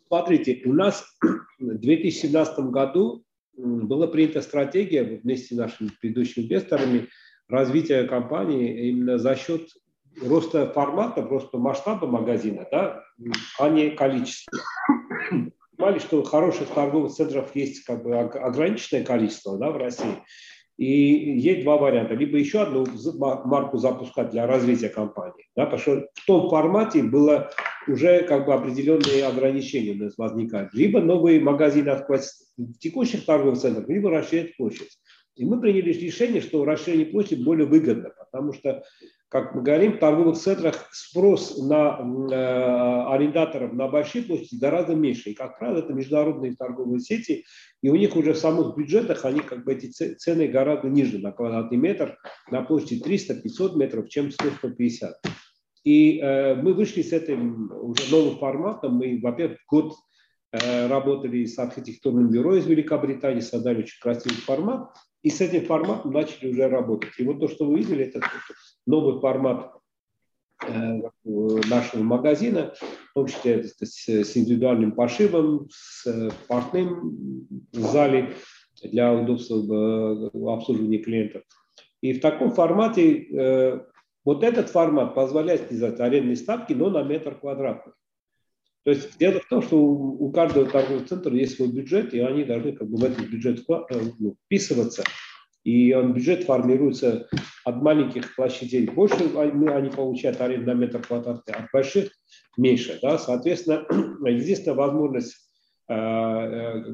Смотрите, 0.06 0.62
у 0.64 0.72
нас 0.72 1.04
в 1.22 1.78
2017 1.78 2.58
году 2.70 3.24
была 3.56 4.06
принята 4.06 4.42
стратегия 4.42 5.04
вместе 5.04 5.54
с 5.54 5.58
нашими 5.58 5.90
предыдущими 6.00 6.44
инвесторами 6.44 7.08
развития 7.48 8.04
компании 8.04 8.88
именно 8.88 9.18
за 9.18 9.36
счет 9.36 9.68
роста 10.22 10.70
формата, 10.72 11.22
просто 11.22 11.58
масштаба 11.58 12.06
магазина, 12.06 12.66
да, 12.70 13.04
а 13.58 13.68
не 13.68 13.90
количества. 13.90 14.58
Понимали, 15.76 15.98
что 15.98 16.22
хороших 16.24 16.68
торговых 16.68 17.12
центров 17.12 17.54
есть 17.54 17.84
как 17.84 18.02
бы 18.02 18.18
ограниченное 18.18 19.04
количество 19.04 19.56
да, 19.58 19.70
в 19.70 19.76
России. 19.76 20.16
И 20.80 21.38
есть 21.38 21.62
два 21.64 21.76
варианта. 21.76 22.14
Либо 22.14 22.38
еще 22.38 22.62
одну 22.62 22.86
марку 23.44 23.76
запускать 23.76 24.30
для 24.30 24.46
развития 24.46 24.88
компании. 24.88 25.44
Да, 25.54 25.66
потому 25.66 25.82
что 25.82 26.08
в 26.14 26.26
том 26.26 26.48
формате 26.48 27.02
было 27.02 27.50
уже 27.86 28.22
как 28.22 28.46
бы 28.46 28.54
определенные 28.54 29.26
ограничения 29.26 29.92
у 29.92 30.04
нас 30.04 30.16
возникают. 30.16 30.72
Либо 30.72 31.02
новые 31.02 31.38
магазины 31.38 31.90
открывать 31.90 32.30
в 32.56 32.78
текущих 32.78 33.26
торговых 33.26 33.58
центрах, 33.58 33.90
либо 33.90 34.08
расширять 34.08 34.56
площадь. 34.56 34.98
И 35.36 35.44
мы 35.44 35.60
приняли 35.60 35.92
решение, 35.92 36.40
что 36.40 36.64
расширение 36.64 37.04
площади 37.04 37.42
более 37.42 37.66
выгодно, 37.66 38.14
потому 38.18 38.54
что 38.54 38.82
как 39.30 39.54
мы 39.54 39.62
говорим, 39.62 39.92
в 39.92 39.98
торговых 39.98 40.36
центрах 40.36 40.88
спрос 40.90 41.56
на 41.56 42.00
э, 42.00 43.14
арендаторов 43.14 43.72
на 43.72 43.86
большие 43.86 44.24
площади 44.24 44.58
гораздо 44.60 44.96
меньше. 44.96 45.30
И, 45.30 45.34
как 45.34 45.56
правило, 45.56 45.78
это 45.78 45.92
международные 45.92 46.56
торговые 46.56 46.98
сети, 46.98 47.44
и 47.80 47.88
у 47.90 47.94
них 47.94 48.16
уже 48.16 48.32
в 48.32 48.38
самых 48.38 48.76
бюджетах 48.76 49.24
они 49.24 49.38
как 49.40 49.64
бы 49.64 49.72
эти 49.72 49.86
цены 49.86 50.48
гораздо 50.48 50.88
ниже 50.88 51.18
на 51.18 51.30
квадратный 51.30 51.78
метр, 51.78 52.18
на 52.50 52.62
площади 52.62 53.00
300-500 53.04 53.76
метров, 53.76 54.08
чем 54.08 54.30
100-150. 54.30 55.12
И 55.84 56.18
э, 56.18 56.56
мы 56.56 56.74
вышли 56.74 57.02
с 57.02 57.12
этим 57.12 57.70
уже 57.72 58.10
новым 58.10 58.36
форматом. 58.36 58.94
Мы, 58.94 59.20
во-первых, 59.22 59.58
год 59.68 59.94
э, 60.50 60.88
работали 60.88 61.44
с 61.44 61.56
архитектурным 61.56 62.30
бюро 62.30 62.56
из 62.56 62.66
Великобритании, 62.66 63.40
создали 63.40 63.82
очень 63.84 64.00
красивый 64.00 64.38
формат. 64.38 64.92
И 65.22 65.30
с 65.30 65.40
этим 65.40 65.66
форматом 65.66 66.12
начали 66.12 66.50
уже 66.50 66.68
работать. 66.68 67.12
И 67.18 67.22
вот 67.22 67.38
то, 67.38 67.48
что 67.48 67.66
вы 67.66 67.78
видели, 67.78 68.06
это 68.06 68.20
новый 68.86 69.20
формат 69.20 69.72
э, 70.66 71.00
нашего 71.24 72.02
магазина, 72.02 72.74
в 73.10 73.14
том 73.14 73.26
числе 73.26 73.64
с 73.64 74.36
индивидуальным 74.36 74.92
пошивом, 74.92 75.68
с 75.70 76.30
портным 76.48 77.46
в 77.72 77.78
зале 77.78 78.34
для 78.82 79.12
удобства 79.12 80.54
обслуживания 80.54 80.98
клиентов. 80.98 81.42
И 82.00 82.14
в 82.14 82.20
таком 82.20 82.52
формате, 82.52 83.24
э, 83.24 83.80
вот 84.24 84.42
этот 84.42 84.70
формат 84.70 85.14
позволяет 85.14 85.68
снизать 85.68 86.00
арендные 86.00 86.36
ставки, 86.36 86.72
но 86.72 86.90
на 86.90 87.02
метр 87.02 87.34
квадратный. 87.34 87.92
То 88.84 88.92
есть 88.92 89.18
дело 89.18 89.40
в 89.40 89.48
том, 89.48 89.62
что 89.62 89.78
у 89.78 90.32
каждого 90.32 90.64
торгового 90.66 91.04
центра 91.04 91.32
есть 91.34 91.56
свой 91.56 91.68
бюджет, 91.68 92.14
и 92.14 92.20
они 92.20 92.44
должны 92.44 92.72
как 92.72 92.88
бы 92.88 92.96
в 92.96 93.04
этот 93.04 93.28
бюджет 93.28 93.60
э, 93.68 94.00
ну, 94.18 94.36
вписываться. 94.46 95.04
И 95.64 95.92
он, 95.92 96.14
бюджет 96.14 96.44
формируется 96.44 97.28
от 97.64 97.82
маленьких 97.82 98.34
площадей 98.34 98.86
больше, 98.88 99.30
они 99.36 99.90
получают 99.90 100.40
аренду 100.40 100.68
на 100.68 100.74
метр 100.74 101.02
квадратный, 101.02 101.54
от 101.54 101.70
больших 101.72 102.10
меньше. 102.56 102.98
Да? 103.02 103.18
Соответственно, 103.18 103.84
единственная 104.26 104.76
возможность, 104.76 105.36
э, 105.88 105.94
э, 105.94 106.84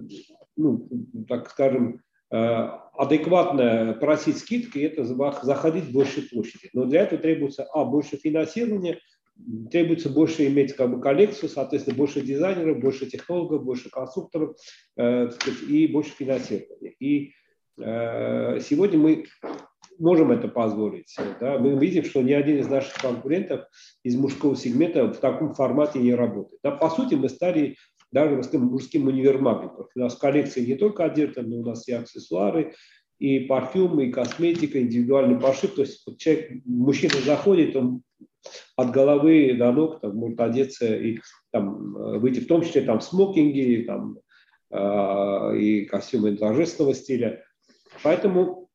ну, 0.56 0.88
так 1.28 1.50
скажем, 1.50 2.02
адекватно 2.28 3.96
просить 4.00 4.38
скидки, 4.38 4.80
это 4.80 5.04
заходить 5.04 5.84
в 5.84 5.92
большей 5.92 6.24
площади. 6.24 6.70
Но 6.72 6.84
для 6.84 7.02
этого 7.02 7.22
требуется, 7.22 7.64
а, 7.72 7.84
больше 7.84 8.16
финансирования, 8.16 8.98
требуется 9.70 10.10
больше 10.10 10.46
иметь 10.46 10.74
как 10.74 10.90
бы 10.90 11.00
коллекцию, 11.00 11.48
соответственно, 11.50 11.96
больше 11.96 12.20
дизайнеров, 12.20 12.80
больше 12.80 13.06
технологов, 13.06 13.64
больше 13.64 13.90
конструкторов 13.90 14.56
э, 14.96 15.30
сказать, 15.30 15.62
и 15.68 15.86
больше 15.86 16.10
финансирования. 16.12 16.94
И 16.98 17.28
э, 17.28 17.32
сегодня 17.78 18.98
мы 18.98 19.24
можем 19.98 20.30
это 20.30 20.48
позволить. 20.48 21.16
Да? 21.40 21.58
Мы 21.58 21.78
видим, 21.78 22.04
что 22.04 22.22
ни 22.22 22.32
один 22.32 22.58
из 22.58 22.68
наших 22.68 22.94
конкурентов 22.94 23.66
из 24.02 24.16
мужского 24.16 24.56
сегмента 24.56 25.12
в 25.12 25.18
таком 25.18 25.54
формате 25.54 25.98
не 25.98 26.14
работает. 26.14 26.60
Да? 26.62 26.70
По 26.70 26.90
сути, 26.90 27.14
мы 27.14 27.28
стали 27.28 27.76
даже 28.12 28.40
мужским, 28.58 29.06
универмагом. 29.08 29.86
У 29.94 29.98
нас 29.98 30.14
коллекция 30.16 30.66
не 30.66 30.74
только 30.74 31.04
одежда, 31.04 31.42
но 31.42 31.56
у 31.56 31.64
нас 31.64 31.88
и 31.88 31.92
аксессуары, 31.92 32.74
и 33.18 33.40
парфюмы, 33.40 34.06
и 34.06 34.12
косметика, 34.12 34.80
индивидуальный 34.80 35.40
пошив. 35.40 35.74
То 35.74 35.82
есть 35.82 36.02
вот 36.06 36.18
человек, 36.18 36.62
мужчина 36.64 37.14
заходит, 37.24 37.74
он 37.74 38.02
от 38.76 38.90
головы 38.90 39.54
до 39.58 39.72
ног 39.72 40.00
там, 40.00 40.16
может 40.16 40.40
одеться 40.40 40.94
и 40.94 41.18
там, 41.50 42.20
выйти 42.20 42.40
в 42.40 42.46
том 42.46 42.62
числе 42.62 42.82
там, 42.82 43.00
в 43.00 43.02
смокинге, 43.02 43.84
там, 43.84 44.18
и 45.56 45.86
костюмы 45.86 46.36
торжественного 46.36 46.94
стиля. 46.94 47.42
Поэтому, 48.06 48.68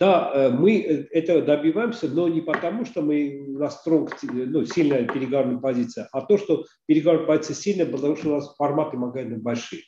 да, 0.00 0.50
мы 0.58 0.80
это 1.12 1.42
добиваемся, 1.42 2.08
но 2.08 2.26
не 2.26 2.40
потому, 2.40 2.84
что 2.84 3.02
мы 3.02 3.46
на 3.46 3.70
стронг, 3.70 4.10
ну, 4.24 4.64
сильная 4.64 5.06
переговорная 5.06 5.60
позиция, 5.60 6.08
а 6.10 6.22
то, 6.22 6.36
что 6.36 6.64
переговорная 6.86 7.28
позиция 7.28 7.54
сильная, 7.54 7.86
потому 7.86 8.16
что 8.16 8.30
у 8.30 8.32
нас 8.32 8.52
форматы 8.56 8.96
магазина 8.96 9.38
большие. 9.38 9.82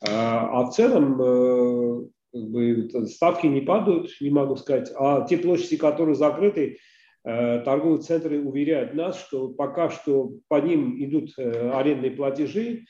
А 0.00 0.64
в 0.64 0.72
целом 0.72 2.10
как 2.34 2.50
бы, 2.50 2.90
ставки 3.06 3.46
не 3.46 3.60
падают, 3.60 4.10
не 4.20 4.30
могу 4.30 4.56
сказать, 4.56 4.90
а 4.98 5.24
те 5.24 5.38
площади, 5.38 5.76
которые 5.76 6.16
закрыты, 6.16 6.78
э, 7.24 7.60
торговые 7.60 8.00
центры 8.00 8.42
уверяют 8.42 8.94
нас, 8.94 9.16
что 9.20 9.50
пока 9.50 9.88
что 9.90 10.32
по 10.48 10.60
ним 10.60 10.96
идут 10.98 11.30
э, 11.38 11.70
арендные 11.70 12.10
платежи 12.10 12.66
э, 12.72 12.82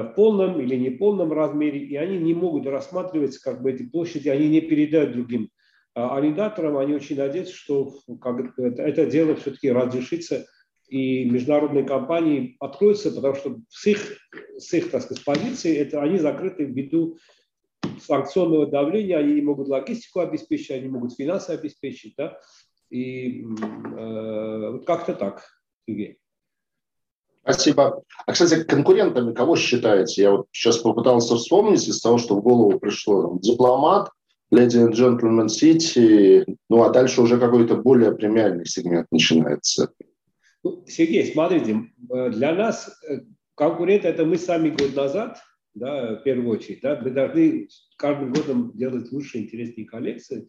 в 0.00 0.14
полном 0.16 0.58
или 0.58 0.74
неполном 0.76 1.32
размере, 1.32 1.80
и 1.80 1.96
они 1.96 2.16
не 2.18 2.32
могут 2.32 2.66
рассматриваться, 2.66 3.42
как 3.42 3.62
бы 3.62 3.72
эти 3.72 3.82
площади, 3.82 4.30
они 4.30 4.48
не 4.48 4.62
передают 4.62 5.12
другим 5.12 5.50
арендаторам, 5.94 6.78
они 6.78 6.94
очень 6.94 7.16
надеются, 7.16 7.54
что 7.54 7.94
как, 8.20 8.58
это 8.58 9.04
дело 9.04 9.36
все-таки 9.36 9.70
разрешится, 9.70 10.46
и 10.88 11.26
международные 11.26 11.84
компании 11.84 12.56
откроются, 12.58 13.12
потому 13.12 13.34
что 13.34 13.58
с 13.68 13.86
их, 13.86 14.18
с 14.56 14.72
их 14.72 14.90
так 14.90 15.02
сказать, 15.02 15.24
позиции 15.24 15.76
это, 15.76 16.00
они 16.00 16.18
закрыты 16.18 16.64
ввиду 16.64 17.18
санкционного 18.00 18.66
давления, 18.66 19.18
они 19.18 19.34
не 19.34 19.42
могут 19.42 19.68
логистику 19.68 20.20
обеспечить, 20.20 20.70
они 20.70 20.88
могут 20.88 21.14
финансы 21.14 21.50
обеспечить, 21.50 22.14
да, 22.16 22.38
и 22.88 23.44
э, 23.44 24.80
как-то 24.86 25.14
так, 25.14 25.44
Сергей. 25.86 26.21
Спасибо. 27.42 28.02
А, 28.26 28.32
кстати, 28.32 28.62
конкурентами 28.62 29.34
кого 29.34 29.56
считаете? 29.56 30.22
Я 30.22 30.30
вот 30.32 30.46
сейчас 30.52 30.78
попытался 30.78 31.36
вспомнить 31.36 31.86
из 31.88 32.00
того, 32.00 32.18
что 32.18 32.36
в 32.36 32.42
голову 32.42 32.78
пришло. 32.78 33.38
Дипломат, 33.42 34.10
Lady 34.52 34.86
and 34.86 34.92
Gentleman 34.92 35.46
City, 35.46 36.44
ну 36.68 36.82
а 36.82 36.90
дальше 36.90 37.22
уже 37.22 37.38
какой-то 37.38 37.76
более 37.76 38.12
премиальный 38.12 38.66
сегмент 38.66 39.06
начинается. 39.10 39.92
Ну, 40.62 40.84
Сергей, 40.86 41.32
смотрите, 41.32 41.86
для 41.98 42.54
нас 42.54 42.88
э, 43.08 43.20
конкурент 43.56 44.04
это 44.04 44.24
мы 44.24 44.38
сами 44.38 44.70
год 44.70 44.94
назад– 44.94 45.38
да, 45.74 46.16
в 46.16 46.22
первую 46.22 46.50
очередь. 46.50 46.80
Да, 46.82 47.00
мы 47.00 47.10
должны 47.10 47.68
каждым 47.96 48.32
годом 48.32 48.72
делать 48.74 49.10
лучше, 49.10 49.38
интереснее 49.38 49.86
коллекции. 49.86 50.48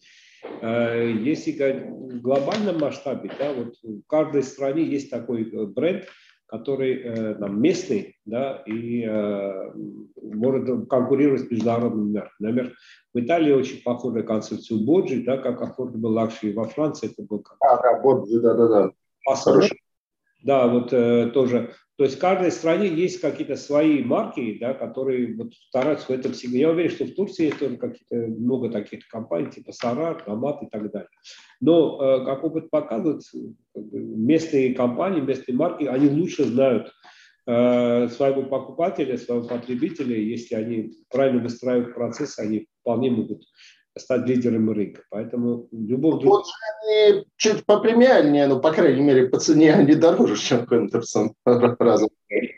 Э, 0.61 1.11
если 1.11 1.52
в 1.88 2.22
глобальном 2.22 2.80
масштабе, 2.80 3.32
да, 3.40 3.53
вот 3.53 3.76
в 3.82 4.02
каждой 4.07 4.44
стране 4.44 4.84
есть 4.84 5.10
такой 5.10 5.49
э, 5.49 5.65
бренд, 5.65 6.06
который 6.53 7.01
э, 7.01 7.34
там, 7.34 7.59
местный, 7.59 8.15
да, 8.25 8.61
и 8.67 9.03
э, 9.03 9.71
может 10.21 10.88
конкурировать 10.88 11.41
с 11.41 11.49
международным 11.49 12.13
миром. 12.13 12.30
Например, 12.38 12.73
в 13.11 13.19
Италии 13.19 13.51
очень 13.51 13.81
похожа 13.81 14.21
концепцию 14.21 14.85
Боджи, 14.85 15.23
да, 15.23 15.38
как 15.38 15.63
affordable 15.63 16.13
luxury. 16.13 16.53
Во 16.53 16.65
Франции 16.65 17.09
это 17.11 17.23
был 17.23 17.39
как... 17.39 17.57
А, 17.59 17.81
да, 17.81 17.99
Боджи, 18.01 18.39
да-да-да. 18.39 18.91
Да, 19.25 19.35
вот 20.68 20.91
э, 20.91 21.32
тоже 21.34 21.74
то 21.95 22.06
есть 22.06 22.18
в 22.18 22.20
каждой 22.20 22.52
стране 22.52 22.88
есть 22.88 23.22
какие-то 23.22 23.56
свои 23.56 24.03
марки, 24.03 24.57
да, 24.60 24.74
которые 24.74 25.36
вот 25.36 25.53
стараются 25.53 26.07
в 26.07 26.10
этом 26.10 26.34
сегменте. 26.34 26.61
Я 26.61 26.72
уверен, 26.72 26.90
что 26.90 27.06
в 27.06 27.14
Турции 27.14 27.45
есть 27.45 27.60
тоже 27.60 27.78
какие-то 27.78 28.15
много 28.15 28.72
таких 28.72 29.07
компаний, 29.07 29.52
типа 29.52 29.72
Сарар, 29.74 30.24
Амат 30.26 30.64
и 30.64 30.68
так 30.72 30.91
далее. 30.91 31.10
Но, 31.61 32.02
э, 32.02 32.26
как 32.26 32.44
опыт 32.44 32.72
показывает, 32.72 33.22
местные 33.76 34.74
компании, 34.74 35.22
местные 35.22 35.56
марки, 35.56 35.84
они 35.84 36.10
лучше 36.10 36.45
знают 36.45 36.91
э, 37.45 38.07
своего 38.07 38.44
покупателя, 38.44 39.15
своего 39.18 39.48
потребителя. 39.48 40.18
Если 40.18 40.56
они 40.56 40.94
правильно 41.11 41.44
выстраивают 41.44 41.94
процесс, 41.94 42.40
они 42.40 42.68
вполне 42.82 43.11
могут 43.11 43.44
стать 43.98 44.28
лидером 44.28 44.72
рынка. 44.72 45.03
Поэтому 45.10 45.68
любой... 45.72 46.20
Вот 46.24 46.45
они 46.84 47.26
чуть 47.38 47.65
попремиальнее, 47.65 48.48
но, 48.48 48.60
по 48.60 48.72
крайней 48.72 49.02
мере, 49.02 49.28
по 49.30 49.40
цене 49.40 49.74
они 49.74 49.95
дороже, 49.95 50.38
чем 50.38 50.68
Хендерсон. 50.68 51.34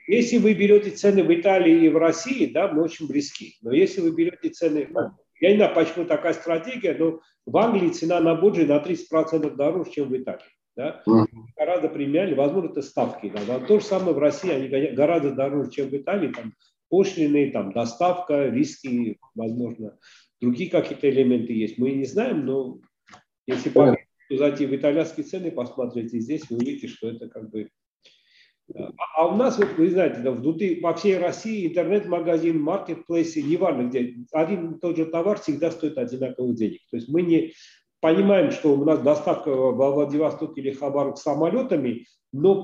Если 0.08 0.38
вы 0.38 0.54
берете 0.54 0.92
цены 0.92 1.24
в 1.24 1.34
Италии 1.34 1.86
и 1.86 1.90
в 1.90 1.98
России, 1.98 2.52
да, 2.52 2.72
мы 2.72 2.84
очень 2.84 3.08
близки. 3.08 3.56
Но 3.62 3.74
если 3.74 4.02
вы 4.02 4.12
берете 4.12 4.50
цены... 4.50 4.88
Я 5.42 5.52
не 5.52 5.58
знаю, 5.58 5.76
почему 5.76 6.06
такая 6.06 6.34
стратегия, 6.34 6.96
но 6.98 7.20
в 7.46 7.58
Англии 7.58 7.90
цена 7.90 8.22
на 8.22 8.36
Боджи 8.36 8.66
на 8.66 8.78
30% 8.78 9.56
дороже, 9.56 9.92
чем 9.92 10.08
в 10.08 10.16
Италии. 10.16 10.40
Да? 10.78 11.04
Mm-hmm. 11.08 11.26
Гораздо 11.58 11.90
премиальнее, 11.90 12.38
возможно, 12.38 12.70
это 12.70 12.82
ставки. 12.82 13.34
Да? 13.46 13.60
То 13.60 13.80
же 13.80 13.86
самое 13.86 14.14
в 14.14 14.20
России, 14.20 14.50
они 14.50 14.68
гораздо 14.96 15.32
дороже, 15.32 15.72
чем 15.72 15.90
в 15.90 15.96
Италии. 15.96 16.32
Там 16.32 16.54
пошлины, 16.90 17.52
там, 17.52 17.74
доставка, 17.74 18.48
риски, 18.48 19.18
возможно 19.36 19.98
другие 20.42 20.70
какие-то 20.70 21.10
элементы 21.10 21.54
есть. 21.54 21.78
Мы 21.78 21.92
не 21.92 22.06
знаем, 22.06 22.46
но 22.46 22.80
если 23.48 23.70
по 23.70 23.96
зайти 24.30 24.66
в 24.66 24.76
итальянские 24.76 25.26
цены, 25.26 25.52
посмотреть 25.52 26.14
и 26.14 26.20
здесь, 26.20 26.50
вы 26.50 26.58
увидите, 26.58 26.88
что 26.88 27.10
это 27.10 27.30
как 27.30 27.50
бы... 27.50 27.70
А, 28.74 28.92
а 29.18 29.28
у 29.28 29.36
нас, 29.36 29.58
вот, 29.58 29.78
вы 29.78 29.92
знаете, 29.92 30.22
да, 30.22 30.32
внутри, 30.32 30.76
по 30.76 30.94
всей 30.96 31.18
России 31.18 31.68
интернет-магазин, 31.68 32.60
маркетплейсы, 32.60 33.44
неважно 33.44 33.88
где, 33.88 34.16
один 34.32 34.74
и 34.74 34.80
тот 34.80 34.98
же 34.98 35.06
товар 35.06 35.40
всегда 35.40 35.70
стоит 35.70 35.98
одинаковых 35.98 36.56
денег. 36.56 36.80
То 36.90 36.98
есть 36.98 37.08
мы 37.08 37.22
не 37.22 37.54
понимаем, 38.02 38.52
что 38.52 38.74
у 38.74 38.84
нас 38.84 39.00
доставка 39.00 39.52
в 39.52 39.76
Владивосток 39.76 40.58
или 40.58 40.72
Хабаровск 40.72 41.24
самолетами, 41.24 42.06
но 42.34 42.64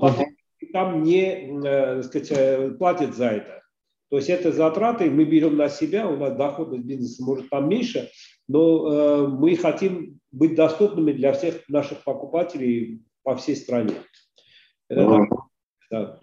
там 0.72 1.02
не 1.02 1.64
э, 1.64 2.02
сказать, 2.02 2.32
э, 2.32 2.70
платят 2.72 3.14
за 3.14 3.26
это. 3.26 3.61
То 4.12 4.18
есть 4.18 4.28
это 4.28 4.52
затраты 4.52 5.10
мы 5.10 5.24
берем 5.24 5.56
на 5.56 5.70
себя, 5.70 6.06
у 6.06 6.18
нас 6.18 6.36
доходность 6.36 6.84
бизнеса 6.84 7.24
может 7.24 7.48
там 7.48 7.66
меньше, 7.66 8.10
но 8.46 8.92
э, 8.92 9.26
мы 9.26 9.56
хотим 9.56 10.20
быть 10.30 10.54
доступными 10.54 11.12
для 11.12 11.32
всех 11.32 11.66
наших 11.70 12.04
покупателей 12.04 13.00
по 13.22 13.36
всей 13.36 13.56
стране. 13.56 13.94
Это, 14.90 15.26
да. 15.90 16.20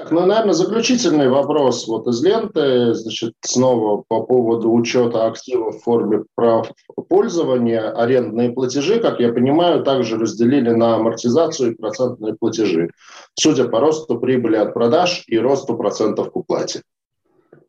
Так, 0.00 0.12
ну, 0.12 0.24
наверное, 0.24 0.54
заключительный 0.54 1.28
вопрос 1.28 1.86
вот 1.86 2.06
из 2.06 2.22
ленты, 2.22 2.94
значит, 2.94 3.34
снова 3.42 4.02
по 4.08 4.22
поводу 4.22 4.72
учета 4.72 5.26
активов 5.26 5.76
в 5.76 5.82
форме 5.82 6.24
прав 6.34 6.72
пользования. 7.10 7.90
Арендные 7.90 8.50
платежи, 8.50 8.98
как 8.98 9.20
я 9.20 9.30
понимаю, 9.30 9.84
также 9.84 10.16
разделили 10.16 10.70
на 10.70 10.94
амортизацию 10.94 11.72
и 11.72 11.74
процентные 11.74 12.32
платежи, 12.32 12.88
судя 13.34 13.68
по 13.68 13.78
росту 13.78 14.18
прибыли 14.18 14.56
от 14.56 14.72
продаж 14.72 15.24
и 15.26 15.38
росту 15.38 15.76
процентов 15.76 16.32
к 16.32 16.36
уплате. 16.36 16.80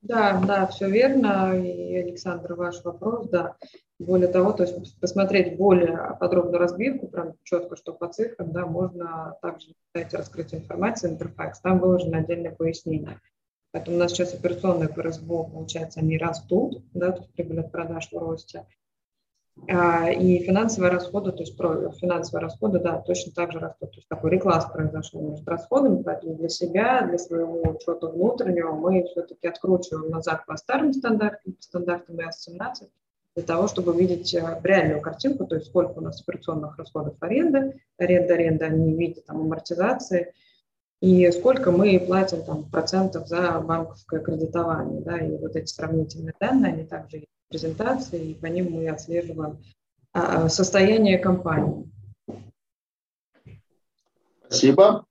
Да, 0.02 0.42
да, 0.48 0.68
все 0.68 0.90
верно. 0.90 1.62
И, 1.62 1.98
Александр, 1.98 2.54
ваш 2.54 2.82
вопрос, 2.86 3.28
да. 3.28 3.56
Более 4.02 4.30
того, 4.30 4.52
то 4.52 4.64
есть 4.64 5.00
посмотреть 5.00 5.58
более 5.58 6.18
подробную 6.20 6.58
разбивку, 6.58 7.08
прям 7.08 7.34
четко, 7.44 7.76
что 7.76 7.94
по 7.94 8.08
цифрам, 8.08 8.52
да, 8.52 8.66
можно 8.66 9.38
также 9.44 9.68
на 9.68 9.74
сайте 9.94 10.18
раскрытия 10.18 10.60
информации 10.60 11.10
Интерфакс, 11.10 11.60
там 11.60 11.78
выложено 11.80 12.18
отдельное 12.18 12.52
пояснение. 12.52 13.20
Поэтому 13.72 13.98
у 13.98 14.00
нас 14.00 14.12
сейчас 14.12 14.34
операционные 14.34 14.90
ФРСБО, 14.90 15.44
получается, 15.44 16.00
они 16.00 16.18
растут, 16.18 16.84
да, 16.94 17.16
есть 17.16 17.32
прибыль 17.34 17.60
от 17.60 17.72
продаж 17.72 18.10
в 18.12 18.18
росте. 18.18 18.66
А, 19.70 20.10
и 20.10 20.40
финансовые 20.40 20.92
расходы, 20.92 21.32
то 21.32 21.44
есть 21.44 21.56
финансовые 21.56 22.42
расходы, 22.42 22.80
да, 22.80 22.98
точно 23.02 23.32
так 23.34 23.52
же 23.52 23.60
растут. 23.60 23.92
То 23.92 23.98
есть 23.98 24.08
такой 24.08 24.32
рекласс 24.32 24.66
произошел 24.66 25.22
между 25.22 25.50
расходами, 25.50 26.02
поэтому 26.02 26.36
для 26.36 26.50
себя, 26.50 27.06
для 27.06 27.20
своего 27.20 27.62
учета 27.70 28.08
внутреннего 28.08 28.72
мы 28.72 29.04
все-таки 29.04 29.48
откручиваем 29.48 30.10
назад 30.10 30.46
по 30.48 30.58
старым 30.58 30.92
стандартам, 30.92 31.54
по 31.54 31.62
стандартам 31.62 32.20
ИАС-17, 32.20 32.90
для 33.36 33.44
того, 33.44 33.68
чтобы 33.68 33.98
видеть 33.98 34.34
э, 34.34 34.60
реальную 34.64 35.02
картинку, 35.02 35.46
то 35.46 35.56
есть 35.56 35.68
сколько 35.68 35.92
у 36.00 36.02
нас 36.02 36.22
операционных 36.22 36.78
расходов 36.78 37.16
аренды, 37.22 37.80
аренда, 37.98 38.34
аренда, 38.34 38.70
не 38.70 38.96
видят 38.96 39.26
там 39.26 39.42
амортизации, 39.42 40.34
и 41.02 41.32
сколько 41.32 41.72
мы 41.72 42.00
платим 42.00 42.44
там 42.44 42.70
процентов 42.70 43.28
за 43.28 43.60
банковское 43.60 44.20
кредитование. 44.20 45.02
Да, 45.02 45.18
и 45.18 45.38
вот 45.38 45.56
эти 45.56 45.66
сравнительные 45.66 46.34
данные, 46.40 46.74
они 46.74 46.84
также 46.84 47.18
есть 47.18 47.30
в 47.48 47.50
презентации, 47.50 48.32
и 48.32 48.34
по 48.36 48.46
ним 48.46 48.72
мы 48.72 48.88
отслеживаем 48.88 49.64
а, 50.14 50.48
состояние 50.48 51.18
компании. 51.18 51.90
Спасибо. 54.46 55.06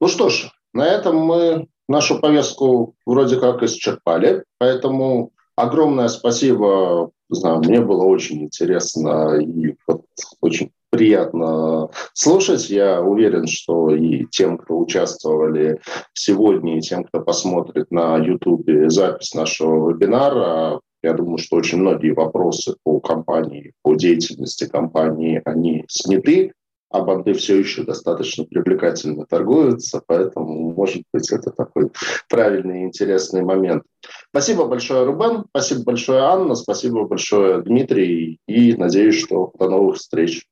Ну 0.00 0.08
что 0.08 0.28
ж, 0.28 0.50
на 0.74 0.86
этом 0.86 1.16
мы 1.16 1.68
нашу 1.88 2.20
повестку 2.20 2.94
вроде 3.06 3.38
как 3.38 3.62
исчерпали, 3.62 4.44
поэтому 4.58 5.32
огромное 5.56 6.08
спасибо 6.08 7.12
знаю, 7.28 7.58
мне 7.58 7.80
было 7.80 8.04
очень 8.04 8.44
интересно 8.44 9.38
и 9.40 9.74
вот 9.86 10.04
очень 10.40 10.72
приятно 10.90 11.88
слушать. 12.12 12.70
Я 12.70 13.02
уверен, 13.02 13.46
что 13.46 13.90
и 13.90 14.26
тем, 14.30 14.58
кто 14.58 14.78
участвовали 14.78 15.80
сегодня, 16.12 16.78
и 16.78 16.80
тем, 16.80 17.04
кто 17.04 17.20
посмотрит 17.20 17.90
на 17.90 18.16
YouTube 18.16 18.68
запись 18.86 19.34
нашего 19.34 19.90
вебинара, 19.90 20.80
я 21.02 21.12
думаю, 21.12 21.38
что 21.38 21.56
очень 21.56 21.78
многие 21.78 22.12
вопросы 22.12 22.76
по 22.82 23.00
компании, 23.00 23.72
по 23.82 23.94
деятельности 23.94 24.66
компании, 24.66 25.42
они 25.44 25.84
сняты. 25.88 26.52
А 26.94 27.00
банды 27.00 27.34
все 27.34 27.58
еще 27.58 27.82
достаточно 27.82 28.44
привлекательно 28.44 29.26
торгуются, 29.26 30.00
поэтому, 30.06 30.72
может 30.74 31.02
быть, 31.12 31.28
это 31.32 31.50
такой 31.50 31.90
правильный 32.28 32.82
и 32.82 32.84
интересный 32.84 33.42
момент. 33.42 33.82
Спасибо 34.28 34.66
большое, 34.66 35.04
Рубен, 35.04 35.44
спасибо 35.50 35.82
большое, 35.82 36.20
Анна, 36.20 36.54
спасибо 36.54 37.04
большое, 37.04 37.62
Дмитрий, 37.62 38.38
и 38.46 38.76
надеюсь, 38.76 39.18
что 39.18 39.52
до 39.58 39.68
новых 39.68 39.96
встреч. 39.96 40.46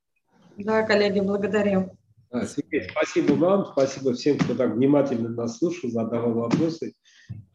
Да, 0.56 0.82
коллеги, 0.82 1.20
благодарим. 1.20 1.92
Сергей, 2.32 2.88
спасибо 2.90 3.34
вам, 3.34 3.66
спасибо 3.70 4.12
всем, 4.14 4.36
кто 4.36 4.54
так 4.56 4.74
внимательно 4.74 5.28
нас 5.28 5.58
слушал, 5.58 5.90
задавал 5.90 6.32
вопросы. 6.32 6.94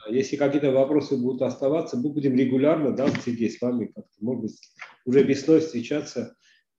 Если 0.08 0.38
какие-то 0.38 0.72
вопросы 0.72 1.18
будут 1.18 1.42
оставаться, 1.42 1.98
мы 1.98 2.08
будем 2.08 2.38
регулярно, 2.38 2.92
да, 2.92 3.10
Сергей, 3.26 3.50
с 3.50 3.60
вами 3.60 3.88
как-то, 3.88 4.16
может 4.22 4.44
быть, 4.44 4.58
уже 5.04 5.24
весной 5.24 5.60
встречаться 5.60 6.38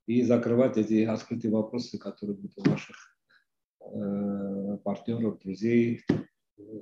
и 0.08 0.22
закрывать 0.22 0.78
эти 0.78 1.04
открытые 1.04 1.52
вопросы, 1.52 1.98
которые 1.98 2.34
будут 2.34 2.56
у 2.56 2.70
ваших 2.70 2.96
э, 3.80 4.78
партнеров, 4.82 5.38
друзей, 5.40 6.02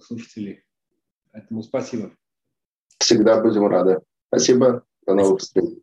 слушателей. 0.01 0.63
Поэтому 1.33 1.63
спасибо. 1.63 2.13
Всегда 2.99 3.43
будем 3.43 3.67
рады. 3.67 4.01
Спасибо. 4.29 4.85
До 5.07 5.15
новых 5.15 5.41
встреч. 5.41 5.81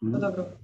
Всего 0.00 0.18
доброго. 0.18 0.58